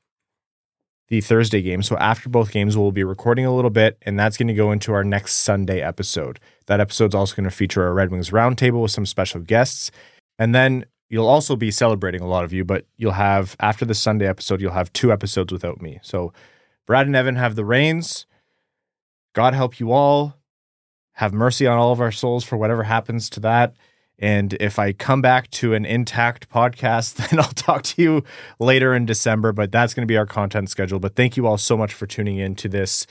the 1.11 1.19
Thursday 1.19 1.61
game. 1.61 1.83
So 1.83 1.97
after 1.97 2.29
both 2.29 2.53
games, 2.53 2.77
we'll 2.77 2.93
be 2.93 3.03
recording 3.03 3.45
a 3.45 3.53
little 3.53 3.69
bit, 3.69 3.97
and 4.03 4.17
that's 4.17 4.37
going 4.37 4.47
to 4.47 4.53
go 4.53 4.71
into 4.71 4.93
our 4.93 5.03
next 5.03 5.33
Sunday 5.33 5.81
episode. 5.81 6.39
That 6.67 6.79
episode's 6.79 7.13
also 7.13 7.35
going 7.35 7.49
to 7.49 7.55
feature 7.55 7.85
a 7.85 7.91
Red 7.91 8.11
Wings 8.11 8.29
roundtable 8.29 8.81
with 8.81 8.91
some 8.91 9.05
special 9.05 9.41
guests. 9.41 9.91
And 10.39 10.55
then 10.55 10.85
you'll 11.09 11.27
also 11.27 11.57
be 11.57 11.69
celebrating 11.69 12.21
a 12.21 12.27
lot 12.27 12.45
of 12.45 12.53
you, 12.53 12.63
but 12.63 12.85
you'll 12.95 13.11
have, 13.11 13.57
after 13.59 13.83
the 13.83 13.93
Sunday 13.93 14.25
episode, 14.25 14.61
you'll 14.61 14.71
have 14.71 14.93
two 14.93 15.11
episodes 15.11 15.51
without 15.51 15.81
me. 15.81 15.99
So 16.01 16.31
Brad 16.87 17.07
and 17.07 17.15
Evan 17.15 17.35
have 17.35 17.55
the 17.55 17.65
reins. 17.65 18.25
God 19.33 19.53
help 19.53 19.81
you 19.81 19.91
all. 19.91 20.37
Have 21.15 21.33
mercy 21.33 21.67
on 21.67 21.77
all 21.77 21.91
of 21.91 21.99
our 21.99 22.13
souls 22.13 22.45
for 22.45 22.55
whatever 22.55 22.83
happens 22.83 23.29
to 23.31 23.41
that. 23.41 23.75
And 24.21 24.53
if 24.59 24.77
I 24.77 24.93
come 24.93 25.21
back 25.21 25.49
to 25.51 25.73
an 25.73 25.83
intact 25.83 26.47
podcast, 26.49 27.15
then 27.29 27.39
I'll 27.39 27.49
talk 27.49 27.83
to 27.83 28.01
you 28.01 28.23
later 28.59 28.93
in 28.93 29.05
December. 29.05 29.51
But 29.51 29.71
that's 29.71 29.93
going 29.93 30.03
to 30.03 30.11
be 30.11 30.17
our 30.17 30.27
content 30.27 30.69
schedule. 30.69 30.99
But 30.99 31.15
thank 31.15 31.35
you 31.35 31.47
all 31.47 31.57
so 31.57 31.75
much 31.75 31.93
for 31.93 32.05
tuning 32.05 32.37
in 32.37 32.55
to 32.55 32.69
this 32.69 33.07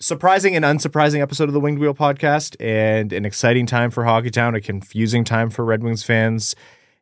surprising 0.00 0.54
and 0.54 0.64
unsurprising 0.64 1.20
episode 1.20 1.48
of 1.48 1.54
the 1.54 1.60
Winged 1.60 1.80
Wheel 1.80 1.94
podcast 1.94 2.54
and 2.60 3.12
an 3.12 3.24
exciting 3.24 3.66
time 3.66 3.90
for 3.90 4.04
Hockeytown, 4.04 4.56
a 4.56 4.60
confusing 4.60 5.24
time 5.24 5.50
for 5.50 5.64
Red 5.64 5.82
Wings 5.82 6.04
fans. 6.04 6.54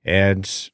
And 0.04 0.70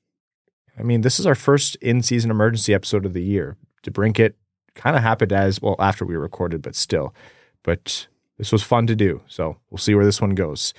I 0.79 0.83
mean, 0.83 1.01
this 1.01 1.19
is 1.19 1.27
our 1.27 1.35
first 1.35 1.77
in 1.77 2.03
season 2.03 2.31
emergency 2.31 2.75
episode 2.75 3.05
of 3.05 3.13
the 3.13 3.23
year. 3.23 3.57
DeBrincat 3.83 4.35
kind 4.75 4.97
of 4.97 5.03
happened 5.03 5.33
as 5.33 5.61
well 5.61 5.77
after 5.79 6.05
we 6.05 6.15
recorded, 6.17 6.63
but 6.63 6.77
still. 6.77 7.15
But 7.63 8.07
this 8.39 8.53
was 8.53 8.63
fun 8.63 8.87
to 8.87 8.97
do. 8.97 9.23
So 9.27 9.59
we'll 9.71 9.79
see 9.79 9.95
where 9.95 10.05
this 10.05 10.21
one 10.21 10.35
goes. 10.35 10.73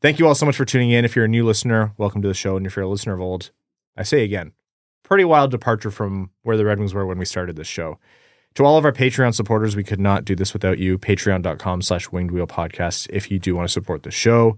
Thank 0.00 0.18
you 0.18 0.26
all 0.26 0.34
so 0.34 0.46
much 0.46 0.56
for 0.56 0.64
tuning 0.64 0.90
in. 0.90 1.04
If 1.04 1.14
you're 1.14 1.26
a 1.26 1.28
new 1.28 1.44
listener, 1.44 1.92
welcome 1.98 2.22
to 2.22 2.28
the 2.28 2.34
show. 2.34 2.56
And 2.56 2.66
if 2.66 2.74
you're 2.74 2.86
a 2.86 2.88
listener 2.88 3.12
of 3.12 3.20
old, 3.20 3.50
I 3.98 4.02
say 4.02 4.24
again, 4.24 4.52
pretty 5.02 5.24
wild 5.24 5.50
departure 5.50 5.90
from 5.90 6.30
where 6.42 6.56
the 6.56 6.64
Red 6.64 6.78
Wings 6.78 6.94
were 6.94 7.04
when 7.04 7.18
we 7.18 7.26
started 7.26 7.56
this 7.56 7.66
show. 7.66 7.98
To 8.54 8.64
all 8.64 8.78
of 8.78 8.84
our 8.86 8.92
Patreon 8.92 9.34
supporters, 9.34 9.76
we 9.76 9.84
could 9.84 10.00
not 10.00 10.24
do 10.24 10.34
this 10.34 10.54
without 10.54 10.78
you. 10.78 10.96
Patreon.com 10.96 11.82
slash 11.82 12.10
winged 12.10 12.30
wheel 12.30 12.46
podcast 12.46 13.08
if 13.10 13.30
you 13.30 13.38
do 13.38 13.54
want 13.54 13.68
to 13.68 13.72
support 13.72 14.02
the 14.02 14.10
show. 14.10 14.56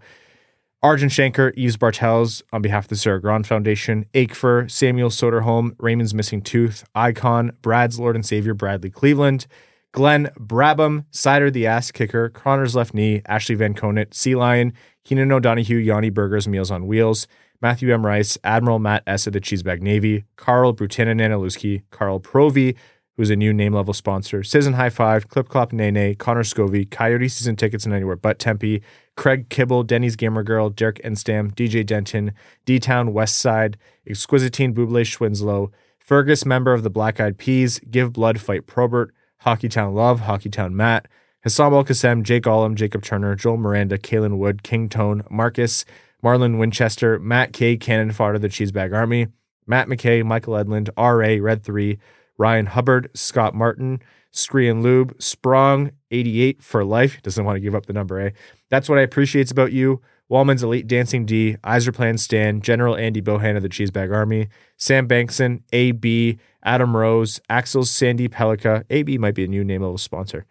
Arjun 0.80 1.08
Shanker, 1.08 1.52
Yves 1.56 1.76
Bartels 1.76 2.42
on 2.52 2.62
behalf 2.62 2.84
of 2.84 2.88
the 2.88 2.96
Sarah 2.96 3.20
Grand 3.20 3.46
Foundation, 3.46 4.06
Akefer, 4.14 4.70
Samuel 4.70 5.10
Soderholm, 5.10 5.74
Raymond's 5.78 6.14
Missing 6.14 6.42
Tooth, 6.42 6.84
Icon, 6.94 7.52
Brad's 7.62 7.98
Lord 7.98 8.14
and 8.14 8.24
Savior, 8.24 8.54
Bradley 8.54 8.90
Cleveland, 8.90 9.46
Glenn 9.92 10.30
Brabham, 10.38 11.04
Cider 11.10 11.50
the 11.50 11.66
Ass 11.66 11.90
Kicker, 11.90 12.30
Connor's 12.30 12.74
Left 12.74 12.94
Knee, 12.94 13.22
Ashley 13.26 13.54
Van 13.54 13.74
Conant, 13.74 14.14
Sea 14.14 14.34
Lion, 14.34 14.72
Keenan 15.04 15.32
O'Donohue, 15.32 15.76
Yanni 15.76 16.10
Burgers, 16.10 16.46
Meals 16.46 16.70
on 16.70 16.86
Wheels, 16.86 17.26
Matthew 17.60 17.92
M. 17.92 18.04
Rice, 18.04 18.38
Admiral 18.44 18.78
Matt 18.78 19.02
S. 19.06 19.26
of 19.26 19.32
the 19.32 19.40
Cheesebag 19.40 19.80
Navy, 19.80 20.24
Carl 20.36 20.74
Brutanen 20.74 21.20
Analuski, 21.20 21.82
Carl 21.90 22.18
Provi, 22.20 22.76
who's 23.16 23.30
a 23.30 23.36
new 23.36 23.52
name 23.52 23.74
level 23.74 23.94
sponsor, 23.94 24.42
Citizen 24.42 24.72
High 24.74 24.90
Five, 24.90 25.28
Clip 25.28 25.48
Clop 25.48 25.72
Nene, 25.72 26.14
Connor 26.16 26.42
Scovey, 26.42 26.90
Coyote 26.90 27.28
Season 27.28 27.56
Tickets 27.56 27.84
and 27.84 27.94
Anywhere 27.94 28.16
But 28.16 28.38
Tempe, 28.38 28.82
Craig 29.16 29.48
Kibble, 29.48 29.82
Denny's 29.82 30.16
Gamer 30.16 30.42
Girl, 30.42 30.70
Derek 30.70 31.00
Enstam, 31.02 31.54
DJ 31.54 31.84
Denton, 31.84 32.32
D 32.64 32.78
Town 32.78 33.12
West 33.12 33.36
Side, 33.36 33.76
Exquisitine 34.08 34.74
Buble 34.74 35.02
Schwinslow, 35.02 35.70
Fergus, 35.98 36.44
member 36.44 36.72
of 36.72 36.82
the 36.82 36.90
Black 36.90 37.20
Eyed 37.20 37.38
Peas, 37.38 37.78
Give 37.90 38.12
Blood, 38.12 38.40
Fight 38.40 38.66
Probert, 38.66 39.14
Hockeytown 39.44 39.94
Love, 39.94 40.22
Hockeytown 40.22 40.72
Matt, 40.72 41.06
Hassam 41.42 41.74
Al 41.74 41.84
Qassem, 41.84 42.22
Jake 42.22 42.44
Ollum, 42.44 42.74
Jacob 42.74 43.02
Turner, 43.02 43.34
Joel 43.34 43.56
Miranda, 43.56 43.98
Kalen 43.98 44.38
Wood, 44.38 44.62
King 44.62 44.88
Tone, 44.88 45.22
Marcus, 45.30 45.84
Marlon 46.22 46.58
Winchester, 46.58 47.18
Matt 47.18 47.52
K, 47.52 47.76
Cannon 47.76 48.12
Fodder, 48.12 48.38
the 48.38 48.48
Cheesebag 48.48 48.94
Army, 48.94 49.26
Matt 49.66 49.88
McKay, 49.88 50.24
Michael 50.24 50.54
Edlund, 50.54 50.88
R.A., 50.96 51.40
Red 51.40 51.64
3, 51.64 51.98
Ryan 52.38 52.66
Hubbard, 52.66 53.10
Scott 53.14 53.54
Martin, 53.54 54.00
Scree 54.30 54.68
and 54.68 54.82
Lube, 54.82 55.20
Sprong, 55.20 55.92
88 56.10 56.62
for 56.62 56.84
life. 56.84 57.20
Doesn't 57.22 57.44
want 57.44 57.56
to 57.56 57.60
give 57.60 57.74
up 57.74 57.86
the 57.86 57.92
number 57.92 58.20
A. 58.20 58.32
That's 58.70 58.88
what 58.88 58.98
I 58.98 59.02
appreciate 59.02 59.50
about 59.50 59.72
you. 59.72 60.00
Walman's 60.30 60.62
Elite 60.62 60.86
Dancing 60.86 61.26
D, 61.26 61.56
Plan 61.62 62.16
Stan, 62.16 62.62
General 62.62 62.96
Andy 62.96 63.20
Bohan 63.20 63.56
of 63.56 63.62
the 63.62 63.68
Cheesebag 63.68 64.14
Army, 64.14 64.48
Sam 64.78 65.06
Bankson, 65.06 65.62
AB, 65.72 66.38
Adam 66.64 66.96
Rose, 66.96 67.40
Axel 67.50 67.84
Sandy 67.84 68.28
Pelika. 68.28 68.84
AB 68.88 69.18
might 69.18 69.34
be 69.34 69.44
a 69.44 69.48
new 69.48 69.62
name 69.62 69.82
level 69.82 69.98
sponsor. 69.98 70.46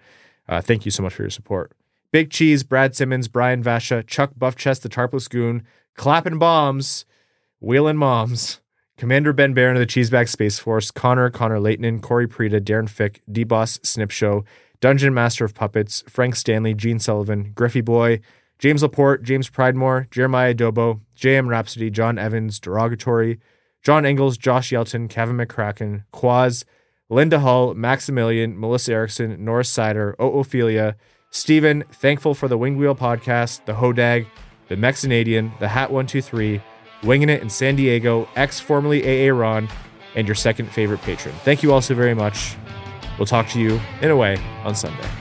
Uh, 0.52 0.60
thank 0.60 0.84
you 0.84 0.92
so 0.92 1.02
much 1.02 1.14
for 1.14 1.24
your 1.24 1.30
support. 1.30 1.72
Big 2.12 2.30
Cheese, 2.30 2.64
Brad 2.64 2.94
Simmons, 2.94 3.30
Brian 3.30 3.64
Vasha, 3.64 4.06
Chuck 4.06 4.34
Buffchest, 4.38 4.82
the 4.82 4.90
Tarpless 4.90 5.30
Goon, 5.30 5.64
Clapping 5.96 6.38
Bombs, 6.38 7.06
Wheeling 7.62 7.96
Moms, 7.96 8.60
Commander 8.98 9.32
Ben 9.32 9.54
Barron 9.54 9.78
of 9.78 9.80
the 9.80 9.88
Cheesebag 9.88 10.28
Space 10.28 10.60
Force, 10.60 10.92
Connor, 10.92 11.30
Connor 11.30 11.62
Leighton, 11.62 12.02
Corey 12.02 12.28
Prida, 12.28 12.60
Darren 12.60 12.90
Fick, 12.90 13.22
D-Boss, 13.32 13.80
Snip 13.82 14.12
Show, 14.12 14.44
Dungeon 14.82 15.14
Master 15.14 15.46
of 15.46 15.56
Puppets, 15.56 16.04
Frank 16.10 16.36
Stanley, 16.36 16.74
Gene 16.74 17.00
Sullivan, 17.00 17.54
Griffey 17.56 17.82
Boy, 17.82 18.20
James 18.60 18.84
Laporte, 18.84 19.24
James 19.24 19.50
Pridemore, 19.50 20.12
Jeremiah 20.12 20.54
Dobo, 20.54 21.00
JM 21.16 21.48
Rhapsody, 21.48 21.90
John 21.90 22.20
Evans, 22.20 22.60
Derogatory, 22.60 23.40
John 23.84 24.06
Engels, 24.06 24.38
Josh 24.38 24.72
Yelton, 24.72 25.10
Kevin 25.10 25.38
McCracken, 25.38 26.04
Quaz, 26.12 26.66
Linda 27.12 27.40
Hull, 27.40 27.74
Maximilian, 27.74 28.58
Melissa 28.58 28.94
Erickson, 28.94 29.44
Norris 29.44 29.68
Sider, 29.68 30.16
O 30.18 30.40
Ophelia, 30.40 30.96
Stephen, 31.30 31.84
thankful 31.92 32.34
for 32.34 32.48
the 32.48 32.58
Winged 32.58 32.80
Wheel 32.80 32.96
podcast, 32.96 33.66
the 33.66 33.74
Hodag, 33.74 34.26
the 34.70 34.78
Mexinadian, 34.78 35.52
the 35.60 35.68
Hat 35.68 35.92
123, 35.92 36.62
Winging 37.04 37.28
It 37.28 37.42
in 37.42 37.50
San 37.50 37.76
Diego, 37.76 38.30
ex 38.38 38.62
formerly 38.62 39.04
AA 39.04 39.34
Ron, 39.34 39.68
and 40.16 40.26
your 40.26 40.36
second 40.36 40.72
favorite 40.72 41.02
patron. 41.02 41.36
Thank 41.44 41.64
you 41.64 41.74
all 41.74 41.82
so 41.82 41.96
very 41.96 42.14
much. 42.14 42.56
We'll 43.18 43.26
talk 43.26 43.50
to 43.50 43.60
you 43.60 43.82
in 44.02 44.10
a 44.10 44.16
way 44.16 44.38
on 44.64 44.74
Sunday. 44.74 45.21